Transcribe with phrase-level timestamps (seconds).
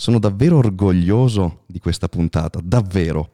[0.00, 3.30] Sono davvero orgoglioso di questa puntata, davvero.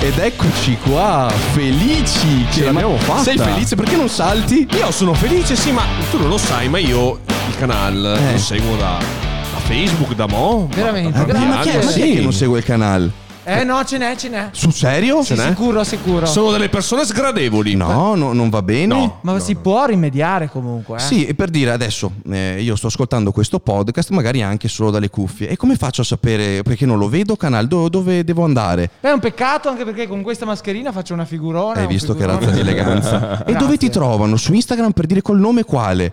[0.00, 3.22] Ed eccoci qua, felici Ce l'abbiamo fatta.
[3.24, 4.68] Sei felice perché non salti?
[4.70, 5.82] Io sono felice, sì, ma
[6.12, 8.32] tu non lo sai, ma io il canale Eh.
[8.34, 10.68] lo seguo da, da Facebook, da mo.
[10.72, 11.18] Veramente?
[11.18, 11.46] Ma, Grazie.
[11.48, 12.12] ma chi è, ma chi è sì.
[12.14, 13.10] che non segue il canale?
[13.48, 14.48] Eh no, ce n'è, ce n'è.
[14.52, 15.22] Sul serio?
[15.24, 15.48] Ce n'è?
[15.48, 16.26] Sicuro, sicuro.
[16.26, 17.74] Sono delle persone sgradevoli.
[17.74, 18.94] No, no, non va bene.
[18.94, 19.18] No.
[19.22, 20.96] Ma si può rimediare comunque.
[20.96, 21.00] Eh?
[21.00, 25.08] Sì, e per dire adesso eh, io sto ascoltando questo podcast, magari anche solo dalle
[25.08, 25.48] cuffie.
[25.48, 28.90] E come faccio a sapere, perché non lo vedo, canale, do- dove devo andare?
[29.00, 31.76] Beh, È un peccato anche perché con questa mascherina faccio una figurona.
[31.78, 32.40] Hai un visto che figurone.
[32.44, 33.16] razza di eleganza?
[33.40, 33.54] e Grazie.
[33.56, 34.36] dove ti trovano?
[34.36, 36.12] Su Instagram per dire col nome quale?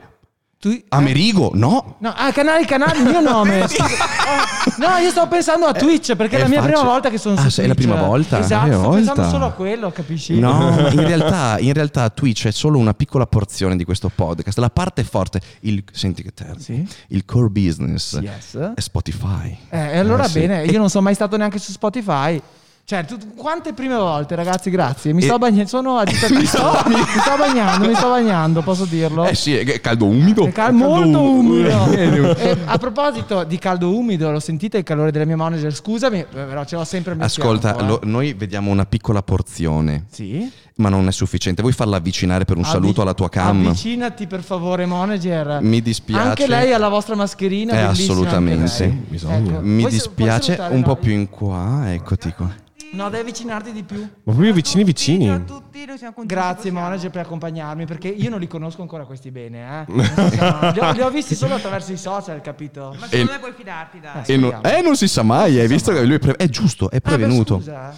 [0.65, 0.83] Tu- eh?
[0.89, 1.51] Amerigo?
[1.53, 1.97] No.
[1.99, 3.67] No, ah, canale, canale, il mio nome.
[4.25, 6.73] Eh, no, io stavo pensando a Twitch perché è la mia facile.
[6.73, 7.87] prima volta che sono Ah, su sì, è la Twitch.
[7.91, 8.39] prima volta?
[8.39, 9.29] Esatto, Prima sto pensando volta.
[9.37, 10.39] solo a quello, capisci?
[10.39, 14.57] No, in realtà, in realtà Twitch è solo una piccola porzione di questo podcast.
[14.57, 16.87] La parte forte, il, senti che termine, Sì.
[17.09, 18.57] il core business Yes.
[18.75, 19.55] è Spotify.
[19.69, 20.39] Eh, e allora Eh, sì.
[20.39, 22.41] bene, io non sono mai stato neanche su Spotify.
[22.87, 25.11] Cioè, tu- quante prime volte, ragazzi, grazie.
[25.11, 26.33] Mi sto bagnando, sono agitato.
[26.37, 29.25] mi, sto, mi sto bagnando, mi sto bagnando, posso dirlo?
[29.25, 30.45] Eh sì, è caldo umido.
[30.45, 31.75] È cal- molto umido.
[31.81, 32.35] umido.
[32.35, 35.73] E a proposito di caldo umido, lo sentite il calore della mia manager?
[35.73, 37.87] Scusami, eh, però ce l'ho sempre mio Ascolta, fianco, eh.
[37.87, 40.47] lo- noi vediamo una piccola porzione, Sì.
[40.75, 41.63] ma non è sufficiente.
[41.63, 43.65] Vuoi farla avvicinare per un saluto Avvi- alla tua cam?
[43.65, 45.57] Avvicinati per favore, manager.
[45.59, 46.21] Mi dispiace.
[46.27, 47.73] Anche lei ha la vostra mascherina.
[47.73, 48.71] Eh, assolutamente.
[48.77, 48.89] lei.
[49.07, 49.37] Bisogna.
[49.37, 52.49] Ecco, Mi puoi- dispiace puoi salutare, un po' più in qua, eccoti qua.
[52.95, 53.99] No, devi avvicinarti di più.
[53.99, 55.25] Ma proprio vicini vicini.
[55.25, 58.81] Ciao a tutti, noi siamo contenti Grazie manager per accompagnarmi perché io non li conosco
[58.81, 60.03] ancora questi bene, eh.
[60.03, 62.95] Senso, li, ho, li ho visti solo attraverso i social, capito?
[62.97, 64.23] Ma E- secondo me puoi fidarti, dai.
[64.25, 66.47] Eh, E non, eh, non si sa mai, hai visto che lui è, pre- è
[66.47, 67.55] giusto, è Ah, beh, prevenuto.
[67.55, 67.95] scusa, eh.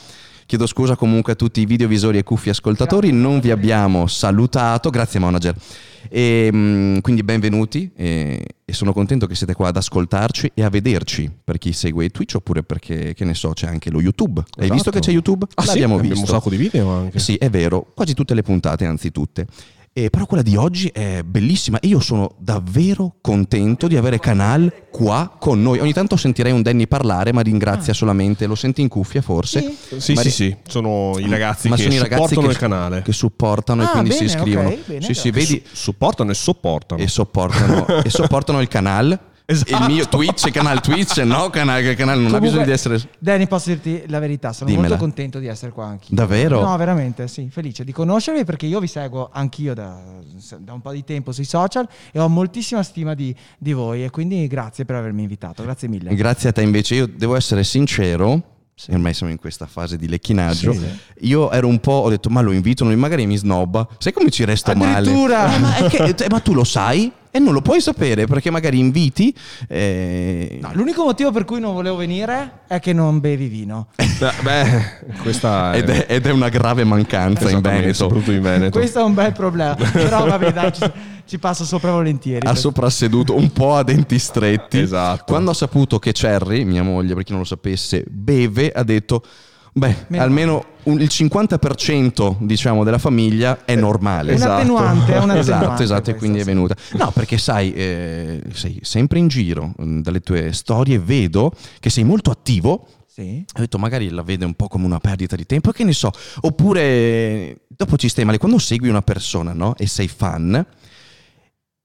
[0.47, 5.19] Chiedo scusa comunque a tutti i videovisori e cuffi ascoltatori, non vi abbiamo salutato, grazie
[5.19, 5.53] manager.
[6.09, 10.69] E, mm, quindi benvenuti e, e sono contento che siete qua ad ascoltarci e a
[10.69, 14.39] vederci per chi segue Twitch oppure perché, che ne so, c'è anche lo YouTube.
[14.39, 14.73] Hai Esatto.
[14.73, 15.45] visto che c'è YouTube?
[15.55, 15.67] Ah, sì?
[15.67, 16.31] L'abbiamo Abbiamo visto.
[16.31, 17.19] un sacco di video anche.
[17.19, 19.47] Sì, è vero, quasi tutte le puntate, anzi tutte.
[19.97, 24.71] E però quella di oggi è bellissima e io sono davvero contento di avere Canal
[24.91, 25.79] qua con noi.
[25.79, 29.59] Ogni tanto sentirei un Danny parlare, ma ringrazia solamente, lo senti in cuffia forse?
[29.89, 29.99] Sì.
[29.99, 30.55] Sì, Ma- sì, sì.
[30.67, 33.01] Sono i ragazzi ma che sono i ragazzi supportano che, il canale.
[33.01, 34.67] che supportano e Ah, quindi si bene, iscrivono.
[34.69, 37.01] ok, bene, sì, sì, vedi Su- supportano e sopportano.
[37.01, 39.19] e sopportano, e sopportano il canal.
[39.49, 39.81] Esatto.
[39.81, 42.99] Il mio Twitch, il canale Twitch, no, canale, canale non ha Comunque, bisogno di essere
[43.17, 44.89] Danny, posso dirti la verità, sono Dimmela.
[44.89, 46.13] molto contento di essere qua anch'io.
[46.13, 46.61] Davvero?
[46.61, 50.01] No, veramente, sì, felice di conoscervi perché io vi seguo anch'io da,
[50.59, 54.09] da un po' di tempo sui social e ho moltissima stima di, di voi e
[54.09, 56.13] quindi grazie per avermi invitato, grazie mille.
[56.13, 58.41] Grazie a te invece, io devo essere sincero,
[58.85, 60.85] e ormai siamo in questa fase di lecchinaggio, Sì.
[61.21, 64.43] io ero un po', ho detto ma lo invitano, magari mi snobba, sai come ci
[64.43, 64.97] resto male?
[65.09, 65.55] Addirittura?
[65.55, 68.79] Eh, ma, che- eh, ma tu lo sai e non lo puoi sapere perché magari
[68.79, 69.33] inviti...
[69.67, 73.87] eh, No, l'unico motivo per cui non volevo venire è che non bevi vino.
[74.41, 77.93] Beh, questa è, ed, è, ed è una grave mancanza in Veneto.
[77.93, 78.77] soprattutto in Veneto.
[78.77, 80.91] Questo è un bel problema, però vabbè dai, ci,
[81.25, 82.45] ci passo sopra volentieri.
[82.47, 84.79] ha soprasseduto un po' a denti stretti.
[84.79, 85.23] Esatto.
[85.27, 89.23] Quando ha saputo che Cherry, mia moglie, per chi non lo sapesse, beve, ha detto:
[89.77, 94.33] Beh, Meno almeno un- il 50% diciamo della famiglia è normale.
[94.33, 96.75] Un attenuante, è un esatto, attenuante esatto, e questo, quindi è venuta.
[96.93, 102.03] No, perché sai, eh, sei sempre in giro, mh, dalle tue storie vedo che sei
[102.03, 102.87] molto attivo.
[103.05, 103.45] Sì.
[103.55, 106.11] Ho detto, magari la vede un po' come una perdita di tempo, che ne so.
[106.41, 109.75] Oppure, dopo ci stai male, quando segui una persona, no?
[109.77, 110.65] E sei fan,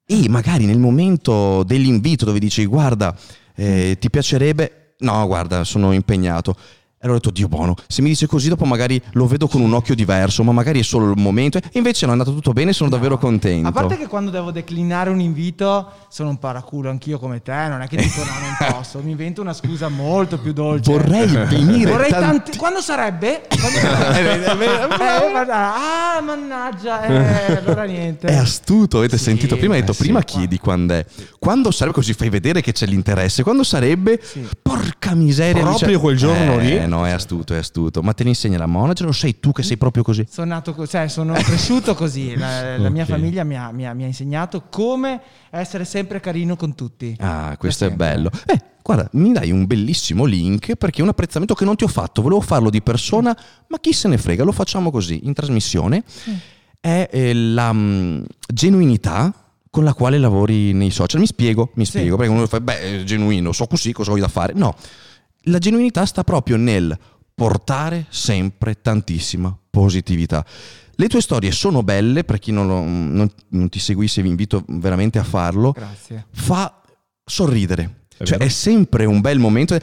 [0.07, 3.15] e magari nel momento dell'invito dove dici, guarda,
[3.55, 4.95] eh, ti piacerebbe...
[5.01, 6.57] No, guarda, sono impegnato.
[7.03, 9.61] E allora ho detto, Dio buono, se mi dice così dopo magari lo vedo con
[9.61, 11.59] un occhio diverso, ma magari è solo il momento.
[11.59, 13.67] E invece no, è andato tutto bene, sono davvero contento.
[13.67, 17.81] A parte che quando devo declinare un invito sono un paraculo anchio come te, non
[17.83, 20.93] è che dico no, non posso, mi invento una scusa molto più dolce.
[20.93, 22.57] Vorrei venire Vorrei tanti- tanti...
[22.59, 23.43] Quando sarebbe?
[23.49, 24.61] Quando sarebbe?
[25.03, 28.29] Eh, guarda, ah, mannaggia, eh, allora niente.
[28.29, 29.57] È astuto, avete Sì, sentito?
[29.57, 30.31] Prima hai detto, eh, sì, prima qua.
[30.39, 31.05] chiedi quando è.
[31.41, 33.43] Quando sarebbe così fai vedere che c'è l'interesse.
[33.43, 34.21] Quando sarebbe,
[34.63, 35.63] porca miseria.
[35.63, 36.89] Proprio dice- quel giorno Eh, lì?
[36.95, 38.03] No, è astuto, è astuto.
[38.03, 40.27] Ma te ne insegna la manager o sei tu che sei proprio così?
[40.29, 42.37] Sono nato cioè sono cresciuto così.
[42.37, 43.09] La, la mia Ok.
[43.11, 47.17] famiglia mi ha, mi ha- mi ha insegnato come essere sempre carino con tutti.
[47.21, 48.31] Ah, questo è bello.
[48.47, 51.89] Eh, guarda, mi dai un bellissimo link perché è un apprezzamento che non ti ho
[51.89, 52.21] fatto.
[52.21, 53.35] Volevo farlo di persona,
[53.69, 56.03] ma chi se ne frega, lo facciamo così, in trasmissione.
[56.79, 58.23] È eh, la mm,
[58.53, 59.33] genuinità
[59.71, 61.21] con la quale lavori nei social.
[61.21, 61.93] Mi spiego, mi Sì.
[61.93, 64.53] spiego, perché uno fa, beh, genuino, so così, cosa voglio da fare?
[64.55, 64.75] No,
[65.45, 66.97] la genuinità sta proprio nel
[67.35, 70.45] portare sempre tantissima positività.
[70.95, 74.63] Le tue storie sono belle, per chi non, lo- non- non ti seguisse vi invito
[74.69, 76.27] veramente a farlo, Grazie.
[76.31, 76.81] fa
[77.25, 78.01] sorridere.
[78.17, 78.45] È cioè vero.
[78.45, 79.77] è sempre un bel momento.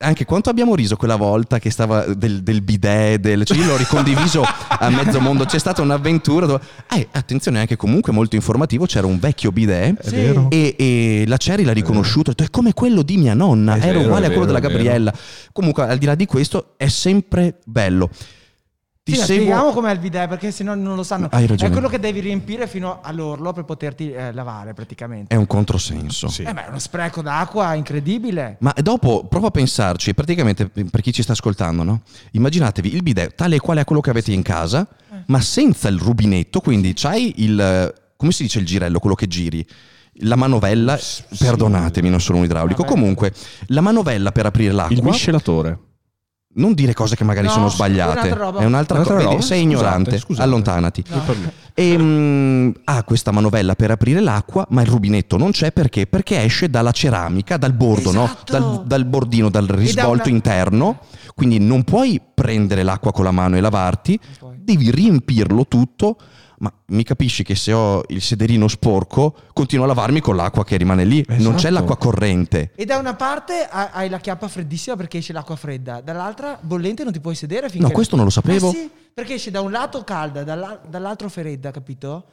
[0.00, 3.76] Anche quanto abbiamo riso quella volta che stava del, del bidet, del, cioè io l'ho
[3.76, 6.62] ricondiviso a mezzo mondo, c'è stata un'avventura dove,
[6.94, 10.14] eh, attenzione anche comunque molto informativo, c'era un vecchio bidet Sì.
[10.14, 10.46] vero.
[10.50, 13.78] e, e la Cherry l'ha riconosciuto, ha detto è come quello di mia nonna, È
[13.78, 14.68] era vero, uguale a quello vero, della.
[14.68, 15.12] Gabriella.
[15.50, 18.08] Comunque al di là di questo è sempre bello.
[19.08, 21.28] Ti Sì, seguo- spieghiamo com'è il bidet perché se no non lo sanno.
[21.30, 21.70] Hai ragione.
[21.70, 25.34] È quello che devi riempire fino all'orlo per poterti eh, lavare praticamente.
[25.34, 26.28] È un controsenso.
[26.28, 26.42] Sì.
[26.42, 28.56] Eh, ma è uno spreco d'acqua incredibile.
[28.60, 32.02] Ma dopo prova a pensarci, praticamente per chi ci sta ascoltando, no?
[32.32, 34.86] Immaginatevi il bidet tale e quale a quello che avete in casa,
[35.26, 39.64] ma senza il rubinetto, quindi c'hai il come si dice il girello, quello che giri?
[40.22, 40.98] La manovella,
[41.38, 42.82] perdonatemi, non sono un idraulico.
[42.82, 42.92] Vabbè.
[42.92, 43.32] Comunque,
[43.68, 44.96] la manovella per aprire l'acqua.
[44.96, 45.78] Il miscelatore.
[46.54, 48.18] Non dire cose che magari No, sono è sbagliate.
[48.18, 48.60] un'altra roba.
[48.60, 49.28] È un'altra Un'altra cosa.
[49.28, 50.18] Sei Scusate, ignorante.
[50.18, 50.42] scusate.
[50.44, 51.04] Allontanati.
[51.08, 51.52] Non per me.
[51.74, 56.06] E, mm, ha questa manovella per aprire l'acqua, ma il rubinetto non c'è perché?
[56.06, 58.24] Perché esce dalla ceramica, dal bordo, no?
[58.24, 58.52] Esatto.
[58.52, 60.98] dal, dal bordino, dal risvolto una- interno.
[61.34, 64.18] Quindi non puoi prendere l'acqua con la mano e lavarti,
[64.56, 66.16] devi riempirlo tutto.
[66.60, 70.76] Ma mi capisci che se ho il sederino sporco, continuo a lavarmi con l'acqua che
[70.76, 71.24] rimane lì.
[71.28, 71.74] Non c'è Esatto.
[71.74, 72.72] l'acqua corrente.
[72.74, 77.04] E da una parte ha- hai la chiappa freddissima perché esce l'acqua fredda, dall'altra bollente
[77.04, 77.86] non ti puoi sedere finché...
[77.86, 78.70] No, questo non lo sapevo.
[78.70, 82.24] Eh sì, perché esce da un lato calda, dalla- dall'altro fredda, capito?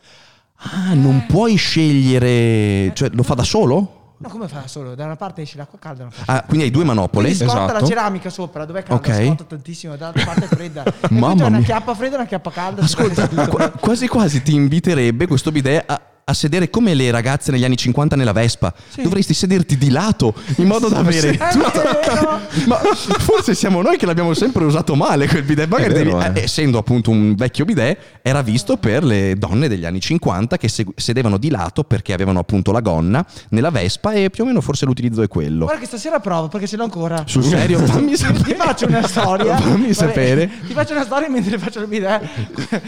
[0.58, 2.92] Ah, non puoi scegliere.
[2.96, 4.05] Cioè, lo fa da solo?
[4.18, 4.96] No, come fa solo?
[4.96, 6.08] Da una parte esce l'acqua calda.
[6.26, 7.28] Ah, quindi hai due manopole.
[7.28, 7.80] Quindi scotta Esatto.
[7.82, 9.26] la ceramica sopra, dove è calda, Ok.
[9.26, 10.84] scotta tantissimo, dall'altra parte è fredda.
[11.12, 11.66] Mamma una mia.
[11.66, 12.82] chiappa fredda e una chiappa calda.
[12.84, 17.64] Ascolta, qua- quasi quasi ti inviterebbe questo bidet a, a sedere come le ragazze negli
[17.64, 18.74] anni 50 nella Vespa.
[19.00, 22.40] Dovresti sederti di lato in modo da avere È tutto- vero!
[22.66, 22.78] Ma
[23.20, 25.68] forse siamo noi che l'abbiamo sempre usato male quel bidet.
[25.70, 26.40] Magari vero, devi- eh.
[26.42, 30.68] eh, essendo appunto un vecchio bidet, era visto per le donne degli anni 50 che
[30.68, 34.62] segu- sedevano di lato perché avevano appunto la gonna nella Vespa e più o meno
[34.62, 35.66] forse l'utilizzo è quello.
[35.66, 37.24] Guarda che stasera provo perché ce l'ho ancora.
[37.28, 38.56] Sul serio, fammi Ti sapere.
[38.56, 39.58] faccio una storia.
[39.62, 40.50] Fammi sapere.
[40.66, 42.28] Ti faccio una storia mentre faccio il bidet.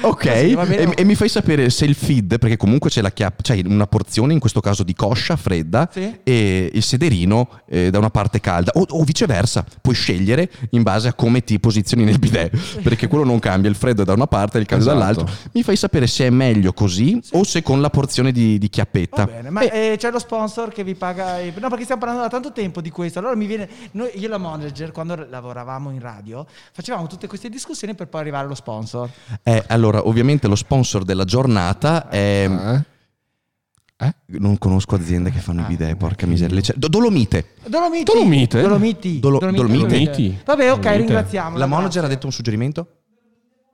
[0.01, 3.41] Ok, Così, e, e mi fai sapere se il feed, perché comunque c'è la chiappa,
[3.43, 6.19] c'è una porzione in questo caso di coscia fredda Sì.
[6.23, 11.07] e il sederino eh, da una parte calda, o, o viceversa, puoi scegliere in base
[11.09, 14.27] a come ti posizioni nel bidet, perché quello non cambia, il freddo è da una
[14.27, 14.99] parte e il caldo Esatto.
[14.99, 15.25] dall'altra.
[15.53, 19.25] Mi fai sapere se è meglio così o se con la porzione di, di chiappetta.
[19.25, 21.39] Va bene, ma eh, c'è lo sponsor che vi paga.
[21.39, 23.19] i- No, perché stiamo parlando da tanto tempo di questo.
[23.19, 23.67] Allora mi viene.
[23.91, 28.21] Noi, io e la manager, quando lavoravamo in radio, facevamo tutte queste discussioni per poi
[28.21, 29.09] arrivare allo sponsor.
[29.43, 32.47] Eh, allora, ovviamente lo sponsor della giornata è...
[32.49, 32.95] Eh?
[33.99, 34.13] Eh?
[34.39, 36.61] Non conosco aziende che fanno i bidet, porca miseria.
[36.61, 37.53] C'è- Do- Dolomite.
[37.65, 38.03] Dolomiti.
[38.03, 38.61] Dolomite?
[38.61, 39.19] Dolomiti.
[39.19, 39.67] Dolo- Dolomiti.
[39.67, 40.39] Dolomiti.
[40.45, 40.97] Vabbè, ok, Dolomite.
[40.97, 41.57] ringraziamo.
[41.57, 42.87] La manager ha detto un suggerimento?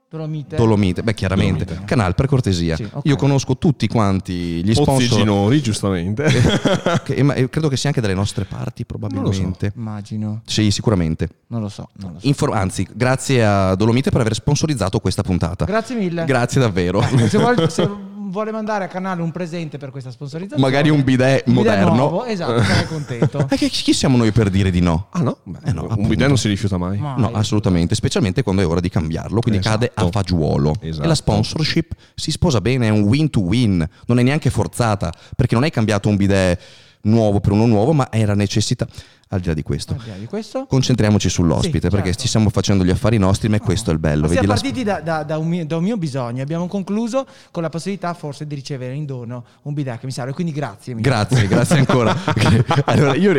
[0.08, 0.54] Dolomite.
[0.56, 1.86] Dolomite, beh chiaramente, Dolomite.
[1.86, 2.76] Canal per cortesia.
[2.76, 3.04] Sì, ok.
[3.04, 4.32] Io conosco tutti quanti
[4.64, 6.24] gli Pozzi sponsor, Ginori, giustamente.
[7.04, 9.72] che- ma credo che sia anche dalle nostre parti probabilmente.
[9.76, 10.42] Immagino.
[10.46, 11.28] Sì, sicuramente.
[11.48, 11.88] Non lo so.
[11.96, 12.26] Non lo so.
[12.28, 15.64] Infor- anzi, grazie a Dolomite per aver sponsorizzato questa puntata.
[15.64, 16.24] Grazie mille.
[16.24, 17.02] Grazie davvero.
[17.28, 17.90] Se, vuole, se
[18.24, 21.94] vuole mandare a canale un presente per questa sponsorizzazione, Magari un bidet un bidet moderno.
[21.94, 23.46] nuovo, esatto, sarei contento.
[23.54, 25.06] Eh, che- chi siamo noi per dire di no?
[25.10, 25.38] ah no?
[25.44, 26.08] Beh, Eh no, un appunto.
[26.08, 26.98] bidet non si rifiuta mai.
[26.98, 27.40] Ma- No, Mai.
[27.40, 29.78] assolutamente, specialmente quando è ora di cambiarlo, quindi Esatto.
[29.78, 30.74] cade a fagiolo.
[30.80, 31.04] Esatto.
[31.04, 35.12] E la sponsorship si sposa bene, è un win to win, non è neanche forzata,
[35.36, 36.60] perché non hai cambiato un bidet
[37.02, 38.86] nuovo per uno nuovo, ma era necessità.
[39.28, 40.66] Al di là di questo, là di questo?
[40.66, 42.20] concentriamoci sull'ospite, Sì, perché certo.
[42.20, 44.26] ci stiamo facendo gli affari nostri, ma questo è il bello.
[44.26, 47.62] Ma siamo partiti da, da- da un mio, da un mio bisogno, abbiamo concluso con
[47.62, 50.94] la possibilità forse di ricevere in dono un bidet che mi serve, quindi grazie.
[50.94, 51.08] mille.
[51.08, 52.14] Grazie, grazie ancora.
[52.84, 53.32] allora, io,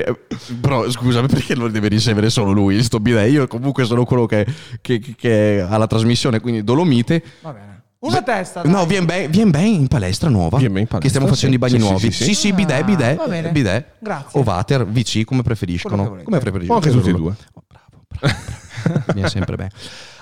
[0.60, 3.32] però scusami, perché lo deve ricevere solo lui, sto bidet?
[3.32, 4.46] Io comunque sono quello che,
[4.82, 7.24] che- che ha la trasmissione, quindi Dolomite.
[7.42, 7.74] Va bene.
[8.08, 8.62] Una testa.
[8.62, 8.72] dai.
[8.72, 10.58] No, viene ben, vien ben in palestra nuova.
[10.58, 11.56] Vien ben in palestra, Che stiamo facendo sì.
[11.56, 12.12] i bagni Sì, nuovi.
[12.12, 12.34] sì, Sì, sì.
[12.34, 13.18] sì, bidet, Ah, bidet.
[13.18, 13.52] va bene.
[13.52, 13.86] bidet.
[14.00, 14.40] Grazie.
[14.40, 16.18] O water, VC, come preferiscono.
[16.24, 16.74] Come preferiscono.
[16.74, 17.36] O anche tutti e due.
[17.54, 19.04] Oh, bravo, bravo.
[19.14, 19.72] Viene sempre bene.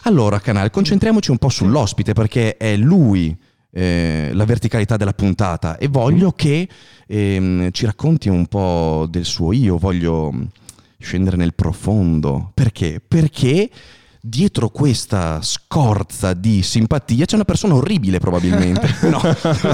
[0.03, 3.35] Allora, canale, concentriamoci un po' sull'ospite perché è lui
[3.71, 6.67] eh, la verticalità della puntata e voglio che
[7.07, 10.43] ehm, ci racconti un po' del suo io, voglio mm,
[10.99, 12.51] scendere nel profondo.
[12.53, 13.01] Perché?
[13.05, 13.69] Perché
[14.25, 18.87] dietro questa scorza di simpatia c'è una persona orribile probabilmente.
[19.13, 19.19] No,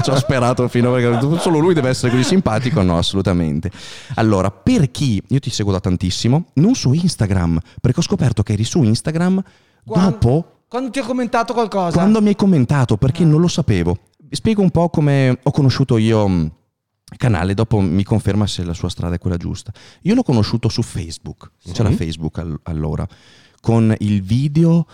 [0.02, 2.82] ci ho sperato fino a perché solo lui deve essere così simpatico.
[2.82, 3.70] No, assolutamente.
[4.16, 8.54] Allora, per chi io ti seguo da tantissimo, non su Instagram, perché ho scoperto che
[8.54, 9.40] eri su Instagram
[9.84, 11.96] Quando- dopo Quando ti ho commentato qualcosa.
[11.96, 13.98] quando mi hai commentato, perché non lo sapevo.
[14.30, 16.52] Spiego un po' come ho conosciuto io mh,
[17.16, 19.72] Canale, dopo mi conferma se la sua strada è quella giusta.
[20.02, 23.06] Io l'ho conosciuto su Facebook, c'era Facebook all- allora,
[23.60, 24.86] con il video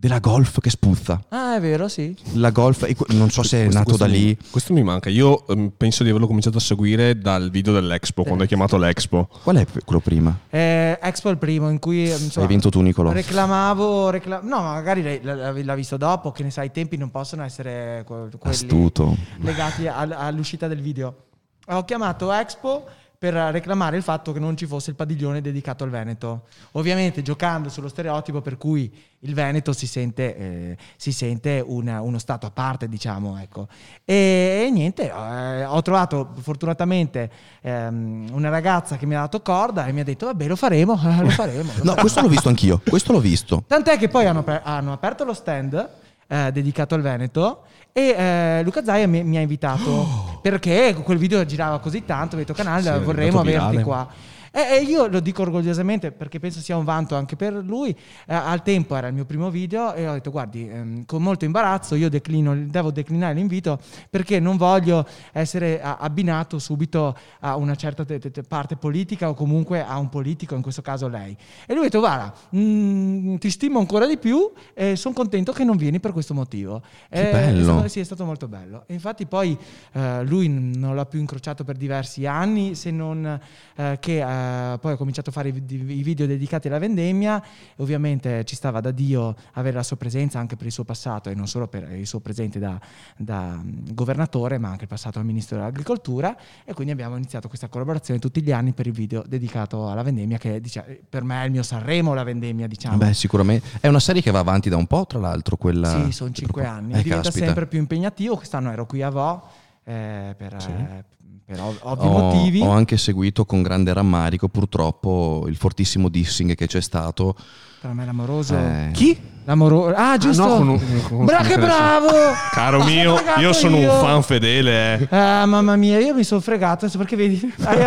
[0.00, 1.24] della golf che spuzza.
[1.30, 2.16] Ah, è vero, sì.
[2.34, 4.38] La golf, non so se è Questo- nato questo da mi- lì.
[4.48, 5.08] questo mi manca.
[5.10, 9.28] Io ehm, penso di averlo cominciato a seguire dal video dell'Expo, quando hai chiamato l'Expo.
[9.42, 10.38] Qual è quello prima?
[10.50, 12.08] Eh, Expo è il primo in cui...
[12.08, 13.10] eh, insomma, Hai vinto tu, Nicolo.
[13.10, 17.10] Reclamavo, recla- no, ma magari l'hai- l'ha, visto dopo, che ne sai, i tempi non
[17.10, 19.16] possono essere que- quelli Astuto.
[19.40, 21.24] legati al- all'uscita del video.
[21.70, 22.86] Ho chiamato Expo
[23.18, 26.42] per reclamare il fatto che non ci fosse il padiglione dedicato al Veneto.
[26.72, 32.18] Ovviamente giocando sullo stereotipo per cui il Veneto si sente, eh, si sente una- uno
[32.20, 33.36] stato a parte, diciamo.
[33.40, 33.66] Ecco.
[34.04, 37.28] E, e niente, eh, ho trovato fortunatamente
[37.62, 40.92] ehm, una ragazza che mi ha dato corda e mi ha detto, vabbè, lo faremo,
[41.20, 41.62] lo faremo.
[41.62, 42.80] lo No, faremo." questo l'ho visto anch'io.
[42.88, 43.64] Questo l'ho visto.
[43.66, 45.88] Tant'è che poi hanno, hanno aperto lo stand
[46.28, 47.62] eh, dedicato al Veneto
[47.98, 52.38] e eh, Luca Zaia mi, mi ha invitato perché quel video girava così tanto, ho
[52.38, 53.82] detto canale, Sì, vorremmo averti virale.
[53.82, 54.08] qua.
[54.52, 57.90] E, io lo dico orgogliosamente perché penso sia un vanto anche per lui.
[57.90, 61.44] Eh, al tempo era il mio primo video e ho detto guardi, ehm, con molto
[61.44, 63.78] imbarazzo io declino, devo declinare l'invito
[64.10, 69.28] perché non voglio essere a- abbinato subito a una certa te- te- te- parte politica
[69.28, 71.36] o comunque a un politico, in questo caso lei.
[71.66, 75.64] E lui ha detto guarda, mm, ti stimo ancora di più e sono contento che
[75.64, 76.80] non vieni per questo motivo.
[77.08, 77.60] Che Eh, bello.
[77.60, 78.84] È stato, sì, è stato molto bello.
[78.86, 79.56] E infatti poi
[79.92, 83.38] eh, lui non l'ha più incrociato per diversi anni, se non
[83.76, 87.42] eh, che eh, poi ha cominciato a fare i, i video dedicati alla vendemmia.
[87.42, 91.30] E ovviamente ci stava da Dio avere la sua presenza anche per il suo passato
[91.30, 92.78] e non solo per il suo presente da,
[93.16, 96.36] da, mm, governatore, ma anche il passato al ministro dell'agricoltura.
[96.64, 100.38] E quindi abbiamo iniziato questa collaborazione tutti gli anni per il video dedicato alla vendemmia,
[100.38, 102.96] che dice, per me è il mio Sanremo la vendemmia, diciamo.
[102.96, 103.66] Beh, sicuramente.
[103.80, 106.04] È una serie che va avanti da un po', tra l'altro, quella...
[106.04, 106.92] Sì, sono cinque anni.
[106.94, 107.46] Eh, Diventa caspita.
[107.46, 108.36] sempre più impegnativo.
[108.36, 111.04] Quest'anno ero qui a Vo eh, per, eh,
[111.44, 112.60] per ov- ovvi Ho, motivi.
[112.60, 117.34] ho anche seguito con grande rammarico, purtroppo, il fortissimo dissing che c'è stato.
[117.80, 118.56] Per me l'amoroso.
[118.56, 119.16] Eh, Chi?
[119.44, 119.94] L'amoroso.
[119.96, 120.46] Ah, giusto.
[120.46, 122.08] no, con un- con Bra- che bravo!
[122.50, 123.92] Caro Mi mio, io sono io.
[123.94, 124.98] un fan fedele.
[125.08, 125.16] eh.
[125.16, 127.78] Ah, mamma mia, io mi sono fregato adesso perché vedi, hai,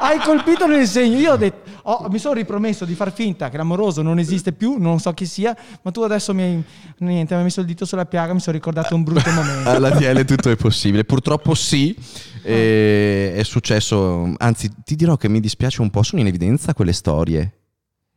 [0.00, 1.16] hai colpito nel segno.
[1.16, 4.76] Io ho detto, ho- mi sono ripromesso di far finta che l'amoroso non esiste più,
[4.78, 6.62] non so chi sia, ma tu adesso mi hai,
[6.98, 9.70] niente, mi hai messo il dito sulla piaga, mi sono ricordato un brutto momento.
[9.70, 11.04] Alla DL tutto è possibile.
[11.04, 11.96] Purtroppo sì,
[12.42, 14.34] e è successo.
[14.36, 17.61] Anzi, ti dirò che mi dispiace un po', sono in evidenza quelle storie.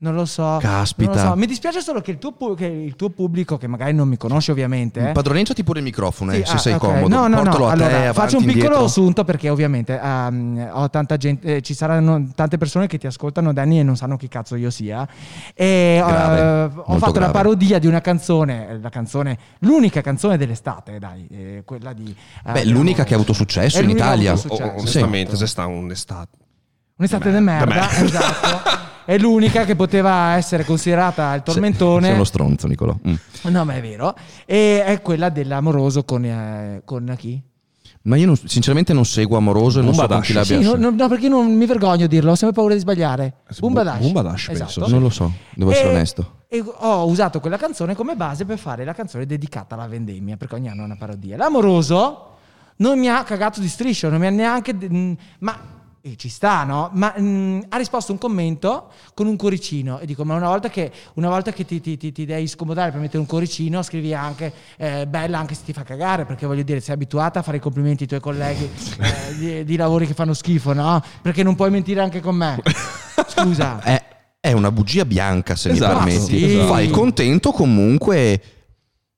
[0.06, 0.58] Non lo so.
[0.62, 1.12] Caspita.
[1.14, 1.36] non lo so.
[1.36, 4.18] Mi dispiace solo che il, tuo, pu- che il tuo pubblico, che magari non mi
[4.18, 6.80] conosce ovviamente, eh, Padroneggiati pure il microfono, eh, Sì, se ah, sei ok.
[6.80, 7.08] comodo.
[7.08, 7.66] No, no, Portalo no.
[7.66, 8.86] a te, Allora, avanti, faccio un piccolo indietro.
[8.86, 13.52] assunto perché ovviamente ehm, ho tanta gente, eh, ci saranno tante persone che ti ascoltano
[13.52, 15.08] Danny e non sanno chi cazzo io sia.
[15.56, 17.32] E Grave, eh, ho fatto la grave.
[17.32, 22.52] parodia di una canzone, eh, la canzone, l'unica canzone dell'estate, dai, eh, quella di eh,
[22.52, 24.36] Beh, l'unica che ha avuto successo in Italia.
[24.36, 24.72] successo.
[24.78, 26.38] onestamente, se sta un'estate.
[26.98, 27.66] Un'estate De di merda.
[27.66, 28.20] merda, De merda.
[28.20, 28.84] esatto.
[29.06, 32.06] È l'unica che poteva essere considerata il tormentone.
[32.08, 32.96] Sei uno stronzo, Nicolò.
[33.08, 33.14] Mm.
[33.44, 34.16] No, ma è vero.
[34.46, 37.40] E è quella dell'amoroso con, eh, con chi?
[38.04, 40.26] Ma io non- sinceramente non seguo Amoroso e non so Bombadash.
[40.28, 40.58] chi l'abbia.
[40.60, 42.80] Sì, no, no, no, perché io non mi vergogno a dirlo, ho sempre paura di
[42.80, 43.34] sbagliare.
[43.50, 44.00] Eh, Boomba Dash.
[44.00, 44.80] Boomba Dash, Esatto.
[44.80, 46.32] penso, Non lo so, devo essere E- onesto.
[46.48, 50.56] E ho usato quella canzone come base per fare la canzone dedicata alla vendemmia, perché
[50.56, 51.36] ogni anno è una parodia.
[51.36, 52.30] L'amoroso
[52.78, 54.74] non mi ha cagato di striscio, non mi ha neanche...
[54.74, 55.58] mm, ma
[56.08, 56.92] e ci sta, no?
[56.94, 60.92] Ma mm, ha risposto un commento con un cuoricino e dico, ma una volta che,
[61.16, 64.54] una volta che ti, ti- ti- ti devi scomodare per mettere un cuoricino, scrivi anche
[64.78, 67.60] eh, bella anche se ti fa cagare, perché voglio dire, sei abituata a fare i
[67.60, 68.70] complimenti ai tuoi colleghi
[69.02, 71.02] eh, di, di lavori che fanno schifo, no?
[71.24, 72.62] Perché non puoi mentire anche con me.
[73.28, 73.82] Scusa.
[73.82, 74.04] È,
[74.40, 76.38] è una bugia bianca, se Esatto, mi permetti.
[76.50, 76.58] sì.
[76.68, 78.40] Fai contento comunque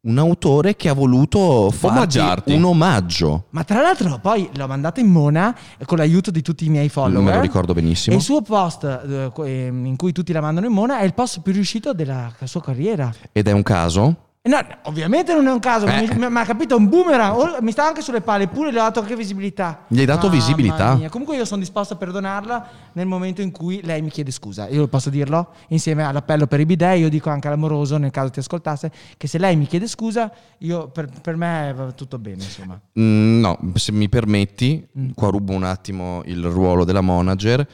[0.08, 2.54] un autore che ha voluto farti Omaggiarti.
[2.54, 3.46] un omaggio.
[3.50, 6.90] Ma tra l'altro poi l'ho mandata in mona eh, con l'aiuto di tutti i miei
[6.90, 7.24] follower.
[7.24, 8.16] Me lo ricordo E benissimo.
[8.16, 11.42] il suo post eh, ehm, in cui tutti la mandano in mona è il post
[11.42, 13.14] più riuscito della sua carriera.
[13.32, 14.16] Ed è un caso?
[14.48, 16.08] E No, ovviamente non è un caso, Eh.
[16.16, 18.84] mi- ma ha capito, è un boomerang, mi sta anche sulle palle, eppure le ho
[18.84, 19.84] dato anche visibilità.
[19.90, 20.96] Gli hai dato Mamma visibilità?
[20.96, 21.10] mia.
[21.10, 24.70] Comunque io sono disposto a perdonarla nel momento in cui lei mi chiede scusa.
[24.70, 25.50] Io posso dirlo?
[25.68, 29.38] Insieme all'appello per i bidet, io dico anche all'amoroso, nel caso ti ascoltasse, che se
[29.38, 32.80] lei mi chiede scusa, io, per, per me va tutto bene, insomma.
[32.98, 35.10] Mm, no, se mi permetti, Mm.
[35.14, 37.68] qua rubo un attimo il ruolo della manager.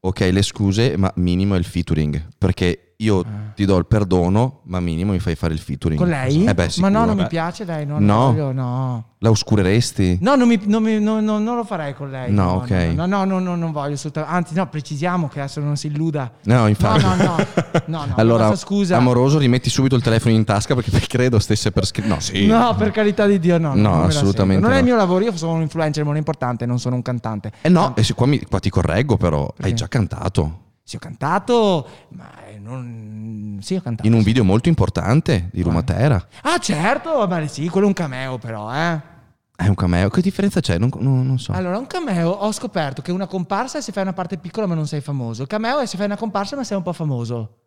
[0.00, 2.28] Ok, le scuse, ma minimo è il featuring.
[2.38, 3.24] Perché io
[3.54, 5.98] ti do il perdono, ma minimo mi fai fare il featuring.
[6.00, 6.44] Con lei?
[6.44, 7.98] Eh beh, ma no, non mi piace, dai, no.
[7.98, 8.06] No.
[8.06, 9.04] No, voglio- no.
[9.18, 10.18] La oscureresti?
[10.20, 12.30] No, non, mi- non mi- non- non- non lo farei con lei.
[12.30, 12.70] No, ok.
[12.94, 14.36] No, no, no, no, non voglio assolutamente.
[14.36, 16.30] Anzi, no, precisiamo che adesso non si illuda.
[16.44, 17.02] No, infatti.
[17.04, 17.36] No, no, no.
[17.86, 18.96] no, no allora, scusa.
[18.96, 22.14] amoroso, rimetti subito il telefono in tasca perché credo stesse per scrivere.
[22.14, 22.46] No, sì.
[22.46, 23.74] No, per carità di Dio, no.
[23.74, 24.62] No, non assolutamente.
[24.62, 24.88] Non è il no.
[24.90, 27.52] mio lavoro, io sono un influencer, non è importante, non sono un cantante.
[27.62, 29.74] Eh no, e se qua, mi- qua ti correggo però, hai Perché?
[29.74, 30.58] già cantato.
[30.86, 33.58] Sì, ho cantato, ma eh, non...
[33.60, 34.08] Sì, ho cantato.
[34.08, 36.26] In un video molto importante di Rumatera.
[36.42, 39.12] Ah, certo, ma sì, quello è un cameo però, eh.
[39.56, 40.08] È un cameo.
[40.08, 40.78] Che differenza c'è?
[40.78, 41.52] Non, non- non so.
[41.52, 44.74] Allora, un cameo ho scoperto che una comparsa è se fai una parte piccola ma
[44.74, 45.42] non sei famoso.
[45.42, 47.58] Il cameo è se fai una comparsa ma sei un po' famoso.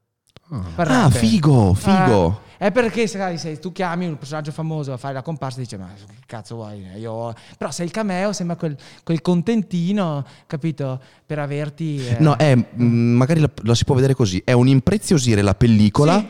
[0.49, 1.17] Ah, Parrante.
[1.17, 2.41] figo, figo.
[2.57, 5.77] Eh, è perché se, sai, se tu chiami un personaggio famoso fai la comparsa dice
[5.77, 6.83] ma che cazzo vuoi?
[6.97, 7.33] Io...
[7.57, 10.99] Però se il cameo sembra quel, quel contentino, capito?
[11.25, 11.97] Per averti...
[12.05, 12.17] eh.
[12.19, 14.41] No, è, mh, magari la, la si può vedere così.
[14.43, 16.27] È un impreziosire la pellicola Sì.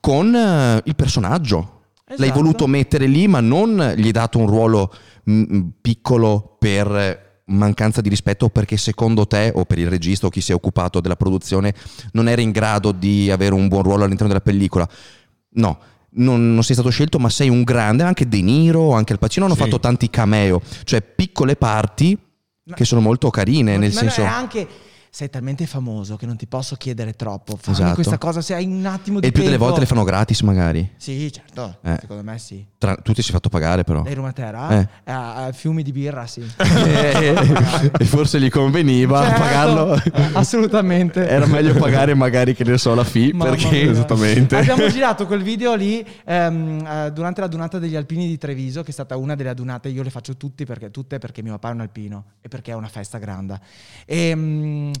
[0.00, 1.74] con eh, il personaggio.
[2.06, 2.40] L'hai Esatto.
[2.40, 4.90] voluto mettere lì, ma non gli hai dato un ruolo
[5.24, 10.26] mh, piccolo per eh, mancanza di rispetto o perché secondo te o per il regista
[10.26, 11.74] o chi si è occupato della produzione
[12.12, 14.88] non era in grado di avere un buon ruolo all'interno della pellicola.
[15.50, 15.78] No,
[16.10, 18.02] non, non sei stato scelto, ma sei un grande.
[18.02, 19.60] Anche De Niro, anche Al Pacino hanno Sì.
[19.62, 22.16] fatto tanti cameo, cioè piccole parti
[22.64, 24.22] Ma- che sono molto carine, nel senso...
[24.22, 24.66] anche...
[25.18, 27.56] Sei talmente famoso che non ti posso chiedere troppo.
[27.56, 27.94] Fammi Esatto.
[27.94, 30.42] questa cosa se hai un attimo di E il più delle volte le fanno gratis,
[30.42, 30.92] magari.
[30.96, 31.78] Sì, certo.
[31.82, 31.96] Eh.
[32.00, 32.64] Secondo me sì.
[32.78, 34.04] Tra, tu ti sei fatto pagare, però.
[34.04, 34.68] Lei Rumatera?
[34.78, 34.88] Eh.
[35.02, 36.42] Eh, a fiumi di birra, sì.
[37.98, 40.02] e forse gli conveniva Certo, pagarlo.
[40.34, 41.26] Assolutamente.
[41.26, 43.32] Era meglio pagare, magari, che ne so, la fee.
[43.32, 43.90] Mamma perché.
[43.90, 44.56] Esattamente.
[44.56, 48.90] Abbiamo girato quel video lì ehm, eh, durante la dunata degli alpini di Treviso, che
[48.90, 51.72] è stata una delle adunate, io le faccio tutti perché, tutte perché mio papà è
[51.72, 53.58] un alpino e perché è una festa grande.
[54.06, 54.92] E, mm,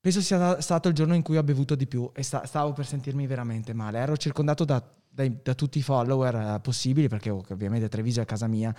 [0.00, 2.86] penso sia stato il giorno in cui ho bevuto di più e sta- stavo per
[2.86, 3.98] sentirmi veramente male.
[3.98, 8.24] Ero circondato da, dai- da tutti i follower eh, possibili, perché oh, ovviamente Treviso è
[8.24, 8.74] casa mia.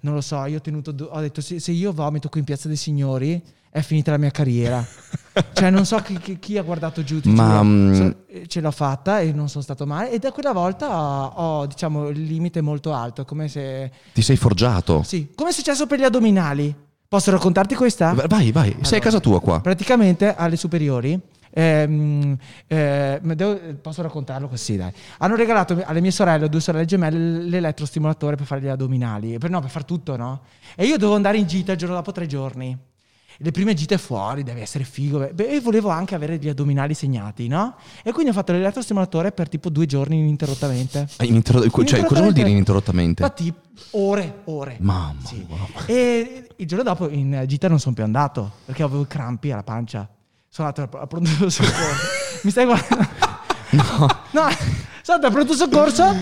[0.00, 2.66] Non lo so, io ho tenuto, ho detto se, se io vomito qui in Piazza
[2.68, 4.84] dei Signori è finita la mia carriera.
[5.54, 7.64] cioè non so chi, chi- chi ha guardato giù, Ma, giuro.
[7.64, 11.26] mm, eh, ce l'ho fatta e non sono stato male e da quella volta ho,
[11.60, 15.02] ho, diciamo il limite molto alto, come se ti sei forgiato.
[15.04, 16.74] sì, come è successo per gli addominali.
[17.14, 18.12] Posso raccontarti questa?
[18.12, 19.60] Vai, vai, sei a Allora, casa tua qua.
[19.60, 21.16] Praticamente alle superiori,
[21.50, 24.90] ehm, eh, ma devo- posso raccontarlo così, dai.
[25.18, 29.60] Hanno regalato alle mie sorelle, due sorelle gemelle, l'elettrostimolatore per fare gli addominali, per, no,
[29.60, 30.40] per far tutto, no?
[30.74, 32.76] E io dovevo andare in gita il giorno dopo tre giorni.
[33.38, 35.28] Le prime gite fuori, deve essere figo.
[35.32, 37.74] Beh, E volevo anche avere gli addominali segnati, no?
[38.02, 41.08] E quindi ho fatto l'elettrostimolatore per tipo due giorni ininterrottamente.
[41.20, 43.22] Ininterro- cioè, cosa vuol dire ininterrottamente?
[43.22, 43.52] Infatti,
[43.92, 44.76] ore, ore.
[44.80, 45.44] Mamma, Sì.
[45.48, 45.66] mamma.
[45.86, 49.62] E il giorno dopo in gita non sono più andato perché avevo i crampi alla
[49.64, 50.08] pancia.
[50.48, 52.06] Sono andato al pronto soccorso.
[52.44, 53.08] Mi stai guardando?
[53.70, 53.82] No.
[54.30, 54.48] No,
[55.02, 56.14] sono andato al pronto soccorso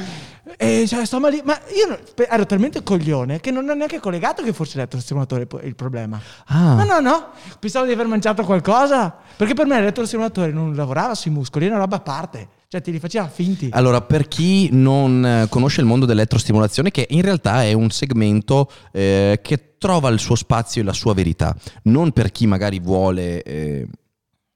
[0.56, 1.40] e cioè, sto malì.
[1.44, 6.20] Ma io ero talmente coglione che non ho neanche collegato che fosse l'elettrostimolatore il problema.
[6.46, 6.74] Ah.
[6.74, 7.28] No, no, no.
[7.58, 9.14] Pensavo di aver mangiato qualcosa.
[9.36, 12.48] Perché per me l'elettrostimolatore non lavorava sui muscoli, è una roba a parte.
[12.68, 13.68] Cioè, ti li faceva finti.
[13.72, 18.70] Allora, per chi non eh, conosce il mondo dell'elettrostimolazione, che in realtà è un segmento
[18.92, 23.42] eh, che trova il suo spazio e la sua verità, non per chi magari vuole
[23.42, 23.86] eh,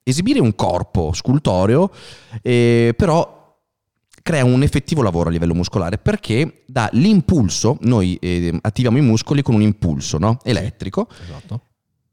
[0.03, 1.91] esibire un corpo scultoreo,
[2.43, 3.36] eh, però
[4.27, 9.41] crea un effettivo lavoro a livello muscolare perché dà l'impulso, noi eh, attiviamo i muscoli
[9.41, 10.41] con un impulso no?
[10.43, 11.61] elettrico, Esatto.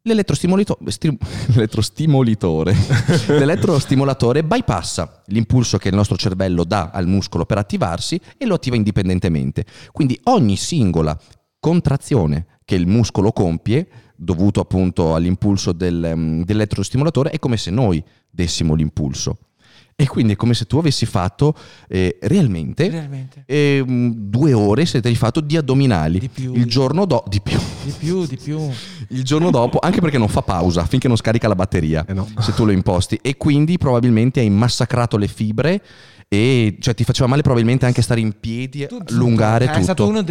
[0.03, 1.17] L'elettrostimolito- sti-
[1.55, 2.75] l'elettrostimolitore.
[3.39, 8.75] L'elettrostimolatore bypassa l'impulso che il nostro cervello dà al muscolo per attivarsi e lo attiva
[8.75, 9.65] indipendentemente.
[9.91, 11.17] Quindi ogni singola
[11.57, 18.03] contrazione che il muscolo compie, dovuto appunto all'impulso del, ehm, dell'elettrostimolatore, è come se noi
[18.29, 19.37] dessimo l'impulso.
[19.95, 21.55] E quindi è come se tu avessi fatto
[21.87, 23.43] eh, realmente Realmente.
[23.45, 26.19] ehm, due ore se hai fatto di addominali.
[26.19, 26.53] Di più.
[26.55, 27.57] Il giorno dopo, di più.
[27.83, 28.59] Di più, di più.
[29.09, 32.27] Il giorno dopo, anche perché non fa pausa finché non scarica la batteria, Eh no.
[32.39, 33.19] se tu lo imposti.
[33.21, 35.81] E quindi probabilmente hai massacrato le fibre
[36.29, 39.13] e cioè, ti faceva male probabilmente anche stare in piedi, Tutto.
[39.13, 40.17] allungare È stato tutto.
[40.17, 40.21] una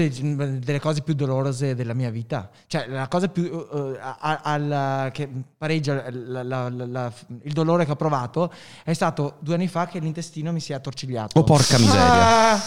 [0.58, 2.50] delle cose più dolorose della mia vita.
[2.66, 7.12] Cioè, la cosa più eh, a- al- che pareggia la- la- la- la-
[7.44, 10.74] il dolore che ho provato è stato due anni fa che l'intestino mi si è
[10.74, 11.38] attorcigliato.
[11.38, 12.52] Oh, porca miseria.
[12.54, 12.60] Ah,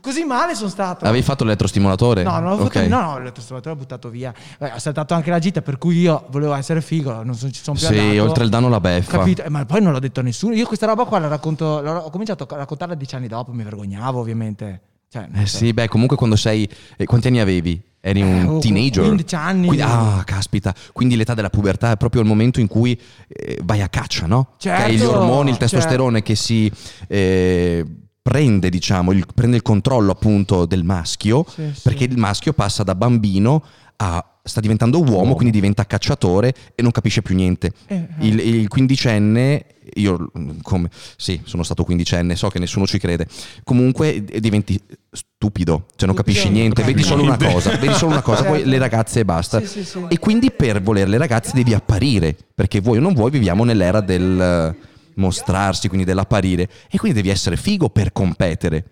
[0.00, 1.04] così male sono stato.
[1.04, 2.22] Avevi fatto l'elettrostimolatore?
[2.22, 2.72] No, non ho Ok.
[2.72, 4.32] fatto, no, no, l'elettrostimolatore l'ho buttato via.
[4.58, 7.62] Eh, ho saltato anche la gita, per cui io volevo essere figo, non so- ci
[7.62, 8.22] sono più Sì, andato.
[8.22, 9.18] oltre il danno la beffa.
[9.18, 9.42] Capito?
[9.44, 10.54] Eh, Ma poi non l'ho detto a nessuno.
[10.54, 13.62] Io questa roba qua la racconto, la- ho cominciato a raccontarla dieci anni dopo, mi
[13.62, 14.80] vergognavo ovviamente.
[15.08, 15.58] Cioè, Eh so.
[15.58, 16.68] sì, beh, comunque quando sei...
[16.96, 17.90] eh, quanti anni avevi?
[18.04, 19.04] Eri un Eh, oh, teenager?
[19.04, 19.66] 15 anni.
[19.68, 20.74] Quindi- ah, caspita.
[20.92, 24.54] Quindi l'età della pubertà è proprio il momento in cui eh, vai a caccia, no?
[24.58, 25.76] Certo, hai gli ormoni, il certo.
[25.76, 26.70] testosterone che si
[27.06, 27.84] eh,
[28.20, 31.80] prende, diciamo, il, prende il controllo appunto del maschio, Sì, sì.
[31.84, 33.62] perché il maschio passa da bambino
[33.96, 35.34] a sta diventando uomo, Uomo.
[35.34, 37.70] quindi diventa cacciatore e non capisce più niente.
[37.86, 38.08] Eh, eh.
[38.26, 40.30] Il, il quindicenne, io
[40.62, 43.26] come, sì, sono stato quindicenne, so che nessuno ci crede.
[43.62, 48.12] Comunque eh, diventi stupido, cioè non Stupido, capisci niente, vedi solo una cosa, vedi solo
[48.12, 48.68] una cosa, poi Certo.
[48.70, 49.60] le ragazze e basta.
[49.60, 50.04] Sì, sì, sì.
[50.08, 54.00] E quindi per volere le ragazze devi apparire, perché vuoi o non vuoi viviamo nell'era
[54.00, 54.76] del eh,
[55.14, 56.68] mostrarsi, quindi dell'apparire.
[56.90, 58.84] E quindi devi essere figo per competere.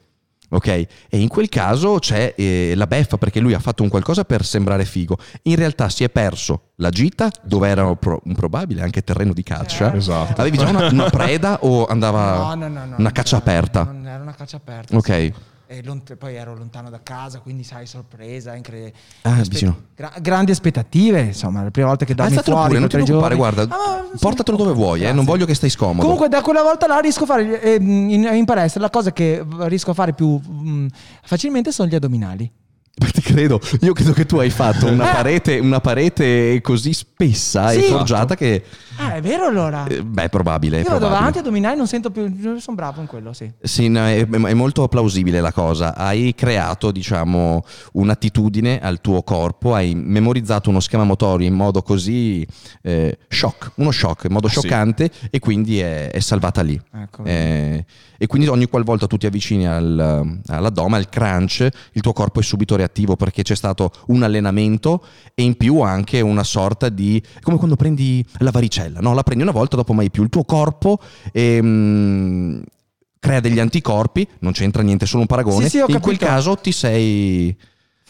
[0.50, 0.66] Ok?
[0.66, 4.44] E in quel caso c'è eh, la beffa perché lui ha fatto un qualcosa per
[4.44, 5.16] sembrare figo.
[5.42, 9.42] In realtà si è perso la gita, dove era pro- un probabile anche terreno di
[9.42, 9.94] caccia.
[9.94, 10.40] Esatto.
[10.40, 13.84] Avevi già una, una preda o andava No, no, no, no, una caccia no, aperta?
[13.84, 14.96] Non era una caccia aperta.
[14.96, 15.06] Ok.
[15.06, 15.34] sì.
[15.84, 18.94] Lont- poi ero lontano da casa, quindi sai, sorpresa, incredibile.
[19.22, 19.82] Ah, vicino.
[20.20, 23.62] grandi aspettative, insomma, la prima volta che dormi Alzatelo fuori pure, non ti preoccupare, guarda,
[23.68, 26.00] Ah, portatelo dove vuoi, eh, non voglio che stai scomodo.
[26.02, 29.44] Comunque da quella volta là riesco a fare eh, in, in palestra la cosa che
[29.60, 30.86] riesco a fare più mm,
[31.22, 32.50] facilmente sono gli addominali.
[33.12, 35.14] Ti credo, io credo che tu hai fatto una Eh.
[35.14, 37.88] parete, una parete così spessa e Sì.
[37.90, 38.62] forgiata che...
[38.96, 39.86] Ah, è vero allora?
[39.86, 40.76] eh, Beh, è probabile.
[40.76, 41.20] è Io vado probabile.
[41.20, 43.50] avanti addominali non sento più, sono bravo in quello, sì.
[43.62, 45.94] Sì, no, è, è molto plausibile la cosa.
[45.96, 52.46] Hai creato, diciamo, un'attitudine al tuo corpo, hai memorizzato uno schema motorio in modo così
[52.82, 54.58] eh, shock, uno shock, in modo Sì.
[54.58, 56.78] scioccante e quindi è, è salvata lì.
[56.92, 57.24] Ecco.
[57.24, 57.84] Eh,
[58.18, 62.42] e quindi ogni qualvolta tu ti avvicini al, all'addome, al crunch, il tuo corpo è
[62.42, 67.22] subito reattivo perché c'è stato un allenamento e in più anche una sorta di...
[67.40, 69.14] come quando prendi la varicella, no?
[69.14, 70.22] La prendi una volta, dopo mai più.
[70.24, 71.00] Il tuo corpo
[71.32, 72.62] ehm,
[73.18, 75.68] crea degli anticorpi, non c'entra niente, solo un paragone.
[75.68, 77.56] Sì, sì, in quel caso ti sei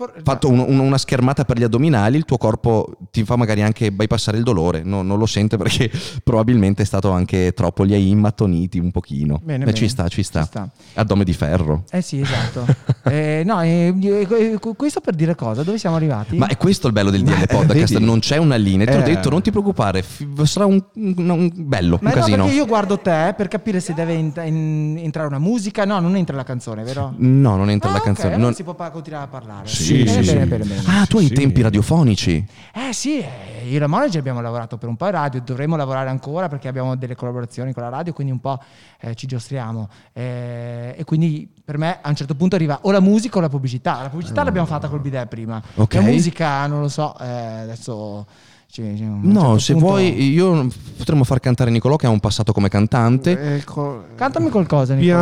[0.01, 3.61] For- fatto un- un- una schermata per gli addominali, il tuo corpo ti fa magari
[3.61, 5.91] anche bypassare il dolore, no- non lo sente perché
[6.25, 9.39] probabilmente è stato anche troppo, li hai immattoniti un pochino.
[9.43, 9.77] Bene, Beh, bene.
[9.77, 10.41] ci sta, ci sta.
[10.41, 10.71] Ci sta.
[10.95, 11.85] Addome di ferro.
[11.91, 12.65] Eh sì, esatto.
[13.11, 15.63] Eh, no, eh, eh, questo per dire cosa?
[15.65, 16.37] Dove siamo arrivati?
[16.37, 18.05] Ma è questo il bello del DL Podcast, vedi?
[18.05, 18.87] non c'è una linea.
[18.87, 19.15] Te l'ho Eh.
[19.15, 22.47] detto, non ti preoccupare, fi- sarà un, un- bello, Ma un no, casino.
[22.51, 25.85] io guardo te per capire se deve ent- in- entrare una musica.
[25.85, 27.13] No, non entra la canzone, vero?
[27.17, 28.37] No, non entra Ah, la ok, canzone.
[28.37, 29.67] non- si può continuare a parlare.
[29.67, 30.49] Sì, bene, sì, bene, sì.
[30.49, 30.83] bene, bene.
[30.87, 31.33] Ah, tu hai Sì.
[31.33, 32.47] i tempi radiofonici.
[32.73, 35.77] Eh sì, eh, io e la Monaci abbiamo lavorato per un po' in radio, dovremmo
[35.77, 38.59] lavorare ancora perché abbiamo delle collaborazioni con la radio, quindi un po'
[39.01, 39.89] eh, ci giostriamo.
[40.13, 43.49] Eh, e quindi per me a un certo punto arriva o la musica o la
[43.49, 44.03] pubblicità.
[44.03, 45.63] La pubblicità l'abbiamo fatta col bidet prima.
[45.75, 45.95] Ok.
[45.95, 48.27] La musica non lo so, eh, adesso...
[48.71, 52.07] ci- ci- a un No, certo se punto- vuoi, io potremmo far cantare Nicolò che
[52.07, 53.57] ha un passato come cantante.
[53.57, 55.15] Ecco, Cantami qualcosa, Nicola.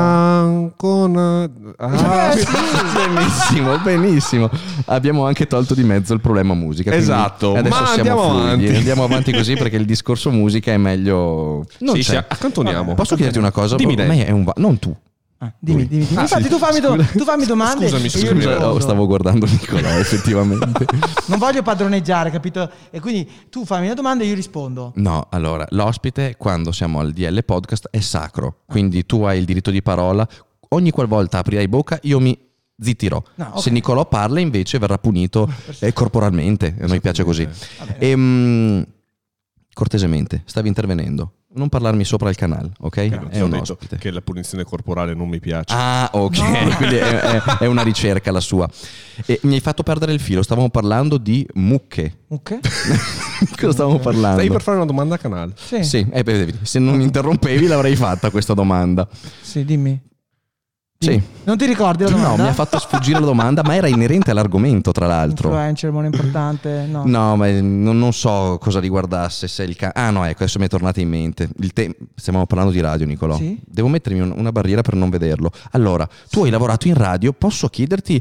[0.43, 1.07] Bianco.
[1.07, 2.47] na- Ah, Eh, sì.
[2.95, 4.51] benissimo, benissimo.
[4.87, 6.95] Abbiamo anche tolto di mezzo il problema musica.
[6.95, 8.47] Esatto, Adesso ma siamo andiamo fluidi.
[8.47, 8.75] avanti.
[8.77, 11.65] Andiamo avanti così perché il discorso musica è meglio.
[11.79, 12.11] Non sì, c'è.
[12.11, 12.95] sì, accantoniamo.
[12.95, 13.77] Posso chiederti una cosa?
[13.77, 14.95] Dimmi Ormai è un va- non tu.
[15.41, 16.19] Ah, dimmi, dimmi, dimmi.
[16.19, 16.49] Ah, Infatti sì.
[16.49, 17.87] tu, fammi do- tu fammi domande.
[17.87, 18.43] Scusami, e scusami.
[18.43, 20.85] Scusa, oh, stavo guardando Nicolò, effettivamente.
[21.27, 22.69] Non voglio padroneggiare, capito?
[22.91, 24.93] E quindi tu fammi una domanda e io rispondo.
[24.97, 29.71] No, allora, l'ospite quando siamo al DL podcast è sacro, quindi tu hai il diritto
[29.71, 30.27] di parola,
[30.71, 32.37] ogni qualvolta aprirai bocca io mi
[32.77, 33.23] zittirò.
[33.37, 33.63] No, ok.
[33.63, 35.49] Se Nicolò parla invece verrà punito
[35.79, 37.45] eh, corporalmente, a noi piace così.
[37.45, 37.99] Va bene.
[38.01, 38.87] Ehm,
[39.73, 42.95] cortesemente, stavi intervenendo, non parlarmi sopra il canale, ok?
[42.95, 43.97] Ti È ho un detto ospite.
[43.99, 45.75] che la punizione corporale non mi piace.
[45.77, 46.75] Ah, ok, No.
[46.77, 48.69] quindi è, è- è una ricerca la sua.
[49.27, 52.19] E mi hai fatto perdere il filo, stavamo parlando di mucche.
[52.29, 52.39] Di
[53.59, 54.39] cosa stavamo parlando?
[54.39, 55.53] Stai per fare una domanda a canale.
[55.57, 59.07] Sì, sì, Sì, eh, beh, se non mi interrompevi l'avrei fatta questa domanda.
[59.53, 60.01] dimmi.
[61.01, 61.23] Sì.
[61.45, 62.37] Non ti ricordi la domanda?
[62.37, 65.51] No, mi ha fatto sfuggire la domanda, ma era inerente all'argomento, tra l'altro.
[65.51, 66.87] Influencer, mono importante.
[66.91, 67.05] No.
[67.07, 69.47] No, ma eh, non, non so cosa riguardasse.
[69.47, 71.49] Se il ca- ah, no, ecco, adesso mi è tornata in mente.
[71.59, 73.37] Il te- Stiamo parlando di radio, Nicolò.
[73.37, 73.57] Sì.
[73.65, 75.53] Devo mettermi un- una barriera per non vederlo.
[75.71, 78.21] Allora, tu hai lavorato in radio, posso chiederti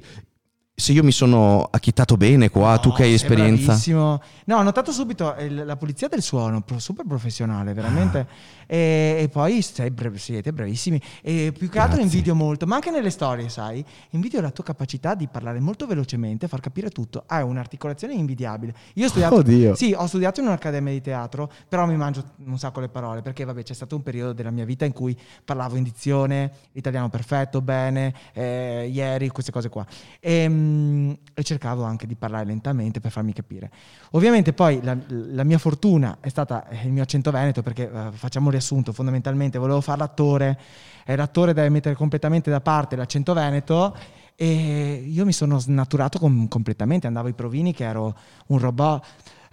[0.80, 3.66] se io mi sono acchittato bene qua, tu che hai esperienza.
[3.66, 4.22] bravissimo.
[4.46, 8.28] No, ho notato subito il- la pulizia del suono, super professionale, veramente.
[8.68, 11.02] E, e poi bra- siete bravissimi.
[11.22, 12.04] E più che altro Grazie.
[12.04, 13.84] invidio molto, ma anche nelle storie, sai?
[14.12, 17.24] Invidio la tua capacità di parlare molto velocemente, far capire tutto.
[17.26, 18.76] Hai un'articolazione invidiabile.
[18.96, 19.36] Io ho studiato.
[19.36, 19.76] Oddio.
[19.76, 23.46] Sì, ho studiato in un'accademia di teatro, però mi mangio un sacco le parole perché,
[23.46, 27.62] vabbè, c'è stato un periodo della mia vita in cui parlavo in dizione, italiano perfetto,
[27.62, 29.86] bene, eh, ieri, queste cose qua.
[30.20, 33.72] E, mm, e cercavo anche di parlare lentamente per farmi capire.
[34.12, 38.48] Ovviamente poi la, la mia fortuna è stata il mio accento veneto perché eh, facciamo
[38.48, 40.60] un riassunto, fondamentalmente volevo fare l'attore
[41.06, 43.96] e l'attore deve mettere completamente da parte l'accento veneto
[44.36, 48.16] e io mi sono snaturato com- completamente, andavo ai provini che ero
[48.48, 49.06] un robot.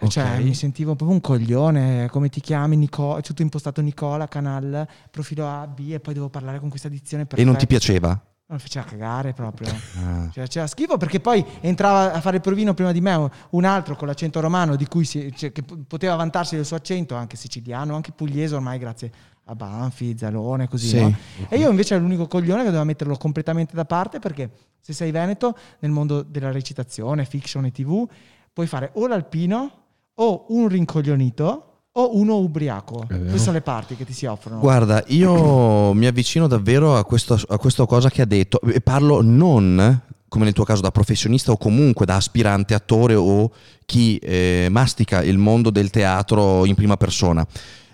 [0.07, 0.43] Cioè, Ok.
[0.43, 2.09] mi sentivo proprio un coglione.
[2.09, 2.75] Come ti chiami?
[2.75, 3.21] Nicola?
[3.21, 7.43] Tutto impostato Nicola, canal, profilo A, B, e poi devo parlare con questa dizione E
[7.45, 8.21] non ti piaceva?
[8.47, 9.73] Mi faceva cagare proprio.
[9.97, 10.29] Ah.
[10.29, 13.95] Cioè, c'era schifo perché poi entrava a fare il provino prima di me un altro
[13.95, 17.95] con l'accento romano di cui si- cioè, che poteva vantarsi del suo accento, anche siciliano,
[17.95, 19.11] anche pugliese ormai grazie
[19.45, 20.89] a Banfi, Zalone, così.
[20.89, 20.99] Sì.
[20.99, 21.15] no?
[21.47, 25.11] E io invece ero l'unico coglione che doveva metterlo completamente da parte perché se sei
[25.11, 28.07] veneto nel mondo della recitazione, fiction e tv,
[28.51, 29.83] puoi fare o l'alpino
[30.15, 33.05] o un rincoglionito o uno ubriaco.
[33.07, 34.59] Queste sono le parti che ti si offrono.
[34.59, 39.21] Guarda, io mi avvicino davvero a, questo, a questa cosa che ha detto e parlo
[39.21, 43.49] non come nel tuo caso da professionista o comunque da aspirante attore o
[43.85, 47.45] chi eh, mastica il mondo del teatro in prima persona.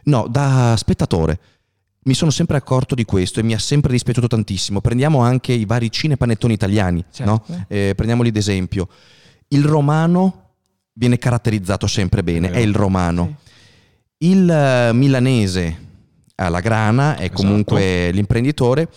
[0.06, 1.40] No, da spettatore.
[2.04, 4.82] Mi sono sempre accorto di questo e mi ha sempre dispiaciuto tantissimo.
[4.82, 7.44] Prendiamo anche i vari cinepanettoni italiani, Certo.
[7.48, 7.66] no?
[7.68, 8.88] Eh, prendiamoli d'esempio.
[9.50, 10.54] Il romano
[10.94, 13.36] viene caratterizzato sempre bene, È è il romano.
[14.24, 15.90] Il eh, milanese
[16.36, 17.42] alla grana è Esatto.
[17.42, 18.88] comunque l'imprenditore.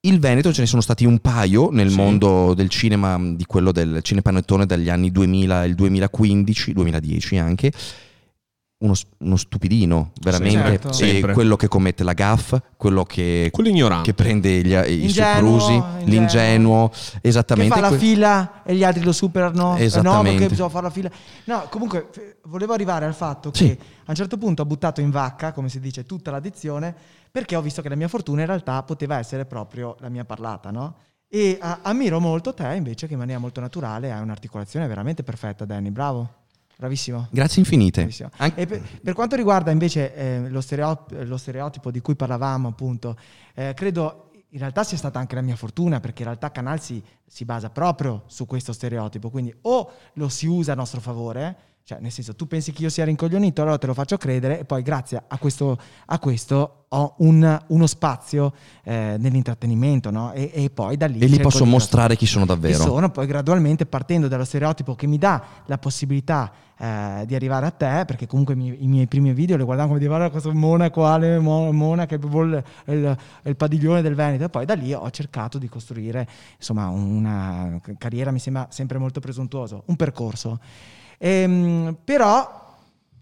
[0.00, 1.96] Il Veneto ce ne sono stati un paio nel Sì.
[1.96, 7.72] mondo del cinema, di quello del cinepanettone dagli anni 2000 il 2015, 2010 anche.
[8.78, 10.58] Uno, uno stupidino, veramente.
[10.58, 10.88] certo.
[10.90, 11.32] E Sempre.
[11.32, 14.10] quello che commette la gaffa, quello che, Quello ignorante.
[14.10, 16.04] che prende gli, i soprusi, ingenuo.
[16.04, 17.74] l'ingenuo, che esattamente.
[17.74, 19.76] fa la que- fila e gli altri lo superano.
[19.76, 20.30] Eh No, Esattamente.
[20.32, 21.10] perché bisogna fare la fila.
[21.44, 22.10] No, comunque
[22.44, 23.78] volevo arrivare al fatto che Sì.
[24.04, 26.94] a un certo punto ho buttato in vacca, come si dice, tutta l'addizione,
[27.30, 30.70] perché ho visto che la mia fortuna in realtà poteva essere proprio la mia parlata,
[30.70, 30.96] no?
[31.30, 35.64] E a- ammiro molto te invece che in maniera molto naturale hai un'articolazione veramente perfetta,
[35.64, 36.28] Danny, bravo.
[36.78, 37.28] Bravissimo.
[37.30, 38.00] Grazie infinite.
[38.00, 38.30] Bravissimo.
[38.36, 43.16] Anche- per, per quanto riguarda invece eh, lo, stereotip- lo stereotipo di cui parlavamo, appunto,
[43.54, 47.02] eh, credo in realtà sia stata anche la mia fortuna, perché in realtà Canal si,
[47.26, 49.30] si basa proprio su questo stereotipo.
[49.30, 51.56] Quindi o lo si usa a nostro favore,
[51.86, 54.64] cioè nel senso tu pensi che io sia rincoglionito, allora te lo faccio credere, e
[54.64, 60.32] poi grazie a questo, a questo ho un- uno spazio eh, nell'intrattenimento, no?
[60.32, 61.20] E, e poi da lì...
[61.20, 62.82] e cerco posso mostrare chi sono chi davvero.
[62.82, 67.70] sono, poi gradualmente partendo dallo stereotipo che mi dà la possibilità eh, di arrivare a
[67.70, 70.52] te, perché comunque i miei, i miei primi video li guardavo come di guarda questo
[70.52, 71.02] monaco,
[71.40, 75.08] Mo- Monaco è proprio il, il- il padiglione del Veneto, e poi da lì ho
[75.10, 80.58] cercato di costruire insomma una carriera, mi sembra sempre molto presuntuoso, un percorso.
[81.18, 82.74] Ehm, però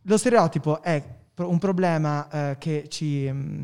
[0.03, 1.03] lo stereotipo è
[1.37, 3.29] un problema eh, che ci...
[3.33, 3.63] mm,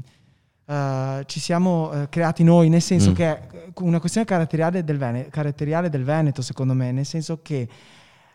[0.66, 3.14] eh, ci siamo eh, creati noi, nel senso Mm.
[3.14, 3.40] che è
[3.80, 7.68] una questione caratteriale del, Vene- caratteriale del Veneto, secondo me, nel senso che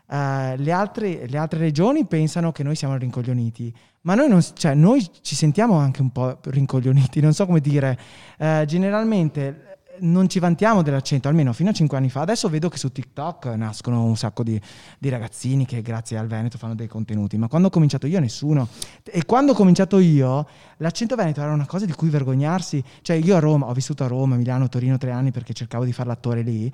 [0.08, 4.74] eh, le, altre, le altre regioni pensano che noi siamo rincoglioniti, ma noi, non, cioè,
[4.74, 7.98] noi ci sentiamo anche un po' rincoglioniti, non so come dire.
[8.38, 12.22] Eh, generalmente non ci vantiamo dell'accento, almeno fino a 5 anni fa.
[12.22, 14.60] Adesso vedo che su TikTok nascono un sacco di,
[14.98, 18.68] di ragazzini che grazie al Veneto fanno dei contenuti, ma quando ho cominciato io nessuno.
[19.04, 22.84] E quando ho cominciato io, l'accento veneto era una cosa di cui vergognarsi.
[23.02, 25.94] Cioè io a Roma, ho vissuto a Roma, Milano, Torino tre anni perché cercavo di
[25.94, 26.72] fare l'attore lì.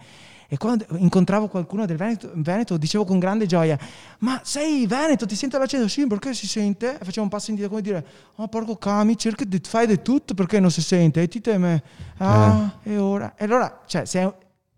[0.54, 3.80] E quando incontravo qualcuno del Veneto, Veneto dicevo con grande gioia:
[4.20, 5.88] Ma sei Veneto, ti sento l'accento?
[5.88, 6.96] Sì, perché si sente?
[7.00, 10.34] E facevo un passo indietro come dire: Oh, porco cami, cerca di fare di tutto
[10.34, 11.22] perché non si sente.
[11.22, 11.82] E ti teme,
[12.18, 13.34] ah, e ora?
[13.38, 14.30] E allora, cioè, se,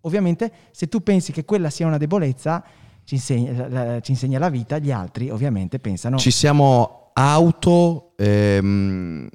[0.02, 2.64] ovviamente, se tu pensi che quella sia una debolezza,
[3.04, 6.18] ci insegna, la- la- ci insegna la vita, gli altri ovviamente pensano.
[6.20, 9.28] Ci siamo auto ehm,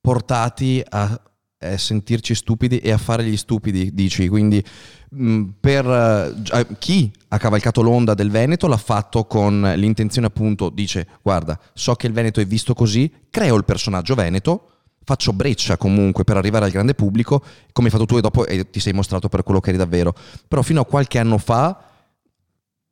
[0.00, 1.20] portati a,
[1.60, 4.28] a sentirci stupidi e a fare gli stupidi, dici.
[4.28, 4.62] Quindi
[5.10, 11.06] mh, per eh, chi ha cavalcato l'onda del Veneto l'ha fatto con l'intenzione appunto, dice
[11.22, 14.70] guarda, so che il Veneto è visto così, creo il personaggio Veneto,
[15.04, 17.42] faccio breccia comunque per arrivare al grande pubblico,
[17.72, 20.14] come hai fatto tu e dopo eh, ti sei mostrato per quello che eri davvero.
[20.46, 21.82] Però fino a qualche anno fa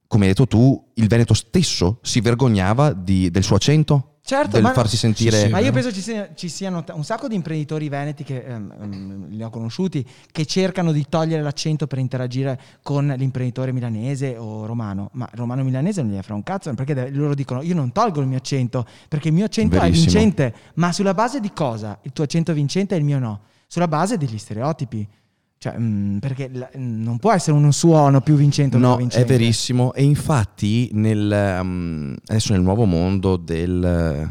[0.09, 4.16] come hai detto tu, il Veneto stesso si vergognava di- del suo accento?
[4.27, 5.37] Certo, del ma- farsi sentire...
[5.37, 5.51] Sì, sì.
[5.51, 5.75] Ma io vero.
[5.75, 9.51] penso ci, sia- ci siano un sacco di imprenditori veneti che ehm, ehm, li ho
[9.51, 15.63] conosciuti che cercano di togliere l'accento per interagire con l'imprenditore milanese o romano, ma romano
[15.63, 18.85] milanese non gli frega un cazzo perché loro dicono io non tolgo il mio accento
[19.09, 20.07] perché il mio accento Verissimo.
[20.07, 21.97] è vincente, ma sulla base di cosa?
[22.03, 23.43] Il tuo accento è vincente e il mio no?
[23.69, 25.09] Sulla base degli stereotipi.
[25.59, 29.01] Cioè, mm, perché la- non può essere un suono più vincente o meno No, è
[29.01, 29.27] vincente.
[29.27, 29.93] verissimo.
[29.95, 34.31] E infatti, nel, um, adesso nel nuovo mondo del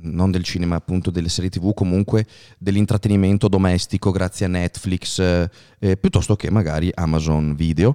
[0.00, 2.24] non del cinema, appunto delle serie tv, comunque
[2.58, 7.94] dell'intrattenimento domestico grazie a Netflix, eh, eh, piuttosto che magari Amazon Video.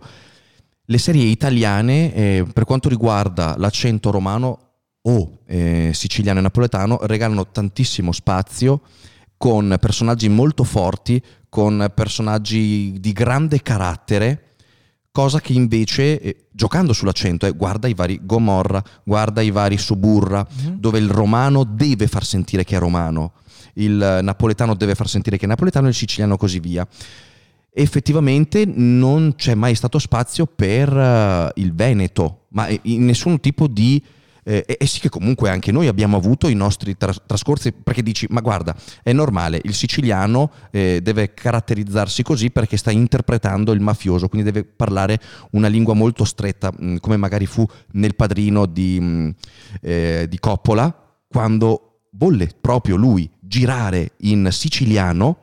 [0.85, 4.59] Le serie italiane, eh, per quanto riguarda l'accento romano
[5.03, 8.81] o eh, siciliano e napoletano, regalano tantissimo spazio
[9.43, 14.51] con personaggi molto forti, con personaggi di grande carattere,
[15.11, 20.47] cosa che invece, eh, giocando sull'accento, eh, guarda i vari Gomorra, guarda i vari Suburra,
[20.49, 20.79] Mhm.
[20.79, 23.33] dove il romano deve far sentire che è romano,
[23.73, 26.87] il napoletano deve far sentire che è napoletano e il siciliano così via.
[27.75, 34.01] effettivamente non c'è mai stato spazio per eh, il Veneto, ma in nessun tipo di...
[34.43, 38.03] eh, e, e sì che comunque anche noi abbiamo avuto i nostri tras- trascorsi perché
[38.03, 43.81] dici ma guarda è normale il siciliano eh, deve caratterizzarsi così perché sta interpretando il
[43.81, 45.19] mafioso quindi deve parlare
[45.51, 49.35] una lingua molto stretta mh, come magari fu nel padrino di, mh,
[49.81, 50.95] eh, di Coppola
[51.27, 55.42] quando volle proprio lui girare in siciliano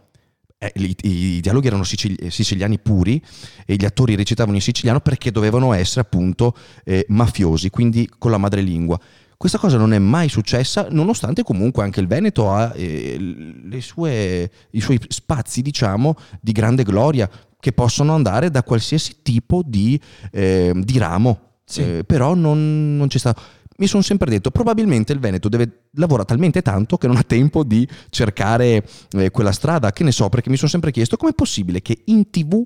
[0.63, 3.21] eh, i, i dialoghi erano sicili- siciliani puri
[3.65, 8.37] e gli attori recitavano in siciliano perché dovevano essere appunto eh, mafiosi, quindi con la
[8.37, 9.01] madrelingua.
[9.39, 14.51] Questa cosa non è mai successa, nonostante comunque anche il Veneto ha eh, le sue-
[14.73, 19.99] i suoi spazi, diciamo, di grande gloria, che possono andare da qualsiasi tipo di,
[20.31, 21.41] eh, di ramo.
[21.65, 21.83] Sì.
[21.83, 23.41] Eh, però non, non c'è stato.
[23.81, 27.65] Mi sono sempre detto, probabilmente il Veneto deve, lavora talmente tanto che non ha tempo
[27.65, 29.91] di cercare eh, quella strada.
[29.91, 32.63] Che ne so, perché mi sono sempre chiesto com'è possibile che in tv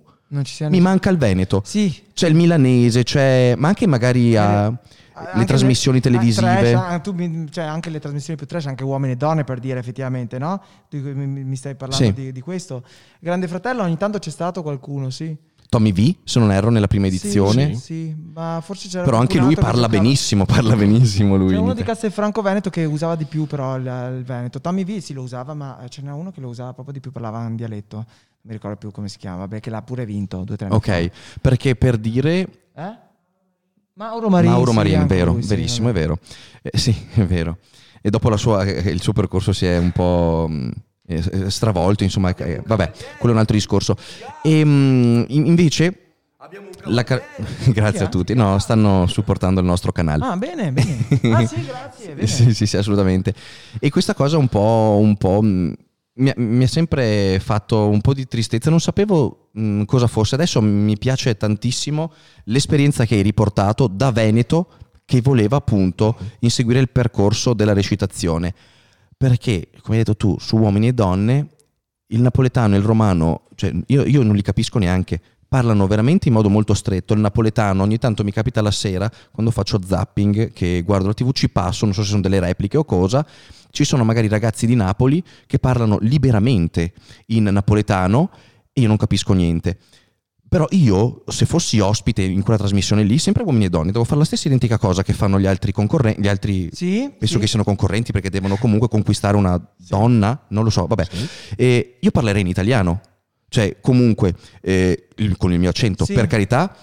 [0.68, 1.62] mi manca il Veneto.
[1.64, 2.02] Sì.
[2.12, 4.76] C'è il milanese, c'è, ma anche magari a
[5.16, 6.46] le Anche trasmissioni ah, televisive.
[6.58, 9.60] trash, ah, tu mi- cioè, anche le trasmissioni più trash, anche uomini e donne per
[9.60, 10.60] dire effettivamente, no?
[10.90, 12.12] Cui mi, mi stai parlando Sì.
[12.12, 12.82] di, di questo.
[13.20, 15.36] Grande Fratello ogni tanto c'è stato qualcuno, sì.
[15.74, 17.74] Tommy V, se non erro, nella prima edizione.
[17.74, 21.48] Sì, sì, ma forse c'era Però anche lui parla giocava- benissimo, parla benissimo lui.
[21.48, 21.82] C'era uno di.
[21.82, 24.60] Castelfranco Veneto che usava di più però il, Veneto.
[24.60, 27.10] Tommy V sì lo usava, ma ce n'era uno che lo usava proprio di più,
[27.10, 27.96] parlava in dialetto.
[27.96, 28.06] Non
[28.42, 30.76] mi ricordo più come si chiama, vabbè, che l'ha pure vinto due o tre anni
[30.76, 31.10] Ok,
[31.40, 32.92] perché per dire fa.
[32.92, 32.98] Eh?
[33.94, 34.52] Mauro Marini.
[34.52, 35.98] Mauro sì, Marin, anche vero, lui, sì, verissimo, vabbè.
[35.98, 36.18] è vero.
[36.62, 37.58] Eh, sì, è vero.
[38.00, 40.70] E dopo la sua, eh, il suo percorso si è un po' mh,
[41.06, 43.96] eh, stravolto, insomma, eh, vabbè, quello è un altro discorso.
[44.42, 45.98] E mh, in- invece...
[47.04, 47.22] car-
[47.72, 50.24] grazie a tutti, no, stanno supportando il nostro canale.
[50.24, 51.06] Ah, bene, bene.
[51.32, 52.14] Ah, sì, grazie.
[52.14, 52.26] bene.
[52.26, 53.34] Sì, sì, sì, assolutamente.
[53.78, 55.74] E questa cosa un po', un po' mh,
[56.14, 60.34] mi, ha, mi ha sempre fatto un po' di tristezza, non sapevo mh, cosa fosse.
[60.36, 62.12] Adesso mi piace tantissimo
[62.44, 64.68] l'esperienza che hai riportato da Veneto
[65.06, 68.54] che voleva appunto inseguire il percorso della recitazione.
[69.24, 71.46] Perché, come hai detto tu, su uomini e donne,
[72.08, 75.18] il napoletano e il romano, cioè io, io non li capisco neanche.
[75.48, 77.14] Parlano veramente in modo molto stretto.
[77.14, 81.32] Il napoletano ogni tanto mi capita la sera, quando faccio zapping, che guardo la TV,
[81.32, 83.26] ci passo, non so se sono delle repliche o cosa.
[83.70, 86.92] Ci sono magari ragazzi di Napoli che parlano liberamente
[87.28, 88.28] in napoletano
[88.74, 89.78] e io non capisco niente.
[90.54, 94.18] Però io, se fossi ospite in quella trasmissione lì, sempre uomini e donne, devo fare
[94.18, 97.12] la stessa identica cosa che fanno gli altri concorrenti, gli altri Sì?
[97.18, 97.40] penso sì.
[97.40, 101.06] che siano concorrenti perché devono comunque conquistare una donna, non lo so, vabbè.
[101.98, 103.00] Io parlerei in italiano,
[103.48, 106.12] cioè comunque eh, con il mio accento, Sì.
[106.12, 106.76] per carità,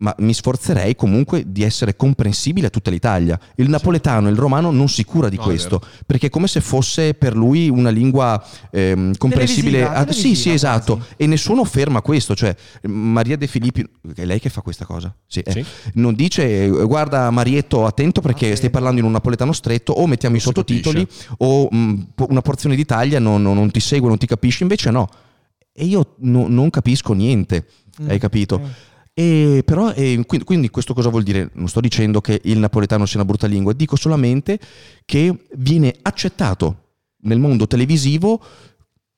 [0.00, 3.38] ma mi sforzerei comunque di essere comprensibile a tutta l'Italia.
[3.56, 7.14] Il napoletano il romano non si cura di No, questo, perché è come se fosse
[7.14, 9.78] per lui una lingua ehm, comprensibile.
[9.80, 10.96] Televisiva, a- sì, sì, esatto.
[10.98, 11.12] quasi.
[11.16, 13.84] E nessuno ferma questo, cioè Maria De Filippi,
[14.14, 15.12] è lei che fa questa cosa?
[15.26, 15.50] Sì, eh.
[15.50, 15.64] Sì.
[15.94, 18.56] Non dice guarda Marietto attento perché Attento.
[18.56, 21.06] stai parlando in un napoletano stretto o mettiamo i Non si sottotitoli
[21.38, 24.90] o mh, po- una porzione d'Italia non, non- non ti segue, non ti capisci, invece
[24.92, 25.08] no.
[25.72, 27.66] E io no- non capisco niente,
[28.00, 28.60] Mm, hai capito?
[28.62, 28.86] eh.
[29.18, 31.50] E però, eh, quindi, quindi questo cosa vuol dire?
[31.54, 34.60] Non sto dicendo che il napoletano sia una brutta lingua, dico solamente
[35.04, 36.90] che viene accettato
[37.22, 38.40] nel mondo televisivo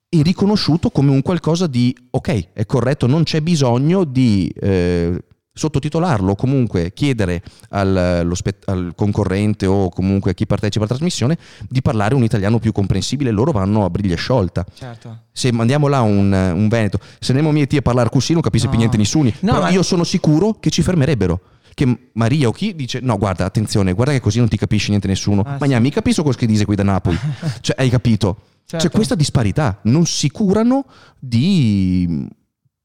[0.09, 6.33] e riconosciuto come un qualcosa di ok, è corretto, non c'è bisogno di eh, sottotitolarlo
[6.33, 11.37] o comunque chiedere al, lo spe- al concorrente o comunque a chi partecipa alla trasmissione
[11.69, 14.65] di parlare un italiano più comprensibile, loro vanno a briglia sciolta.
[14.73, 15.25] Certo.
[15.33, 18.71] Se mandiamo là un, un Veneto, se andiamo mieti a parlare così non capisce No.
[18.71, 21.41] più niente nessuno, No, ma- io sono sicuro che ci fermerebbero.
[21.73, 25.07] Che Maria o chi dice no guarda attenzione guarda che così non ti capisce niente
[25.07, 25.79] nessuno Ah, ma sì.
[25.79, 27.17] mi capisco quello che dice qui da Napoli
[27.63, 28.89] cioè hai capito Certo.
[28.89, 30.85] c'è questa disparità non si curano
[31.19, 32.27] di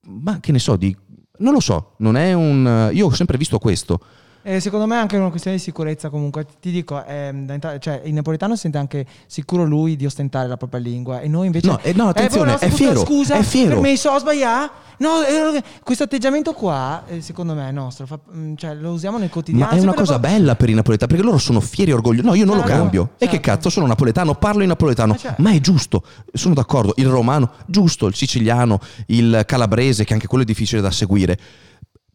[0.07, 0.95] ma che ne so di
[1.39, 3.99] non lo so non è un io ho sempre visto questo
[4.47, 6.45] E secondo me è anche una questione di sicurezza comunque.
[6.61, 10.79] Ti dico, entrare- cioè, il napoletano si sente anche sicuro lui di ostentare la propria
[10.79, 11.65] lingua e noi invece...
[11.65, 13.69] No, eh, no, attenzione, poi la nostra è fiero, Scusa, è fiero.
[13.79, 14.83] permesso, ho sbagliato?
[14.99, 19.17] No, eh, questo atteggiamento qua, eh, secondo me è nostro, fa- mm, cioè, lo usiamo
[19.17, 19.71] nel quotidiano.
[19.71, 22.27] Ma è una cosa dopo- bella per i napoletani, perché loro sono fieri e orgogliosi.
[22.27, 23.03] No, io non lo Certo, cambio.
[23.17, 23.49] E che certo.
[23.49, 25.13] cazzo, sono napoletano, parlo in napoletano.
[25.13, 25.41] Ma certo.
[25.41, 26.93] Ma è giusto, sono d'accordo.
[26.97, 28.05] Il romano, giusto.
[28.05, 31.39] Il siciliano, il calabrese, che anche quello è difficile da seguire.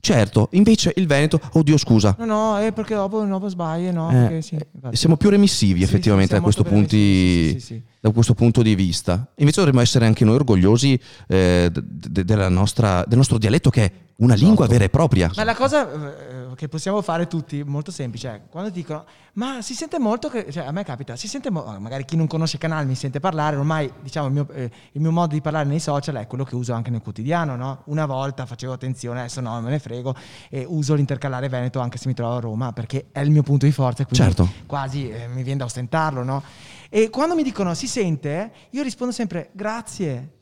[0.01, 2.17] Certo, invece il Veneto, oddio scusa.
[2.19, 4.11] No, no, è perché dopo, dopo sbagli, no?
[4.11, 4.97] Eh, sì, infatti.
[4.97, 6.97] siamo più remissivi Sì, sì, effettivamente siamo a questo punti.
[6.97, 7.83] sì, sì, sì, sì.
[8.01, 9.31] da questo punto di vista.
[9.37, 13.85] Invece dovremmo essere anche noi orgogliosi eh, d- d- della nostra- del nostro dialetto che
[13.85, 15.31] è una lingua vera e propria.
[15.37, 19.05] Ma la cosa eh, che possiamo fare tutti, molto semplice, è quando dicono,
[19.41, 22.27] ma si sente molto che, cioè a me capita, si sente mo- magari chi non
[22.27, 25.41] conosce il canale mi sente parlare, ormai diciamo il mio, eh, il mio modo di
[25.41, 27.81] parlare nei social è quello che uso anche nel quotidiano, no?
[27.87, 30.15] Una volta facevo attenzione, adesso no, me ne frego,
[30.51, 33.65] e uso l'intercalare veneto anche se mi trovo a Roma, perché è il mio punto
[33.65, 34.47] di forza quindi Certo.
[34.67, 36.43] quasi eh, mi viene da ostentarlo, no?
[36.91, 40.33] E quando mi dicono si sente, io rispondo sempre grazie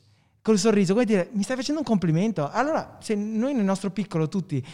[0.41, 2.49] col sorriso, come dire, mi stai facendo un complimento.
[2.49, 4.65] Allora, se noi nel nostro piccolo tutti,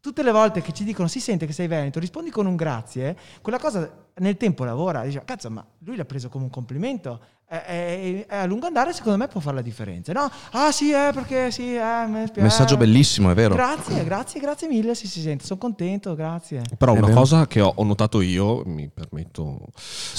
[0.00, 3.16] tutte le volte che ci dicono si sente che sei veneto, rispondi con un grazie,
[3.42, 7.20] quella cosa nel tempo lavora, dice, cazzo, ma lui l'ha preso come un complimento.
[7.52, 10.12] E, e- e a lungo andare secondo me può fare la differenza.
[10.12, 10.30] No?
[10.52, 12.30] Ah sì, eh, perché sì, eh.
[12.36, 13.56] Messaggio bellissimo, è vero.
[13.56, 16.62] Grazie, grazie, grazie mille, sì, si sente, sono contento, grazie.
[16.78, 17.18] Però È una vero.
[17.18, 19.66] cosa che ho, ho notato io, mi permetto,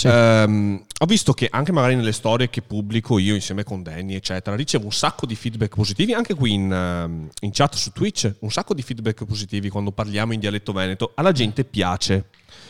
[0.03, 4.53] ehm, ho visto che anche magari nelle storie che pubblico io insieme con Danny, eccetera,
[4.57, 8.51] ricevo un sacco di feedback positivi, anche qui in, ehm, in chat su Twitch, un
[8.51, 11.11] sacco di feedback positivi quando parliamo in dialetto veneto.
[11.15, 12.25] Alla gente piace.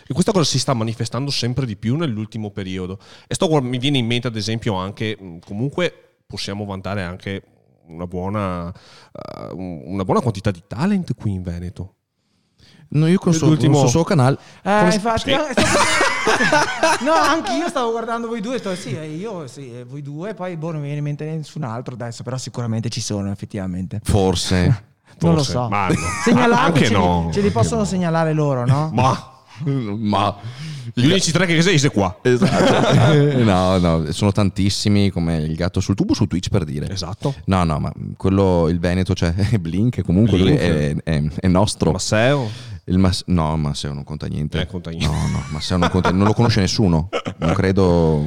[0.08, 3.00] E questa cosa si sta manifestando sempre di più nell'ultimo periodo.
[3.28, 7.44] E sto, mi viene in mente, ad esempio, anche comunque possiamo vantare anche
[7.88, 11.96] una buona, eh, una buona quantità di talent qui in Veneto.
[12.94, 15.36] No, io con il suo, con canale Eh, Come- infatti, sì.
[15.36, 20.02] no, stavo- anche io stavo guardando voi due, sto, sì, eh, io sì, eh, voi
[20.02, 23.32] due, poi boh, non mi viene in mente nessun altro adesso, però sicuramente ci sono
[23.32, 24.00] effettivamente.
[24.04, 24.86] forse.
[25.22, 25.68] Non lo Forse, so.
[25.70, 25.94] ma no.
[26.24, 27.86] Segnalarmi, Anche ce, li, no, ce li possono no.
[27.86, 28.90] segnalare loro, no?
[28.92, 30.36] Ma Ma
[30.94, 32.18] gli unici tre che sei sei qua.
[32.22, 33.38] Esatto.
[33.44, 36.90] no, no, sono tantissimi come il gatto sul tubo su Twitch per dire.
[36.90, 37.34] Esatto.
[37.46, 41.92] No, no, ma quello, il Veneto, cioè Blink, comunque lui è, è- è nostro.
[41.92, 42.50] Masseo.
[42.86, 44.60] Il Mas- no, Masseo non conta niente.
[44.60, 45.08] Eh, conta niente.
[45.08, 47.10] No, no, Masseo non conta, non lo conosce nessuno.
[47.38, 48.26] Non credo.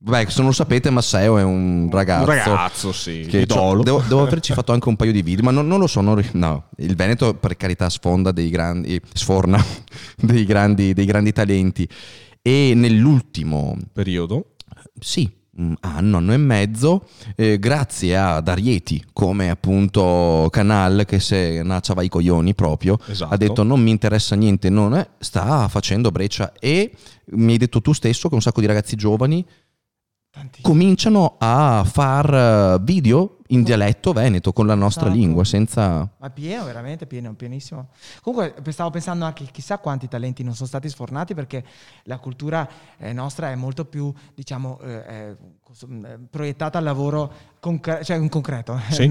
[0.00, 2.30] Beh, se non lo sapete, Masseo è un ragazzo.
[2.30, 3.26] Un ragazzo, sì.
[3.28, 3.82] Che idolo.
[3.82, 6.00] devo, devo averci fatto anche un paio di video, ma non, non lo so.
[6.00, 9.00] non no, il Veneto, per carità, sfonda dei grandi.
[9.12, 9.62] sforna
[10.16, 11.88] dei grandi, dei grandi talenti.
[12.40, 14.54] E nell'ultimo periodo.
[15.00, 21.62] sì, un anno, anno e mezzo, eh, grazie a Darieti, come appunto canal che se
[21.64, 23.34] nacciava i coglioni proprio, Esatto.
[23.34, 26.92] ha detto non mi interessa niente, non è, sta facendo breccia e
[27.32, 29.44] mi hai detto tu stesso che un sacco di ragazzi giovani
[30.30, 30.60] Tanti.
[30.60, 35.18] cominciano a far eh, video in dialetto veneto con la nostra Esatto.
[35.18, 36.06] lingua senza...
[36.18, 37.88] Ma pieno, veramente pieno, pienissimo.
[38.20, 41.64] Comunque stavo pensando anche chissà quanti talenti non sono stati sfornati perché
[42.02, 42.68] la cultura
[42.98, 45.36] eh, nostra è molto più, diciamo, eh, eh,
[46.04, 48.78] eh, proiettata al lavoro, concre- cioè in concreto.
[48.90, 49.10] Sì.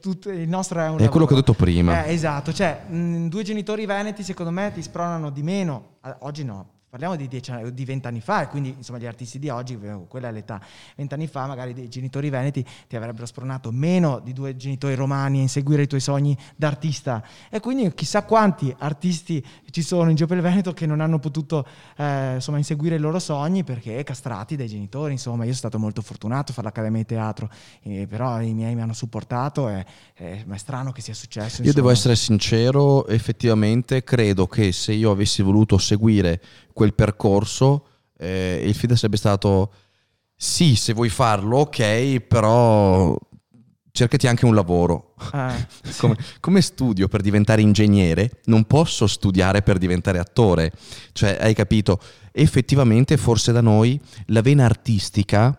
[0.00, 1.36] Tutto- il nostro è un È quello che ho lavoro.
[1.36, 2.04] detto prima.
[2.04, 6.66] Eh, esatto, cioè mh, due genitori veneti secondo me ti spronano di meno, oggi no.
[6.92, 10.28] Parliamo di dieci di vent'anni fa, e quindi insomma gli artisti di oggi, eh, quella
[10.28, 10.60] è l'età.
[10.94, 15.40] Vent'anni fa magari dei genitori veneti ti avrebbero spronato meno di due genitori romani a
[15.40, 17.24] inseguire i tuoi sogni d'artista.
[17.48, 19.42] E quindi chissà quanti artisti
[19.72, 21.66] ci sono in giro per il Veneto che non hanno potuto
[21.96, 25.12] eh, insomma, inseguire i loro sogni perché castrati dai genitori.
[25.12, 27.50] Insomma, io sono stato molto fortunato a fare l'accademia di teatro,
[27.82, 31.62] eh, però i miei mi hanno supportato e, e- ma è strano che sia successo.
[31.62, 32.12] Io devo insomma.
[32.12, 36.40] essere sincero, effettivamente credo che se io avessi voluto seguire
[36.72, 37.86] quel percorso,
[38.18, 39.72] eh, il feed sarebbe stato
[40.36, 43.16] sì, se vuoi farlo, ok, però
[43.92, 45.14] cercati anche un lavoro.
[45.32, 45.66] Eh,
[45.98, 50.72] Come, come studio per diventare ingegnere, non posso studiare per diventare attore.
[51.12, 52.00] Cioè, hai capito?
[52.32, 55.56] Effettivamente, forse da noi la vena artistica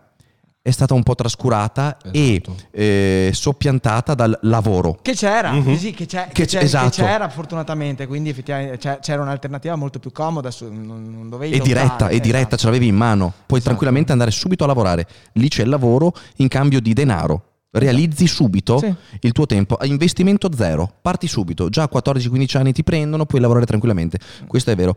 [0.60, 2.56] è stata un po' trascurata e Esatto.
[2.70, 4.98] eh, soppiantata dal lavoro.
[5.02, 5.76] Che c'era, Mhm.
[5.76, 6.90] sì, che, c'è- Che c'è- esatto.
[6.90, 11.60] che c'era fortunatamente, quindi effettivamente c'era un'alternativa molto più comoda, su- non, non dovevi E
[11.60, 12.56] diretta, e diretta, esatto.
[12.56, 13.26] ce l'avevi in mano.
[13.30, 13.62] Puoi Esatto.
[13.64, 15.06] tranquillamente andare subito a lavorare.
[15.34, 17.48] Lì c'è il lavoro in cambio di denaro.
[17.76, 18.94] Realizzi subito Sì.
[19.20, 20.90] il tuo tempo investimento zero.
[21.02, 21.68] Parti subito.
[21.68, 24.18] Già a 14-15 anni ti prendono, puoi lavorare tranquillamente.
[24.46, 24.94] Questo è vero.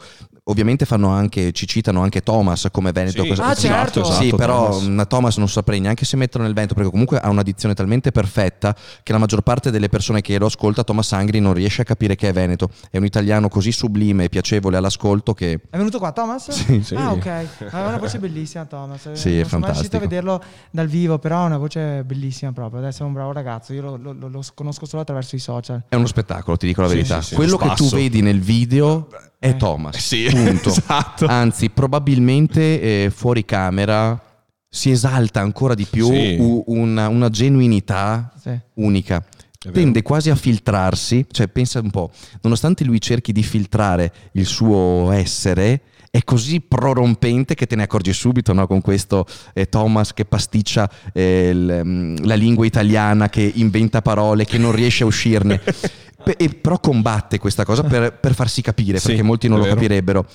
[0.49, 3.23] Ovviamente fanno anche, ci citano anche Thomas come Veneto.
[3.23, 3.29] Sì.
[3.29, 4.03] cosa- Ah, sì, certo.
[4.03, 4.83] Sì, esatto, però Thomas.
[4.83, 8.11] mh, Thomas non saprei neanche se metterlo nel Veneto perché comunque ha una dizione talmente
[8.11, 11.85] perfetta che la maggior parte delle persone che lo ascolta Thomas Angri non riesce a
[11.85, 12.69] capire che è Veneto.
[12.91, 16.49] È un italiano così sublime e piacevole all'ascolto che È venuto qua Thomas?
[16.67, 16.95] Sì, sì.
[16.95, 17.25] Ah, ok.
[17.71, 19.11] Ha una voce bellissima Thomas.
[19.13, 19.99] Sì, è non sono mai riuscito a fantastico.
[19.99, 22.65] vederlo dal vivo, però ha una voce bellissima proprio.
[22.75, 23.71] Adesso è un bravo ragazzo.
[23.73, 25.83] Io lo, lo- lo- conosco solo attraverso i social.
[25.87, 27.21] È uno spettacolo, ti dico la Sì, verità.
[27.21, 29.07] sì, sì, Quello uno che tu vedi nel video
[29.39, 29.55] è Eh.
[29.57, 29.95] Thomas.
[29.97, 30.69] Sì, punto.
[30.69, 31.25] esatto.
[31.27, 34.21] Anzi, probabilmente eh, fuori camera
[34.69, 36.35] si esalta ancora di più Sì.
[36.39, 38.57] u- una, una genuinità Sì.
[38.75, 39.23] unica.
[39.71, 42.09] Tende quasi a filtrarsi, cioè pensa un po',
[42.41, 48.13] nonostante lui cerchi di filtrare il suo essere, è così prorompente che te ne accorgi
[48.13, 48.65] subito no?
[48.67, 54.45] con questo eh, Thomas che pasticcia eh, l- mm, la lingua italiana, che inventa parole,
[54.45, 55.61] che non riesce a uscirne.
[56.35, 59.75] E però combatte questa cosa per, per farsi capire, Sì, perché molti non lo vero.
[59.75, 60.25] capirebbero.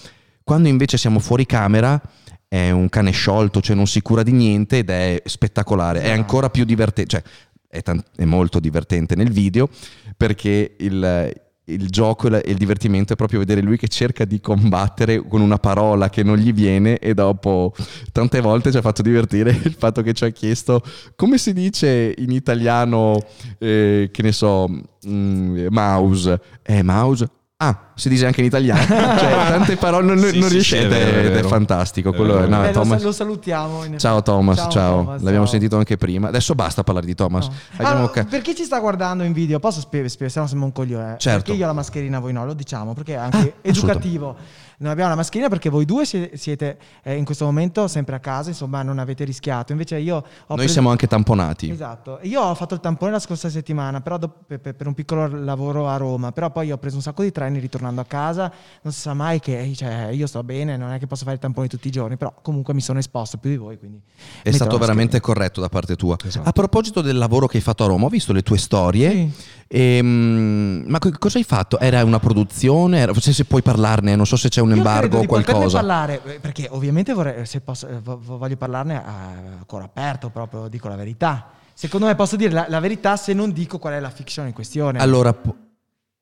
[0.43, 2.01] Quando invece siamo fuori camera
[2.49, 6.19] è un cane sciolto, cioè non si cura di niente ed è spettacolare, è Esatto.
[6.19, 7.23] ancora più divertente, cioè
[7.69, 9.69] è, tan- è molto divertente nel video
[10.17, 15.27] perché il, il gioco e il divertimento è proprio vedere lui che cerca di combattere
[15.27, 17.73] con una parola che non gli viene e dopo
[18.11, 20.83] tante volte ci ha fatto divertire il fatto che ci ha chiesto
[21.15, 23.19] come si dice in italiano,
[23.59, 24.69] eh, che ne so,
[25.07, 27.29] mm, mouse, eh mouse.
[27.65, 30.83] Ah, si dice anche in italiano, cioè tante parole non, Sì, non sì, riesce sì,
[30.83, 32.11] è ed vero, è, è fantastico.
[32.11, 32.61] È Quello vero, è- no.
[32.61, 33.97] Beh, lo, Thomas- lo salutiamo.
[33.99, 34.71] Ciao Thomas, ciao.
[34.71, 35.53] Ciao, Thomas, L'abbiamo ciao.
[35.53, 36.27] sentito anche prima.
[36.29, 37.47] Adesso basta parlare di Thomas.
[37.47, 37.55] No.
[37.77, 40.67] Abbiamo Ah, ca- per chi ci sta guardando in video, posso spiegare, se no sembra
[40.67, 41.15] un coglione.
[41.19, 41.43] Certo.
[41.43, 44.37] Perché io ho la mascherina, voi no, lo diciamo, perché è anche Ah, educativo.
[44.83, 48.19] Non abbiamo la mascherina perché voi due sie- siete eh, in questo momento sempre a
[48.19, 49.71] casa, insomma, non avete rischiato.
[49.71, 51.71] Invece io ho Noi preso- siamo anche tamponati.
[51.71, 55.89] Esatto, io ho fatto il tampone la scorsa settimana, però dopo- per, un piccolo lavoro
[55.89, 58.53] a Roma, però poi ho preso un sacco di treni ritornando a casa,
[58.83, 61.39] non si sa mai che cioè, io sto bene, non è che posso fare i
[61.41, 64.01] tamponi tutti i giorni, però comunque mi sono esposto più di voi, quindi
[64.43, 66.17] È stato veramente corretto da parte tua.
[66.25, 66.49] Esatto.
[66.49, 69.11] A proposito del lavoro che hai fatto a Roma, ho visto le tue storie.
[69.11, 69.33] Sì.
[69.75, 71.79] Ehm, ma co- cosa hai fatto?
[71.79, 72.99] Era una produzione?
[72.99, 75.79] Era- se, se puoi parlarne, non so se c'è un Embargo o qualcosa.
[75.79, 79.85] parlare, eh, perché ovviamente vorrei, se posso, eh, vo- vo- voglio parlarne a a cuore
[79.85, 81.51] aperto, proprio dico la verità.
[81.75, 84.53] Secondo me posso dire la, la verità se non dico qual è la fiction in
[84.53, 84.99] questione.
[84.99, 85.35] Allora,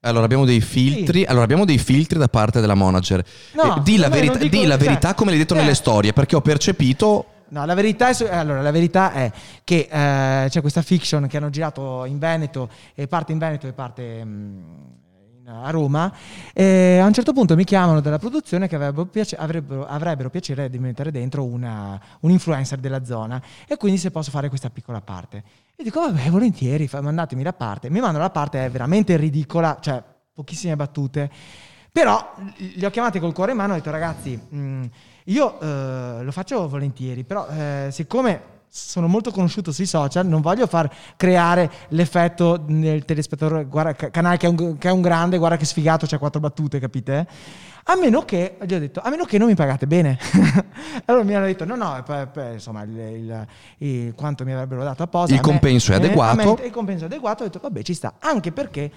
[0.02, 1.20] allora, abbiamo dei filtri.
[1.20, 1.24] Sì.
[1.26, 3.22] Allora, abbiamo dei filtri da parte della manager.
[3.54, 5.58] No, Eh, di la, verità, dico- di la cioè, verità come l'hai detto eh.
[5.58, 7.24] nelle storie, perché ho percepito.
[7.48, 9.30] No, la verità è, eh, allora, la verità è
[9.64, 13.72] che eh, c'è questa fiction che hanno girato in Veneto, e parte in Veneto e
[13.72, 14.99] parte mm, in-
[15.50, 16.12] a Roma.
[16.52, 20.70] E a un certo punto mi chiamano dalla produzione che avrebbero, piace- avrebbero- avrebbero piacere
[20.70, 25.00] di mettere dentro una- un influencer della zona e quindi se posso fare questa piccola
[25.00, 25.42] parte.
[25.76, 27.90] E dico, vabbè, volentieri, mandatemi la parte.
[27.90, 31.30] Mi mandano la parte, è veramente ridicola, cioè pochissime battute.
[31.92, 34.84] Però li ho chiamati col cuore in mano e ho detto ragazzi, mh,
[35.24, 40.66] io eh, lo faccio volentieri, però eh, siccome sono molto conosciuto sui social, non voglio
[40.68, 45.38] far creare l'effetto nel telespettatore, guarda, ca- canale che è, un, che è un grande,
[45.38, 47.26] guarda che sfigato, c'ha quattro battute, capite?
[47.84, 50.16] A meno che, gli ho detto, a meno che non mi pagate bene.
[51.06, 53.46] allora mi hanno detto, no, no, pe- pe- insomma, il, il-
[53.78, 55.34] il- quanto mi avrebbero dato apposta.
[55.34, 56.60] Il me- compenso è eh, me adeguato.
[56.64, 58.14] il compenso è adeguato, ho detto, vabbè, ci sta.
[58.20, 58.92] Anche perché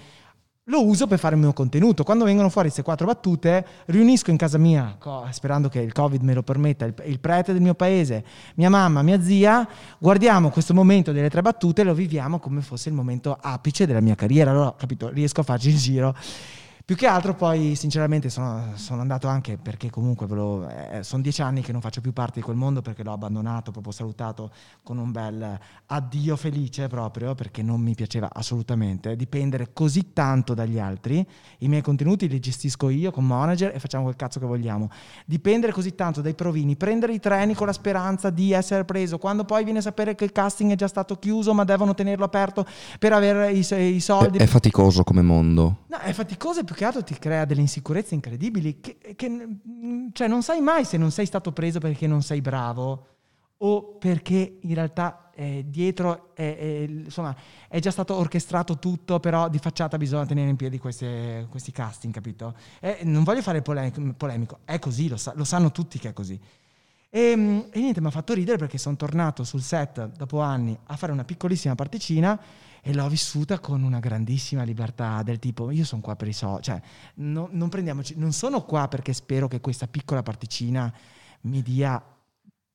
[0.68, 2.04] lo uso per fare il mio contenuto.
[2.04, 4.96] Quando vengono fuori queste quattro battute, riunisco in casa mia,
[5.30, 9.20] sperando che il Covid me lo permetta, il prete del mio paese, mia mamma, mia
[9.20, 9.66] zia,
[9.98, 14.00] guardiamo questo momento delle tre battute e lo viviamo come fosse il momento apice della
[14.00, 14.52] mia carriera.
[14.52, 16.14] Allora, capito, riesco a farci il giro.
[16.86, 20.26] Più che altro poi sinceramente sono, sono andato anche perché comunque
[20.90, 23.70] eh, sono dieci anni che non faccio più parte di quel mondo perché l'ho abbandonato,
[23.70, 24.50] proprio salutato
[24.82, 30.78] con un bel addio felice proprio perché non mi piaceva assolutamente dipendere così tanto dagli
[30.78, 31.26] altri.
[31.60, 34.90] I miei contenuti li gestisco io con manager e facciamo quel cazzo che vogliamo.
[35.24, 39.46] Dipendere così tanto dai provini, prendere i treni con la speranza di essere preso, quando
[39.46, 42.66] poi viene a sapere che il casting è già stato chiuso ma devono tenerlo aperto
[42.98, 44.36] per avere i, i soldi.
[44.36, 45.76] È, è faticoso come mondo.
[45.86, 48.80] No, è faticoso e più che altro ti crea delle insicurezze incredibili.
[48.80, 49.48] Che, che,
[50.12, 53.06] cioè, non sai mai se non sei stato preso perché non sei bravo
[53.58, 57.34] o perché in realtà eh, dietro è, è- insomma,
[57.68, 62.12] è già stato orchestrato tutto, però di facciata bisogna tenere in piedi queste- questi casting,
[62.12, 62.54] capito?
[62.80, 66.12] Eh, non voglio fare pole- polemico, è così, lo, sa- lo sanno tutti che è
[66.12, 66.38] così.
[67.10, 70.76] E, mm, e niente, mi ha fatto ridere perché sono tornato sul set dopo anni
[70.86, 72.38] a fare una piccolissima particina
[72.86, 76.64] e l'ho vissuta con una grandissima libertà del tipo io sono qua per i soldi,
[76.64, 76.80] cioè
[77.14, 80.92] no- non prendiamoci, non sono qua perché spero che questa piccola particina
[81.42, 82.02] mi dia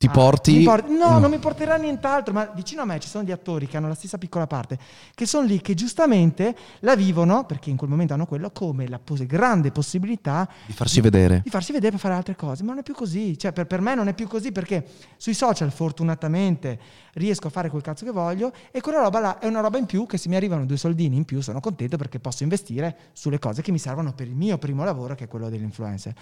[0.01, 0.63] Ti Ah, porti.
[0.63, 1.21] porti- no, Mm.
[1.23, 3.95] non mi porterà nient'altro, ma vicino a me ci sono gli attori che hanno la
[3.95, 4.79] stessa piccola parte,
[5.13, 8.97] che sono lì che giustamente la vivono, perché in quel momento hanno quello, come la
[8.97, 11.41] pos- grande possibilità Di farsi vedere.
[11.43, 13.81] di farsi vedere per fare altre cose, ma non è più così, cioè per, per
[13.81, 14.85] me non è più così perché
[15.17, 16.79] sui social fortunatamente
[17.15, 19.85] riesco a fare quel cazzo che voglio e quella roba là è una roba in
[19.85, 23.37] più che se mi arrivano due soldini in più sono contento perché posso investire sulle
[23.37, 26.13] cose che mi servono per il mio primo lavoro che è quello dell'influencer.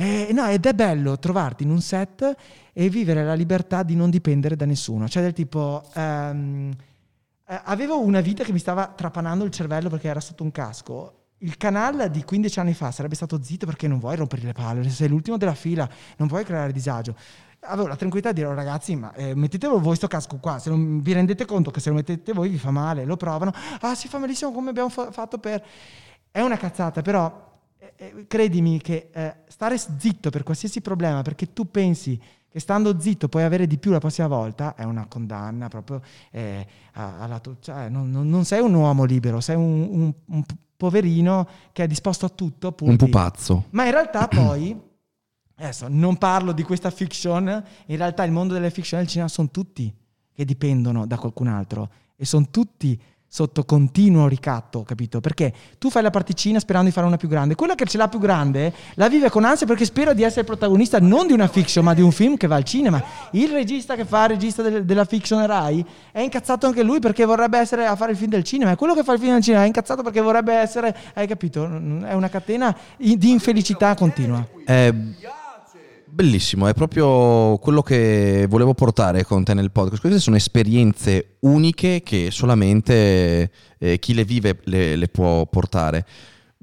[0.00, 2.34] E, no, ed è bello trovarti in un set
[2.72, 5.84] e vivere la libertà di non dipendere da nessuno, cioè del tipo...
[5.92, 6.68] eh,
[7.64, 11.16] avevo una vita che mi stava trapanando il cervello perché era sotto un casco.
[11.40, 14.88] Il canale di 15 anni fa sarebbe stato zitto perché non vuoi rompere le palle,
[14.88, 15.86] sei l'ultimo della fila,
[16.16, 17.14] non vuoi creare disagio.
[17.64, 20.70] Avevo la tranquillità di dire, "Oh, ragazzi, ma eh, mettetelo voi sto casco qua, se
[20.70, 23.94] non vi rendete conto che se lo mettete voi vi fa male, lo provano, ah
[23.94, 25.62] si fa malissimo come abbiamo fa- fatto per...
[26.30, 27.48] È una cazzata, però
[27.96, 32.98] eh, eh, credimi che eh, stare zitto per qualsiasi problema, perché tu pensi che stando
[33.00, 37.56] zitto puoi avere di più la prossima volta, è una condanna proprio eh, alla tu-
[37.60, 40.42] cioè, non, non- non sei un uomo libero, sei un, un- un
[40.76, 42.72] poverino che è disposto a tutto.
[42.72, 43.66] pur Un pupazzo.
[43.70, 44.76] ma in realtà poi,
[45.56, 47.46] adesso non parlo di questa fiction,
[47.86, 49.94] in realtà il mondo delle fiction del cinema sono tutti
[50.32, 53.00] che dipendono da qualcun altro e sono tutti
[53.32, 55.20] sotto continuo ricatto, capito?
[55.20, 58.08] Perché tu fai la particina sperando di fare una più grande, quella che ce l'ha
[58.08, 61.84] più grande la vive con ansia perché spera di essere protagonista non di una fiction
[61.84, 63.00] ma di un film che va al cinema.
[63.30, 67.24] Il regista che fa il regista del- della fiction Rai è incazzato anche lui perché
[67.24, 69.42] vorrebbe essere a fare il film del cinema e quello che fa il film del
[69.42, 71.64] cinema è incazzato perché vorrebbe essere, hai capito?
[71.64, 74.44] È una catena di infelicità continua.
[74.64, 74.92] È
[76.10, 80.00] bellissimo, è proprio quello che volevo portare con te nel podcast.
[80.00, 86.06] Queste sono esperienze uniche che solamente eh, chi le vive le, le può portare.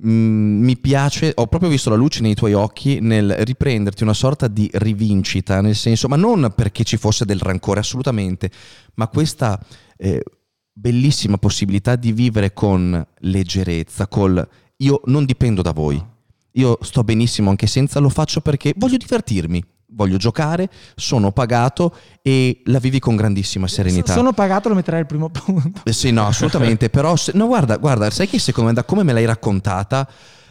[0.05, 4.47] Mm, mi piace, ho proprio visto la luce nei tuoi occhi nel riprenderti una sorta
[4.47, 8.51] di rivincita, nel senso, ma non perché ci fosse del rancore, assolutamente,
[8.95, 9.59] ma questa
[9.97, 10.21] eh,
[10.71, 16.15] bellissima possibilità di vivere con leggerezza, col io non dipendo da voi.
[16.57, 22.61] Io sto benissimo anche senza, lo faccio perché voglio divertirmi, voglio giocare, sono pagato e
[22.65, 24.13] la vivi con grandissima serenità.
[24.13, 25.81] Sono pagato, lo metterei al primo punto.
[25.85, 29.03] Eh, Sì, no, assolutamente, però se- no, guarda, guarda, sai che secondo me da come
[29.03, 30.07] me l'hai raccontata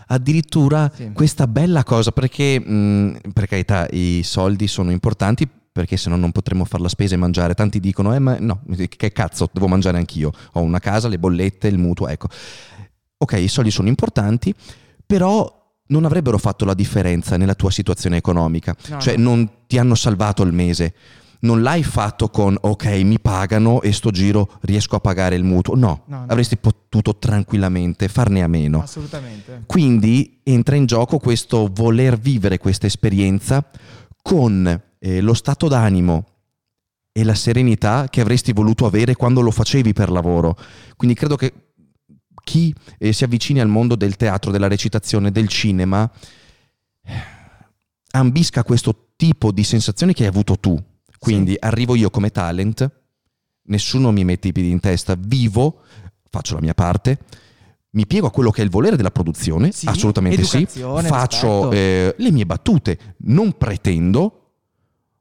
[0.09, 1.11] addirittura Sì.
[1.13, 6.31] questa bella cosa perché mh, per carità i soldi sono importanti perché se no non
[6.33, 7.55] potremmo fare la spesa e mangiare.
[7.55, 8.63] Tanti dicono "Eh, ma no,
[8.97, 10.31] che cazzo, devo mangiare anch'io.
[10.53, 12.29] Ho una casa, le bollette, il mutuo, ecco.
[13.19, 14.55] Ok, i soldi sono importanti,
[15.05, 18.75] però non avrebbero fatto la differenza nella tua situazione economica.
[18.89, 19.31] No, cioè no.
[19.31, 20.95] non ti hanno salvato il mese.
[21.39, 25.77] Non l'hai fatto con ok, mi pagano e sto giro riesco a pagare il mutuo.
[25.77, 28.81] No, No, avresti potuto tranquillamente farne a meno.
[28.83, 29.63] Assolutamente.
[29.67, 33.65] Quindi entra in gioco questo voler vivere questa esperienza
[34.23, 36.25] con eh, lo stato d'animo
[37.13, 40.57] e la serenità che avresti voluto avere quando lo facevi per lavoro.
[40.97, 41.66] Quindi credo che
[42.47, 46.09] chi eh, si avvicini al mondo del teatro, della recitazione, del cinema,
[48.13, 50.81] ambisca questo tipo di sensazioni che hai avuto tu.
[51.19, 52.89] Quindi arrivo io come talent,
[53.63, 55.81] nessuno mi mette i piedi in testa, vivo,
[56.31, 57.19] faccio la mia parte,
[57.91, 62.15] mi piego a quello che è il volere della produzione, Sì, assolutamente sì, faccio eh,
[62.17, 64.53] le mie battute, non pretendo,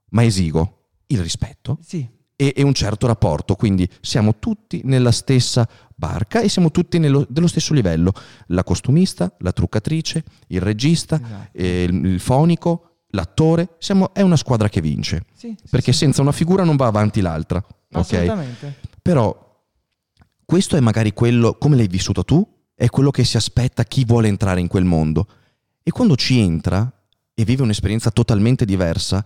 [0.10, 1.80] ma esigo il rispetto.
[1.82, 7.00] Sì, e, e un certo rapporto, quindi siamo tutti nella stessa barca e siamo tutti
[7.00, 8.14] nello, dello stesso livello,
[8.48, 11.50] la costumista, la truccatrice, il regista, Esatto.
[11.54, 16.00] eh, il, il fonico, l'attore, siamo, è una squadra che vince, sì, sì, perché sì.
[16.00, 17.64] senza una figura non va avanti l'altra?
[17.92, 18.76] Assolutamente.
[19.02, 19.44] Però
[20.44, 24.28] questo è magari quello, come l'hai vissuto tu, è quello che si aspetta chi vuole
[24.28, 25.28] entrare in quel mondo.
[25.82, 26.92] E quando ci entra
[27.34, 29.24] e vive un'esperienza totalmente diversa,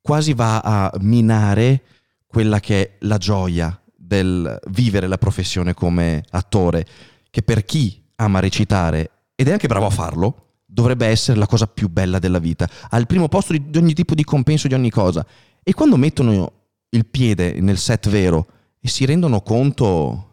[0.00, 1.82] quasi va a minare
[2.28, 6.86] quella che è la gioia del vivere la professione come attore,
[7.30, 11.66] che per chi ama recitare ed è anche bravo a farlo, dovrebbe essere la cosa
[11.66, 15.26] più bella della vita, al primo posto di, ogni tipo di compenso, di ogni cosa.
[15.62, 16.52] E quando mettono
[16.90, 18.46] il piede nel set vero
[18.78, 20.24] e si rendono conto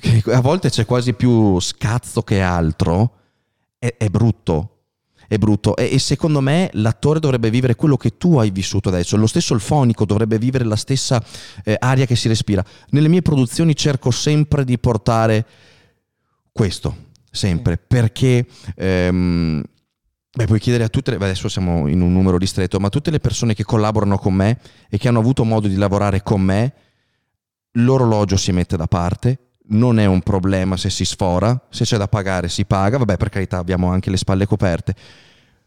[0.00, 3.16] che a volte c'è quasi più scazzo che altro,
[3.78, 4.79] è, è brutto.
[5.30, 5.76] È brutto.
[5.76, 9.16] E, e secondo me l'attore dovrebbe vivere quello che tu hai vissuto adesso.
[9.16, 11.22] Lo stesso il fonico dovrebbe vivere la stessa
[11.62, 12.64] eh, aria che si respira.
[12.88, 15.46] Nelle mie produzioni cerco sempre di portare
[16.50, 16.96] questo.
[17.30, 17.78] Sempre.
[17.78, 18.44] Perché.
[18.74, 19.62] ehm,
[20.32, 23.20] Beh, puoi chiedere a tutte le, adesso siamo in un numero ristretto, ma tutte le
[23.20, 24.58] persone che collaborano con me
[24.88, 26.72] e che hanno avuto modo di lavorare con me,
[27.72, 32.08] l'orologio si mette da parte, non è un problema se si sfora, se c'è da
[32.08, 34.94] pagare si paga, vabbè per carità abbiamo anche le spalle coperte,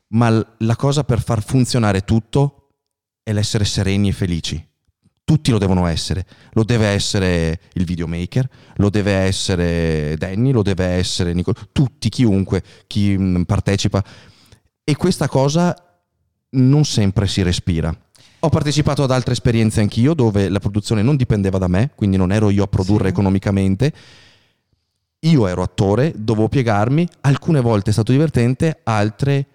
[0.10, 2.70] ma la cosa per far funzionare tutto
[3.24, 4.68] è l'essere sereni e felici.
[5.26, 10.86] Tutti lo devono essere, lo deve essere il videomaker, lo deve essere Danny, lo deve
[10.86, 14.04] essere Nicola, tutti, chiunque, chi partecipa.
[14.84, 15.74] E questa cosa
[16.50, 17.98] non sempre si respira.
[18.46, 22.30] Ho partecipato ad altre esperienze anch'io dove la produzione non dipendeva da me, quindi non
[22.34, 23.10] ero io a produrre Sì.
[23.12, 23.94] economicamente.
[25.20, 29.46] Io ero attore, dovevo piegarmi, alcune volte è stato divertente, altre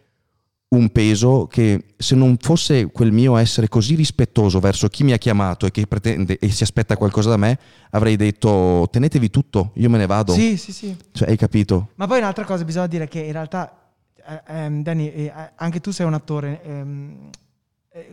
[0.68, 5.18] un peso che se non fosse quel mio essere così rispettoso verso chi mi ha
[5.18, 7.59] chiamato e che pretende e si aspetta qualcosa da me,
[7.91, 10.32] avrei detto tenetevi tutto, io me ne vado.
[10.32, 10.97] Sì, sì, sì.
[11.12, 11.89] Cioè, hai capito?
[11.97, 13.93] Ma poi un'altra cosa, bisogna dire che in realtà,
[14.26, 16.62] eh, ehm, Danny, eh, anche tu sei un attore.
[16.64, 17.47] ehm, eh,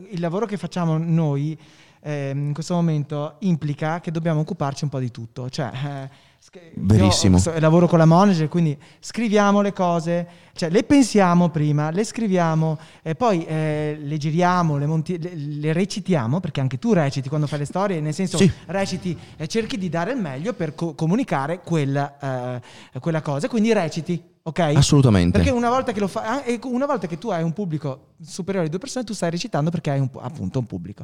[0.10, 1.58] il lavoro che facciamo noi
[2.02, 5.50] ehm, in questo momento implica che dobbiamo occuparci un po' di tutto.
[5.50, 7.38] Cioè, eh, io Verissimo.
[7.38, 12.78] so- lavoro con la manager, quindi scriviamo le cose, cioè le pensiamo prima, le scriviamo,
[13.02, 17.48] e poi eh, le giriamo, le, monti- le- le recitiamo, perché anche tu reciti quando
[17.48, 18.50] fai le storie, nel senso Sì.
[18.68, 22.62] reciti e cerchi di dare il meglio per co- comunicare quella,
[22.94, 24.60] eh, quella cosa, quindi reciti, ok?
[24.76, 25.38] Assolutamente.
[25.38, 28.68] Perché una volta che lo fai, e una volta che tu hai un pubblico superiore
[28.68, 31.04] a due persone, tu stai recitando perché hai un, pu- appunto un pubblico.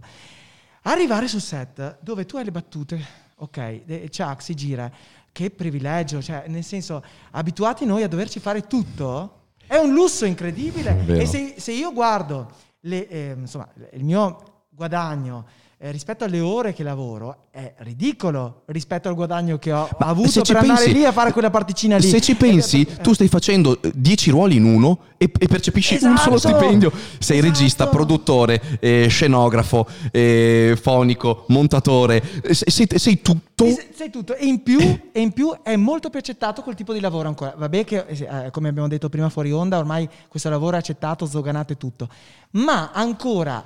[0.84, 3.04] Arrivare sul set dove tu hai le battute,
[3.36, 4.92] ok, e Chuck si gira,
[5.32, 11.06] che privilegio, cioè nel senso, abituati noi a doverci fare tutto, è un lusso incredibile.
[11.08, 15.46] E se, se io guardo le, eh, insomma, il mio guadagno
[15.84, 20.32] eh, rispetto alle ore che lavoro, è ridicolo rispetto al guadagno che ho Ma avuto
[20.32, 22.08] per ci andare pensi- lì a fare quella particina lì.
[22.08, 26.18] Se ci pensi, Eh, tu stai facendo 10 ruoli in uno e, e percepisci un
[26.18, 26.56] solo Esatto!
[26.58, 26.92] stipendio.
[27.18, 27.52] Sei Esatto!
[27.54, 33.66] regista, produttore, eh, scenografo, eh, fonico, montatore, eh, sei, sei- sei tutto.
[33.66, 34.36] E se- Sei tutto.
[34.36, 34.80] E in, più,
[35.12, 37.54] e in più è molto più accettato quel tipo di lavoro ancora.
[37.58, 41.74] Vabbè che, eh, come abbiamo detto prima fuori onda, ormai questo lavoro è accettato, sdoganato
[41.74, 42.08] e tutto.
[42.52, 43.64] Ma ancora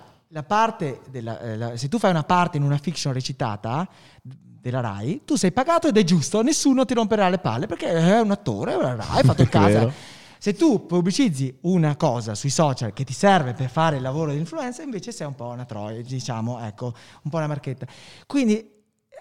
[1.10, 1.40] della...
[1.40, 3.88] eh, la- se tu fai una parte in una fiction recitata
[4.22, 8.20] della RAI, tu sei pagato ed è giusto, nessuno ti romperà le palle perché è
[8.20, 9.68] un attore, è una RAI, fatto caso.
[9.68, 9.94] Vero.
[10.38, 14.38] Se tu pubblicizzi una cosa sui social che ti serve per fare il lavoro di
[14.38, 17.88] influencer, invece sei un po' una troia, diciamo, ecco, un po' una marchetta.
[18.28, 18.58] Quindi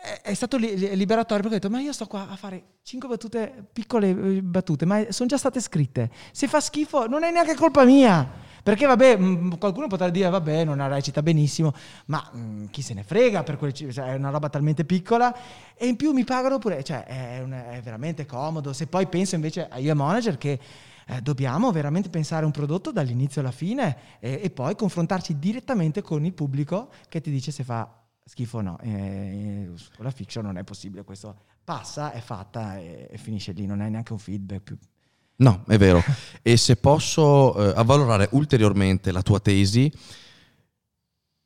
[0.03, 2.63] è- è stato li- li- liberatorio perché ho detto ma io sto qua a fare
[2.83, 7.31] cinque battute piccole eh, battute ma sono già state scritte se fa schifo non è
[7.31, 8.29] neanche colpa mia
[8.65, 11.73] perché vabbè mh, qualcuno potrà dire vabbè non recita benissimo
[12.07, 15.33] ma mh, chi se ne frega per quel ci- cioè, è una roba talmente piccola
[15.77, 19.37] e in più mi pagano pure cioè è, un- è veramente comodo se poi penso
[19.37, 20.59] invece a io e manager che
[21.07, 26.25] eh, dobbiamo veramente pensare un prodotto dall'inizio alla fine e, e poi confrontarci direttamente con
[26.25, 28.79] il pubblico che ti dice se fa schifo o no.
[28.81, 33.81] Con la fiction non è possibile, questo passa, è fatta e, e finisce lì, non
[33.83, 34.79] hai neanche un feedback più.
[35.37, 36.03] No, è vero.
[36.43, 39.91] e se posso eh, avvalorare ulteriormente la tua tesi,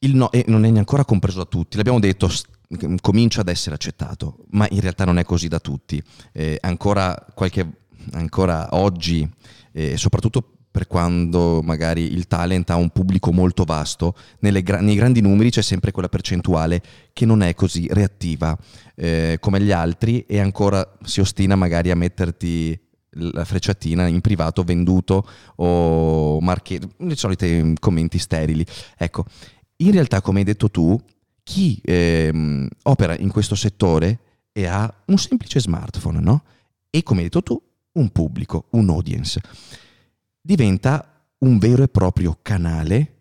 [0.00, 1.76] il no e non è ancora compreso da tutti.
[1.76, 2.44] L'abbiamo detto, s-
[3.00, 6.02] comincia ad essere accettato, ma in realtà non è così da tutti.
[6.32, 7.66] Eh, ancora, qualche,
[8.12, 9.28] ancora oggi,
[9.72, 15.20] eh, soprattutto per quando magari il talent ha un pubblico molto vasto, gra- nei grandi
[15.20, 16.82] numeri c'è sempre quella percentuale
[17.12, 18.56] che non è così reattiva
[18.94, 22.78] eh, come gli altri e ancora si ostina magari a metterti
[23.18, 28.64] la frecciatina in privato venduto o marche- le solite mm, commenti sterili.
[28.96, 29.24] Ecco,
[29.76, 31.00] in realtà come hai detto tu,
[31.42, 34.18] chi ehm, opera in questo settore
[34.52, 36.42] e ha un semplice smartphone, no?
[36.90, 37.62] E come hai detto tu,
[37.92, 39.40] un pubblico, un audience,
[40.40, 43.12] diventa un vero e proprio canale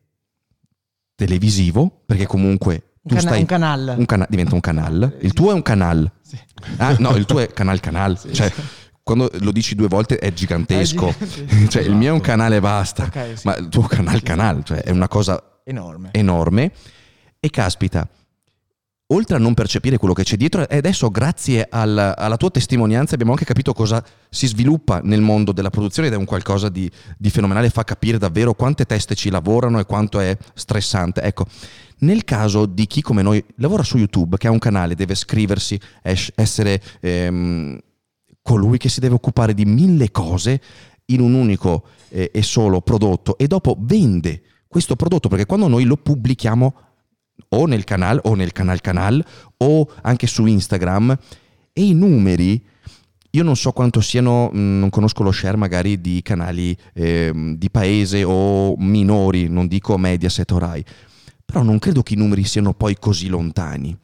[1.15, 3.93] televisivo, perché comunque Un, tu cana- stai un canale.
[3.93, 5.17] un cana- diventa un canale.
[5.21, 6.11] Il tuo è un canale.
[6.21, 6.37] Sì.
[6.77, 8.19] Ah, no, il tuo è canal canal.
[8.31, 8.51] Cioè,
[9.07, 11.15] quando lo dici due volte è gigantesco.
[11.17, 13.03] È cioè, il mio è un canale e basta.
[13.05, 13.47] Ok, sì.
[13.47, 16.09] Ma il tuo canal canal, cioè è una cosa Enorme.
[16.11, 16.71] enorme.
[17.39, 18.05] E caspita,
[19.07, 23.13] oltre a non percepire quello che c'è dietro, e adesso grazie al- alla tua testimonianza
[23.13, 26.91] abbiamo anche capito cosa si sviluppa nel mondo della produzione ed è un qualcosa di,
[27.17, 31.21] di fenomenale, fa capire davvero quante teste ci lavorano e quanto è stressante.
[31.21, 31.45] Ecco,
[31.99, 35.79] nel caso di chi come noi lavora su YouTube, che ha un canale, deve scriversi,
[36.03, 37.79] es- essere ehm,
[38.47, 40.61] colui che si deve occupare di mille cose
[41.07, 45.83] in un unico eh, e solo prodotto e dopo vende questo prodotto perché quando noi
[45.83, 46.75] lo pubblichiamo
[47.49, 49.21] o nel canale o nel canal canal
[49.57, 51.17] o anche su Instagram
[51.73, 52.63] e i numeri
[53.31, 57.69] io non so quanto siano, mh, non conosco lo share magari di canali ehm, di
[57.69, 60.83] paese o minori, non dico Mediaset o Rai,
[61.47, 63.97] però non credo che i numeri siano poi così lontani.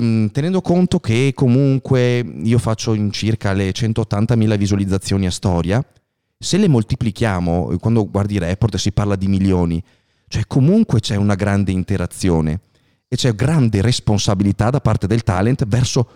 [0.00, 5.84] Mm, tenendo conto che comunque io faccio in circa le 180.000 visualizzazioni a storia,
[6.38, 9.82] se le moltiplichiamo, eh, quando guardi i report si parla di milioni,
[10.28, 12.60] cioè comunque c'è una grande interazione
[13.08, 16.08] e c'è grande responsabilità da parte del talent verso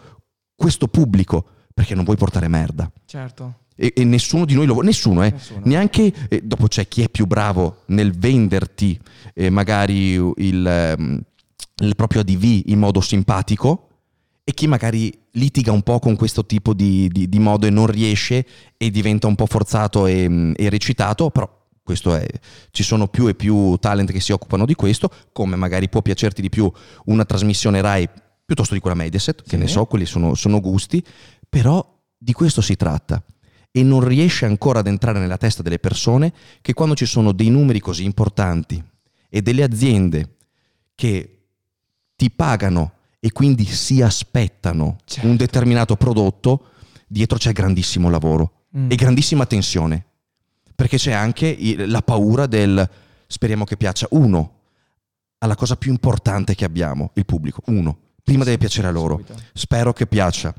[0.55, 1.45] questo pubblico,
[1.75, 2.89] perché non vuoi portare merda.
[3.05, 3.62] Certo.
[3.83, 5.33] E, e nessuno di noi lo vuole, nessuno, eh.
[5.33, 5.61] Nessuno.
[5.65, 8.97] Neanche eh, dopo c'è chi è più bravo nel venderti
[9.35, 11.21] eh, magari il, ehm,
[11.83, 13.89] il proprio ADV in modo simpatico
[14.45, 17.87] e chi magari litiga un po' con questo tipo di, di- di modo e non
[17.89, 21.51] riesce e diventa un po' forzato e, e recitato, però
[21.83, 22.25] questo è,
[22.71, 26.41] ci sono più e più talent che si occupano di questo, come magari può piacerti
[26.41, 26.71] di più
[27.07, 28.09] una trasmissione Rai
[28.45, 29.57] piuttosto di quella Mediaset, che Sì.
[29.57, 31.05] ne so, quelli sono, sono gusti,
[31.49, 31.85] però
[32.17, 33.21] di questo si tratta
[33.75, 37.49] e non riesce ancora ad entrare nella testa delle persone che quando ci sono dei
[37.49, 38.83] numeri così importanti
[39.29, 40.37] e delle aziende
[40.95, 41.39] che
[42.15, 45.27] ti pagano e quindi si aspettano Certo.
[45.27, 46.67] un determinato prodotto,
[47.07, 48.91] dietro c'è grandissimo lavoro Mm.
[48.91, 50.05] e grandissima tensione.
[50.75, 51.57] Perché c'è anche
[51.87, 52.89] la paura del
[53.27, 54.61] speriamo che piaccia uno
[55.39, 57.61] alla cosa più importante che abbiamo, il pubblico.
[57.67, 59.17] Uno, prima deve piacere a loro.
[59.17, 59.35] Subito.
[59.53, 60.55] Spero che piaccia.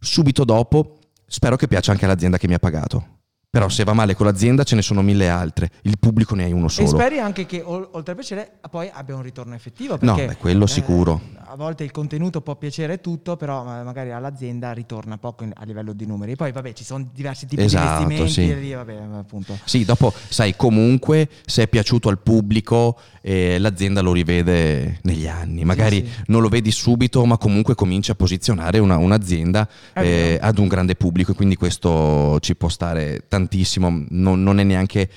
[0.00, 0.98] Subito dopo,
[1.32, 3.21] spero che piaccia anche all'azienda che mi ha pagato.
[3.54, 5.68] Però se va male con l'azienda ce ne sono mille altre.
[5.82, 6.88] Il pubblico ne hai uno E solo.
[6.88, 9.98] speri anche che ol- oltre a piacere poi abbia un ritorno effettivo.
[10.00, 11.20] No, beh, quello eh, sicuro.
[11.44, 15.92] a volte il contenuto può piacere tutto, però ma- magari all'azienda ritorna poco a livello
[15.92, 16.34] di numeri.
[16.34, 18.64] Poi vabbè, ci sono diversi tipi Esatto, di investimenti.
[18.64, 18.70] sì.
[18.70, 19.58] e vabbè, appunto.
[19.66, 25.62] Sì, dopo, sai, comunque se è piaciuto al pubblico, eh, l'azienda lo rivede negli anni.
[25.66, 26.22] Magari sì.
[26.28, 30.94] non lo vedi subito, ma comunque comincia a posizionare una- un'azienda eh, ad un grande
[30.94, 34.04] pubblico e quindi questo ci può stare tantissimo.
[34.10, 35.08] Non, non è neanche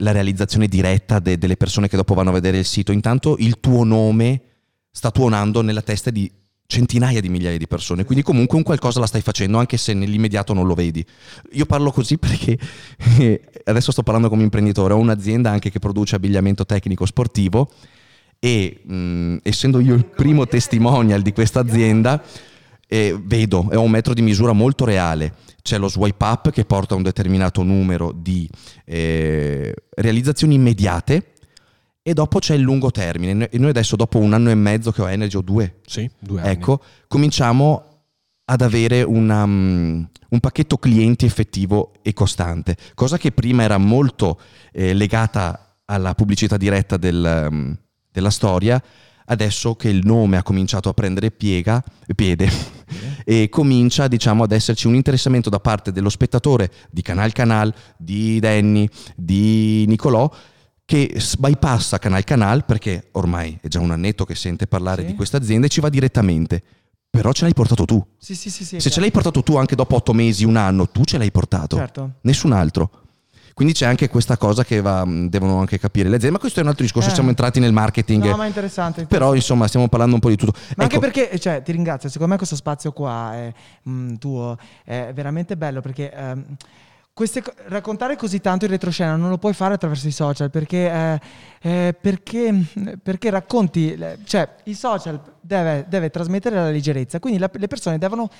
[0.00, 2.92] la realizzazione diretta de- delle persone che dopo vanno a vedere il sito.
[2.92, 4.42] Intanto il tuo nome
[4.90, 6.30] sta tuonando nella testa di
[6.70, 10.52] centinaia di migliaia di persone, quindi comunque un qualcosa la stai facendo anche se nell'immediato
[10.52, 11.04] non lo vedi.
[11.52, 12.58] Io parlo così perché
[13.18, 17.70] eh, adesso sto parlando come imprenditore, ho un'azienda anche che produce abbigliamento tecnico sportivo
[18.38, 22.22] e mh, essendo io il primo testimonial di questa azienda
[22.86, 25.34] eh, vedo, è un metro di misura molto reale.
[25.62, 28.48] C'è lo swipe up che porta a un determinato numero di
[28.84, 31.32] eh, realizzazioni immediate
[32.02, 33.48] e dopo c'è il lungo termine.
[33.50, 36.40] E noi adesso dopo un anno e mezzo che ho Energy o due, Sì, due
[36.40, 36.50] anni.
[36.50, 37.84] ecco, cominciamo
[38.46, 44.40] ad avere una, mm, un pacchetto clienti effettivo e costante, cosa che prima era molto
[44.72, 47.72] eh, legata alla pubblicità diretta del, mm,
[48.10, 48.82] della storia,
[49.28, 51.82] adesso che il nome ha cominciato a prendere piega,
[52.14, 52.50] piede
[53.24, 58.38] e comincia diciamo ad esserci un interessamento da parte dello spettatore di Canal Canal, di
[58.40, 60.30] Danny, di Nicolò
[60.84, 65.08] che bypassa Canal Canal perché ormai è già un annetto che sente parlare Sì.
[65.08, 66.62] di questa azienda e ci va direttamente.
[67.10, 68.02] Però ce l'hai portato tu.
[68.18, 68.64] Sì, sì, sì.
[68.64, 71.30] sì Se ce l'hai portato tu anche dopo otto mesi, un anno, tu ce l'hai
[71.30, 71.76] portato.
[71.76, 72.12] Certo.
[72.22, 72.90] Nessun altro.
[73.54, 76.34] Quindi c'è anche questa cosa che va- devono anche capire le aziende.
[76.36, 77.14] Ma questo è un altro discorso, Eh.
[77.14, 78.24] siamo entrati nel marketing.
[78.24, 79.06] No, ma è interessante.
[79.06, 80.52] Però insomma stiamo parlando un po' di tutto.
[80.76, 83.52] Ma anche Ecco, perché, cioè, ti ringrazio, secondo me questo spazio qua è,
[83.88, 86.44] mm, tuo è veramente bello perché ehm,
[87.18, 90.88] queste co- raccontare così tanto in retroscena non lo puoi fare attraverso i social perché,
[90.88, 91.20] eh,
[91.60, 92.54] eh, perché,
[93.02, 98.30] perché racconti, cioè il social deve, deve trasmettere la leggerezza, quindi la- le persone devono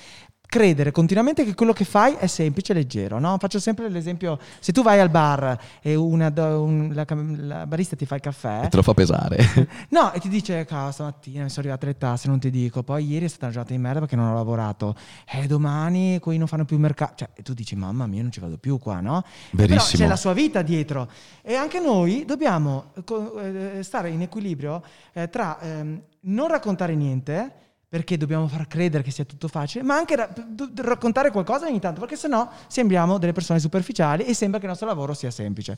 [0.49, 3.19] credere continuamente che quello che fai è semplice e leggero.
[3.19, 3.37] No?
[3.39, 7.05] Faccio sempre l'esempio, se tu vai al bar e una, un- la,
[7.37, 9.37] la barista ti fa il caffè, te lo fa pesare.
[9.89, 12.81] No, e ti dice, cavolo, stamattina mi sono arrivate le tasse, non ti dico.
[12.83, 14.95] Poi ieri è stata una giornata di merda perché non ho lavorato.
[15.29, 17.13] E domani qui non fanno più mercato.
[17.17, 19.23] Cioè, e tu dici, mamma mia, non ci vado più qua, no?
[19.51, 20.03] Però Verissimo.
[20.03, 21.09] c'è la sua vita dietro.
[21.41, 27.53] E anche noi dobbiamo co- eh, stare in equilibrio eh, tra ehm, non raccontare niente,
[27.89, 31.65] perché dobbiamo far credere che sia tutto facile, ma anche ra- d- d- raccontare qualcosa
[31.65, 35.31] ogni tanto, perché sennò sembriamo delle persone superficiali e sembra che il nostro lavoro sia
[35.31, 35.75] semplice.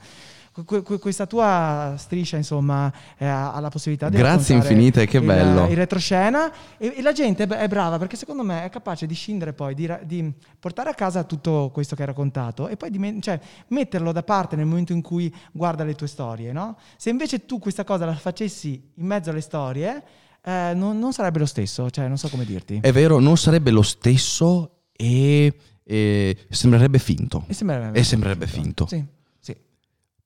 [0.65, 5.25] Que- que- questa tua striscia, insomma, eh, ha la possibilità di Grazie infinite, che il-
[5.25, 5.69] bello.
[5.69, 9.53] Il retroscena e, e la gente è brava perché secondo me è capace di scindere
[9.53, 12.99] poi, di, ra- di portare a casa tutto questo che hai raccontato e poi di
[12.99, 16.51] me- cioè, metterlo da parte nel momento in cui guarda le tue storie.
[16.51, 16.75] No?
[16.97, 20.03] Se invece tu questa cosa la facessi in mezzo alle storie,
[20.43, 22.79] eh, non, non sarebbe lo stesso, cioè non so come dirti.
[22.81, 27.43] È vero, non sarebbe lo stesso e, e sembrerebbe finto.
[27.47, 28.87] E sembrerebbe, E sembrerebbe finto.
[28.87, 29.03] Sì,
[29.39, 29.55] sì.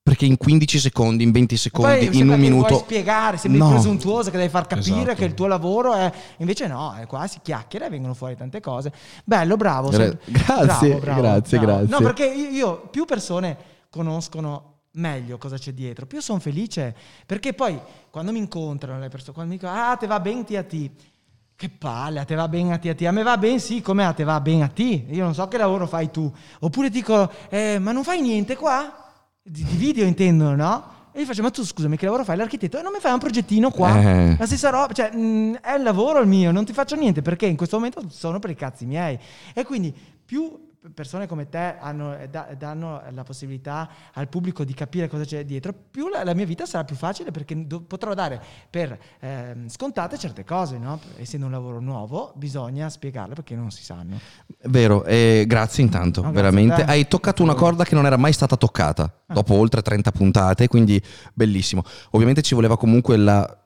[0.02, 2.68] Perché in 15 secondi, in 20 Poi secondi, in un minuto...
[2.68, 3.70] vuoi spiegare, sembri No.
[3.72, 5.16] presuntuoso che devi far capire Esatto.
[5.16, 8.60] che il tuo lavoro è invece no, è qua si chiacchiera e vengono fuori tante
[8.62, 8.92] cose.
[9.24, 9.90] Bello, bravo.
[9.90, 11.88] Gra- sem- grazie, grazie, grazie.
[11.88, 13.58] No, perché io, io- più persone
[13.90, 17.80] conoscono meglio cosa c'è dietro, più sono felice, perché poi
[18.10, 20.92] quando mi incontrano le persone, quando mi dicono "Ah, te va ben ti a ti".
[21.58, 23.06] Che palle, a te va ben a ti a ti.
[23.06, 25.06] A me va ben sì, come a te va ben a ti.
[25.12, 26.30] Io non so che lavoro fai tu.
[26.60, 28.94] Oppure dico "Eh, ma non fai niente qua?"
[29.42, 30.94] Di, di video intendono, no?
[31.14, 32.36] E gli faccio, ma tu scusami, che lavoro fai?
[32.36, 33.98] L'architetto, e non mi fai un progettino qua?
[34.02, 34.36] Eh.
[34.38, 37.46] La stessa roba, cioè, mh, è il lavoro il mio, non ti faccio niente perché
[37.46, 39.18] in questo momento sono per i cazzi miei.
[39.54, 39.94] E quindi
[40.26, 45.24] più persone come te hanno, eh, da- danno la possibilità al pubblico di capire cosa
[45.24, 48.98] c'è dietro, più la, la mia vita sarà più facile perché do- potrò dare per
[49.20, 51.00] ehm, scontate certe cose, no?
[51.18, 54.20] Essendo un lavoro nuovo, bisogna spiegarle perché non si sanno.
[54.64, 56.84] Vero, eh, grazie intanto, No, grazie veramente.
[56.86, 56.92] te.
[56.92, 59.34] Hai toccato una corda che non era mai stata toccata, Ah.
[59.34, 61.02] dopo oltre 30 puntate, quindi
[61.34, 61.84] bellissimo.
[62.12, 63.60] Ovviamente ci voleva comunque la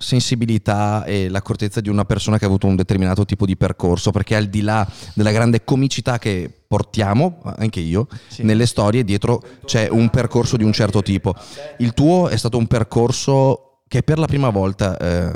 [0.00, 4.36] sensibilità e l'accortezza di una persona che ha avuto un determinato tipo di percorso, perché
[4.36, 8.44] al di là della grande comicità che portiamo, anche io, Sì.
[8.44, 11.34] nelle storie dietro c'è un percorso di un certo tipo.
[11.78, 15.32] Il tuo è stato un percorso che per la prima volta eh,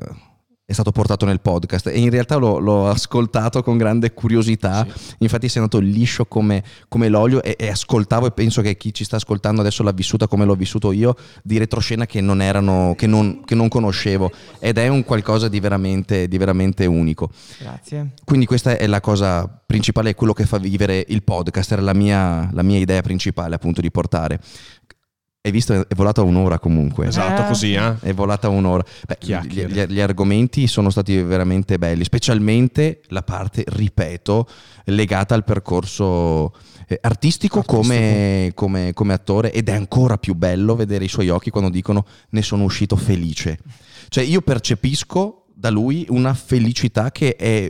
[0.72, 4.86] è stato portato nel podcast e in realtà l'ho, l'ho ascoltato con grande curiosità,
[5.18, 9.04] infatti sei andato liscio come, come l'olio e, e ascoltavo e penso che chi ci
[9.04, 13.06] sta ascoltando adesso l'ha vissuta come l'ho vissuto io, di retroscena che non, erano, che
[13.06, 17.30] non, che non conoscevo ed è un qualcosa di veramente, di veramente unico.
[17.58, 18.12] Grazie.
[18.24, 21.94] Quindi questa è la cosa principale, è quello che fa vivere il podcast, era la
[21.94, 24.38] mia, la mia idea principale appunto di portare.
[25.44, 27.08] Hai visto, è volata un'ora comunque.
[27.08, 27.46] Esatto, Eh.
[27.46, 27.98] così, eh.
[27.98, 28.84] È volata un'ora.
[29.08, 34.46] Beh, gli, gli- gli argomenti sono stati veramente belli, specialmente la parte, ripeto,
[34.84, 36.52] legata al percorso
[36.86, 41.50] eh, artistico, Come, come- come attore ed è ancora più bello vedere i suoi occhi
[41.50, 43.58] quando dicono ne sono uscito felice.
[44.10, 47.68] Cioè io percepisco da lui una felicità che è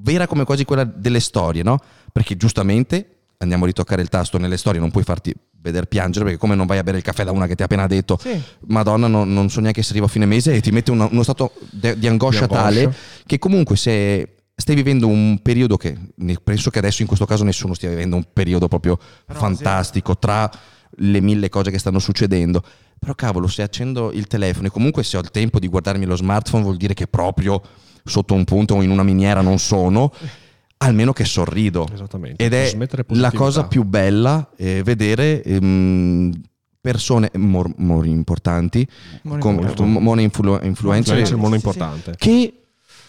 [0.00, 1.78] vera come quasi quella delle storie, no?
[2.12, 6.38] Perché giustamente andiamo a ritoccare il tasto nelle storie, non puoi farti vedere piangere perché
[6.38, 8.40] come non vai a bere il caffè da una che ti ha appena detto Sì.
[8.68, 11.22] Madonna, no- non so neanche se arrivo a fine mese e ti mette una- uno
[11.22, 12.62] stato de- di angoscia Di angoscia.
[12.62, 12.94] tale
[13.26, 15.96] che comunque se stai vivendo un periodo che
[16.42, 19.42] penso che adesso in questo caso nessuno stia vivendo un periodo proprio Roseo.
[19.42, 20.50] fantastico tra
[20.98, 22.62] le mille cose che stanno succedendo.
[22.98, 26.16] Però cavolo, se accendo il telefono e comunque se ho il tempo di guardarmi lo
[26.16, 27.60] smartphone vuol dire che proprio
[28.04, 30.10] sotto un punto o in una miniera non sono,
[30.78, 31.88] almeno che sorrido.
[31.92, 32.44] Esattamente.
[32.44, 32.76] Ed è
[33.08, 36.32] la cosa più bella eh, vedere ehm,
[36.80, 38.86] persone mor- mor- importanti,
[39.22, 42.14] mono influ- influencer, Influencer mono importante.
[42.16, 42.60] che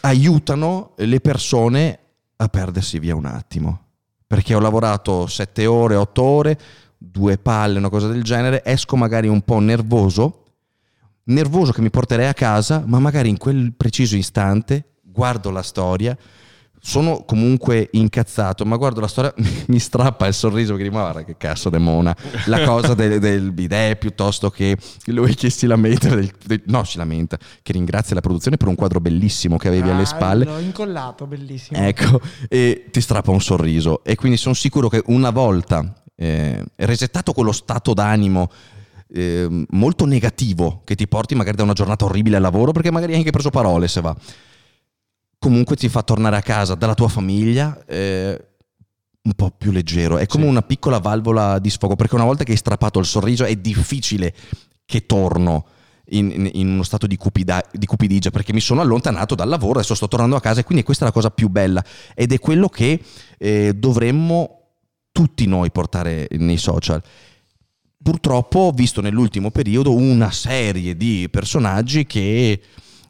[0.01, 1.99] aiutano le persone
[2.37, 3.81] a perdersi via un attimo.
[4.27, 6.57] Perché ho lavorato sette ore, otto ore,
[6.97, 10.43] due palle, una cosa del genere, esco magari un po' nervoso,
[11.25, 16.17] nervoso che mi porterei a casa, ma magari in quel preciso istante guardo la storia,
[16.87, 19.33] sono comunque incazzato, ma guardo la storia,
[19.67, 22.15] mi strappa il sorriso perché dico, ma guarda che cazzo demona,
[22.45, 24.77] la cosa del, del bidet piuttosto che
[25.07, 28.75] lui che si lamenta, del- del- no si lamenta, che ringrazia la produzione per un
[28.75, 30.45] quadro bellissimo che avevi alle Ah, spalle.
[30.45, 31.77] L'ho incollato, bellissimo.
[31.77, 34.01] Ecco, e ti strappa un sorriso.
[34.05, 38.49] E quindi sono sicuro che una volta eh, resettato quello stato d'animo
[39.13, 43.11] eh, molto negativo che ti porti magari da una giornata orribile al lavoro, perché magari
[43.11, 44.15] hai anche preso parole se va,
[45.39, 47.83] comunque ti fa tornare a casa dalla tua famiglia.
[47.87, 48.41] eh,
[49.27, 50.49] un po' più leggero, è come Sì.
[50.49, 54.33] una piccola valvola di sfogo, perché una volta che hai strappato il sorriso è difficile
[54.85, 55.65] che torno
[56.11, 59.95] in, in- uno stato di, cupida- di cupidigia, perché mi sono allontanato dal lavoro, adesso
[59.95, 61.83] sto tornando a casa e quindi questa è la cosa più bella
[62.15, 63.01] ed è quello che
[63.37, 64.61] eh, dovremmo
[65.11, 67.03] tutti noi portare nei social.
[68.01, 72.61] Purtroppo ho visto nell'ultimo periodo una serie di personaggi che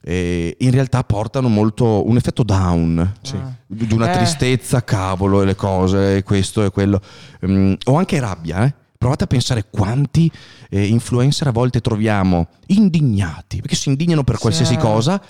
[0.04, 3.36] eh, in realtà portano molto un effetto down Sì.
[3.36, 3.54] Ah.
[3.68, 4.16] di una Eh.
[4.18, 7.02] tristezza, cavolo, e le cose, e questo e quello.
[7.46, 8.74] Mm, o anche rabbia, eh.
[8.98, 10.32] Provate a pensare quanti
[10.70, 14.80] eh, influencer a volte troviamo indignati, perché si indignano per qualsiasi Sì.
[14.80, 15.22] cosa,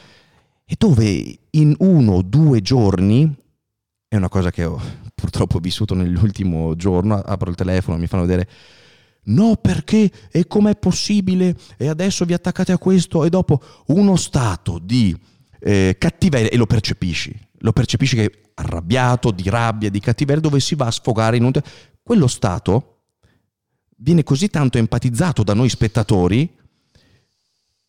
[0.66, 3.30] e dove in uno o due giorni,
[4.08, 4.80] è una cosa che ho
[5.14, 8.48] purtroppo vissuto nell'ultimo giorno, apro il telefono, mi fanno vedere,
[9.28, 14.80] no perché, e com'è possibile, e adesso vi attaccate a questo, e dopo uno stato
[14.80, 15.16] di
[15.60, 20.60] eh, cattiveria, e lo percepisci, lo percepisci che è arrabbiato, di rabbia, di cattiveria, dove
[20.60, 21.52] si va a sfogare in un...
[22.02, 23.02] Quello stato
[23.98, 26.56] viene così tanto empatizzato da noi spettatori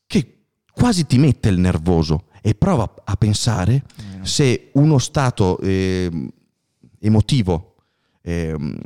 [0.06, 0.38] che
[0.72, 3.84] quasi ti mette il nervoso e prova a pensare
[4.22, 6.28] se uno stato ehm,
[7.00, 7.76] emotivo
[8.22, 8.78] ehm,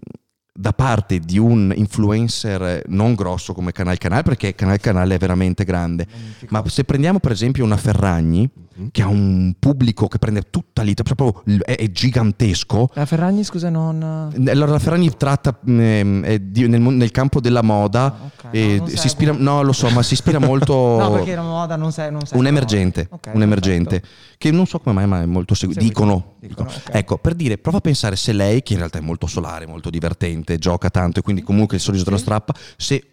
[0.54, 5.64] da parte di un influencer non grosso come Canal Canal, perché Canal Canal è veramente
[5.64, 6.06] grande,
[6.48, 8.48] ma se prendiamo per esempio una Ferragni,
[8.90, 13.68] che ha un pubblico che prende tutta l'Italia, proprio è, è gigantesco, La Ferragni, scusa,
[13.68, 14.32] non...
[14.46, 18.76] allora la Ferragni tratta mm, è di- nel, nel campo della moda, Ah, ok, e
[18.78, 20.74] no, si ispira, no lo so, ma si ispira molto...
[20.98, 24.34] No, perché la moda non sei, non sei un emergente, Ok, un emergente, perfetto.
[24.38, 25.80] che non so come mai, ma è molto seguito.
[25.80, 26.84] Dicono, Dicono, dicono.
[26.86, 26.94] ok.
[26.94, 29.90] ecco, per dire, prova a pensare se lei, che in realtà è molto solare, molto
[29.90, 32.22] divertente, gioca tanto e quindi comunque il sorriso te lo Sì.
[32.22, 33.04] strappa, se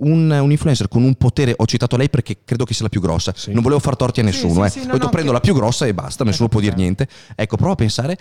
[0.00, 3.00] un, un influencer con un potere, ho citato lei perché credo che sia la più
[3.00, 3.52] grossa, Sì.
[3.52, 4.68] non volevo far torti a nessuno, sì, eh.
[4.70, 6.76] sì, ho no, detto no, prendo che- la più grossa e basta, nessuno può dire
[6.76, 7.08] niente.
[7.34, 8.16] Ecco, prova a pensare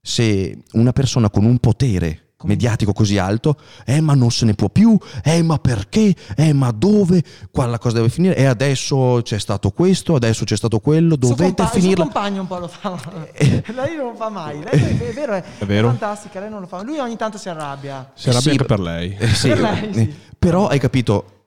[0.00, 4.68] se una persona con un potere mediatico così alto, eh ma non se ne può
[4.68, 9.38] più, eh ma perché, eh ma dove, qua la cosa deve finire, e adesso c'è
[9.38, 11.94] stato questo, adesso c'è stato quello, dovete compa- Il finirla.
[12.04, 12.98] suo compagno un po' lo fa.
[13.32, 13.62] Eh.
[13.74, 14.62] lei non lo fa mai.
[14.62, 15.88] Lei è, è vero, è, È vero?
[15.88, 16.82] fantastica, lei non lo fa.
[16.82, 18.10] Lui ogni tanto si arrabbia.
[18.14, 19.16] Si arrabbia Sì, anche per lei.
[19.18, 20.00] Eh, sì, Per lei, sì.
[20.00, 21.44] eh, Però hai capito,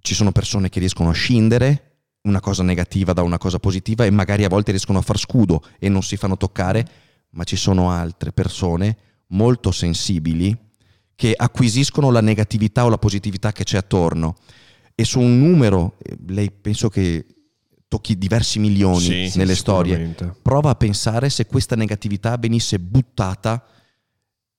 [0.00, 1.84] ci sono persone che riescono a scindere
[2.22, 5.62] una cosa negativa da una cosa positiva e magari a volte riescono a far scudo
[5.78, 6.86] e non si fanno toccare,
[7.30, 8.96] ma ci sono altre persone
[9.30, 10.56] molto sensibili
[11.14, 14.36] che acquisiscono la negatività o la positività che c'è attorno
[14.94, 17.26] e su un numero, eh, lei penso che
[17.88, 23.64] tocchi diversi milioni Sì, nelle sì, storie, prova a pensare se questa negatività venisse buttata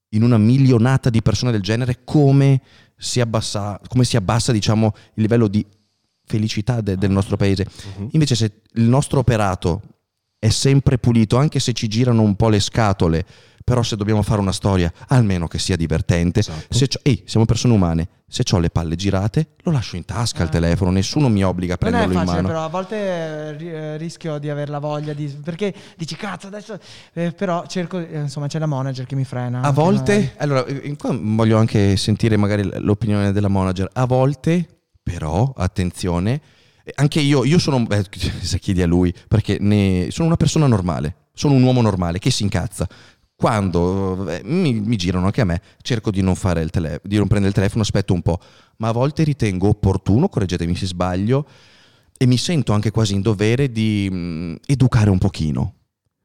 [0.10, 2.62] in una milionata di persone del genere, come
[2.98, 5.66] si abbassa, come si abbassa diciamo, il livello di
[6.26, 7.66] felicità de- del nostro paese.
[7.98, 8.10] Mhm.
[8.12, 9.82] Invece se il nostro operato
[10.38, 13.26] è sempre pulito, anche se ci girano un po' le scatole,
[13.64, 16.40] però se dobbiamo fare una storia, almeno che sia divertente.
[16.40, 16.74] Esatto.
[16.74, 20.48] Se ehi, siamo persone umane, se ho le palle girate, lo lascio in tasca il
[20.48, 20.52] Ah.
[20.52, 22.48] telefono, nessuno mi obbliga a prenderlo in facile, mano.
[22.48, 25.26] però a volte eh, eh, rischio di aver la voglia di.
[25.28, 26.80] Perché dici cazzo adesso.
[27.14, 28.00] eh, però cerco.
[28.00, 29.62] eh, insomma, c'è la manager che mi frena.
[29.62, 33.90] A volte, allora, eh, qua voglio anche sentire magari l'opinione della manager.
[33.94, 34.66] A volte,
[35.04, 36.40] però, attenzione,
[36.84, 38.06] eh, anche io, io sono, beh,
[38.42, 42.30] se chiedi a lui, perché ne- sono una persona normale, sono un uomo normale che
[42.32, 42.88] si incazza.
[43.42, 47.18] Quando eh, mi, mi girano anche a me, cerco di non, fare il tele- di
[47.18, 48.40] non prendere il telefono, aspetto un po',
[48.78, 51.48] ma a volte ritengo opportuno, correggetemi se sbaglio,
[52.18, 55.74] e mi sento anche quasi in dovere di mm, educare un pochino,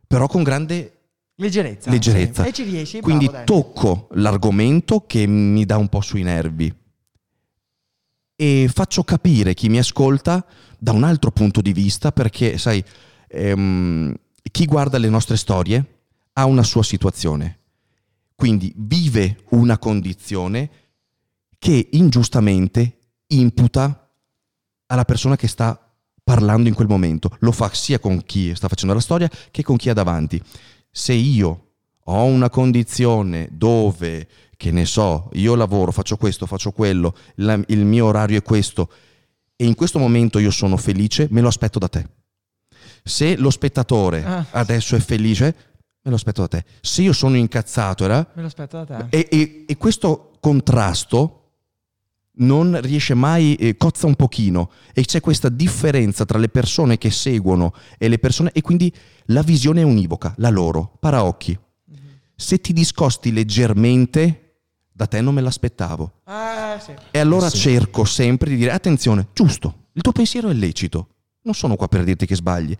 [0.06, 0.92] però con grande
[1.36, 1.90] Leggerezza.
[1.90, 2.42] Leggerezza.
[2.42, 2.48] sì.
[2.48, 3.00] E ci riesci.
[3.00, 6.74] quindi bravo, tocco l'argomento che mi dà un po' sui nervi
[8.36, 10.44] e faccio capire chi mi ascolta
[10.78, 12.84] da un altro punto di vista perché, sai,
[13.28, 14.14] ehm,
[14.50, 15.95] chi guarda le nostre storie
[16.38, 17.60] ha una sua situazione,
[18.34, 20.70] quindi vive una condizione
[21.58, 24.10] che ingiustamente imputa
[24.86, 25.80] alla persona che sta
[26.22, 27.36] parlando in quel momento.
[27.40, 30.40] Lo fa sia con chi sta facendo la storia che con chi ha davanti.
[30.90, 31.62] Se io
[32.04, 37.84] ho una condizione dove, che ne so, io lavoro, faccio questo, faccio quello, la- il
[37.84, 38.90] mio orario è questo,
[39.56, 42.06] e in questo momento io sono felice, me lo aspetto da te.
[43.02, 44.46] Se lo spettatore Ah.
[44.50, 45.54] adesso è felice,
[46.06, 46.64] me lo aspetto da te.
[46.80, 49.06] Se io sono incazzato, era, Me lo aspetto da te.
[49.16, 51.40] e, e- e questo contrasto
[52.38, 57.10] non riesce mai, eh, cozza un pochino e c'è questa differenza tra le persone che
[57.10, 58.92] seguono e le persone e quindi
[59.26, 61.58] la visione è univoca, la loro, paraocchi.
[62.36, 64.58] Se ti discosti leggermente,
[64.92, 66.20] da te non me l'aspettavo.
[66.24, 66.92] Ah, sì.
[67.10, 67.56] E allora Sì.
[67.58, 71.08] cerco sempre di dire, attenzione, giusto, il tuo pensiero è lecito,
[71.42, 72.76] non sono qua per dirti che sbagli,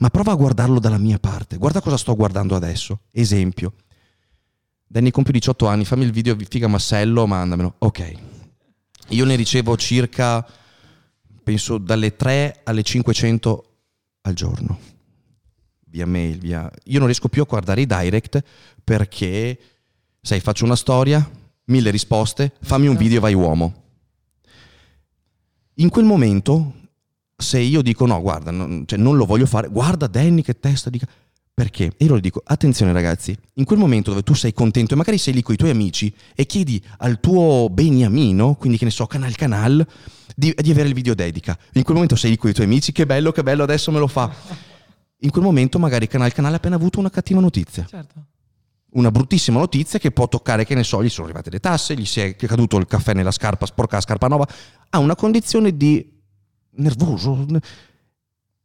[0.00, 3.00] ma prova a guardarlo dalla mia parte, guarda cosa sto guardando adesso.
[3.10, 3.74] Esempio,
[4.86, 7.74] Danny compie 18 anni, fammi il video figa massello, mandamelo.
[7.78, 8.12] Ok,
[9.08, 10.46] io ne ricevo circa,
[11.42, 13.64] penso, dalle 3 alle 500
[14.22, 14.78] al giorno,
[15.86, 16.70] via mail, via...
[16.84, 18.42] Io non riesco più a guardare i direct
[18.82, 19.58] perché,
[20.22, 21.28] sai, faccio una storia,
[21.66, 23.82] mille risposte, fammi un video, vai uomo.
[25.74, 26.79] In quel momento,
[27.40, 30.90] se io dico no, guarda, non, cioè, non lo voglio fare, guarda Danny che testa
[30.90, 30.98] di...
[30.98, 31.08] ca-".
[31.52, 31.92] Perché?
[31.96, 35.18] E io lo dico, attenzione ragazzi, in quel momento dove tu sei contento e magari
[35.18, 39.06] sei lì con i tuoi amici e chiedi al tuo beniamino, quindi che ne so,
[39.06, 39.86] canal canal,
[40.34, 41.58] di, di avere il video dedica.
[41.74, 43.98] In quel momento sei lì con i tuoi amici, che bello, che bello, adesso me
[43.98, 44.32] lo fa.
[45.22, 48.14] In quel momento magari canal canale ha appena avuto una cattiva notizia Certo.
[48.92, 52.06] una bruttissima notizia che può toccare, che ne so, gli sono arrivate le tasse, gli
[52.06, 54.48] si è caduto il caffè nella scarpa, sporca la scarpa nuova,
[54.88, 56.19] ha una condizione di
[56.72, 57.46] nervoso.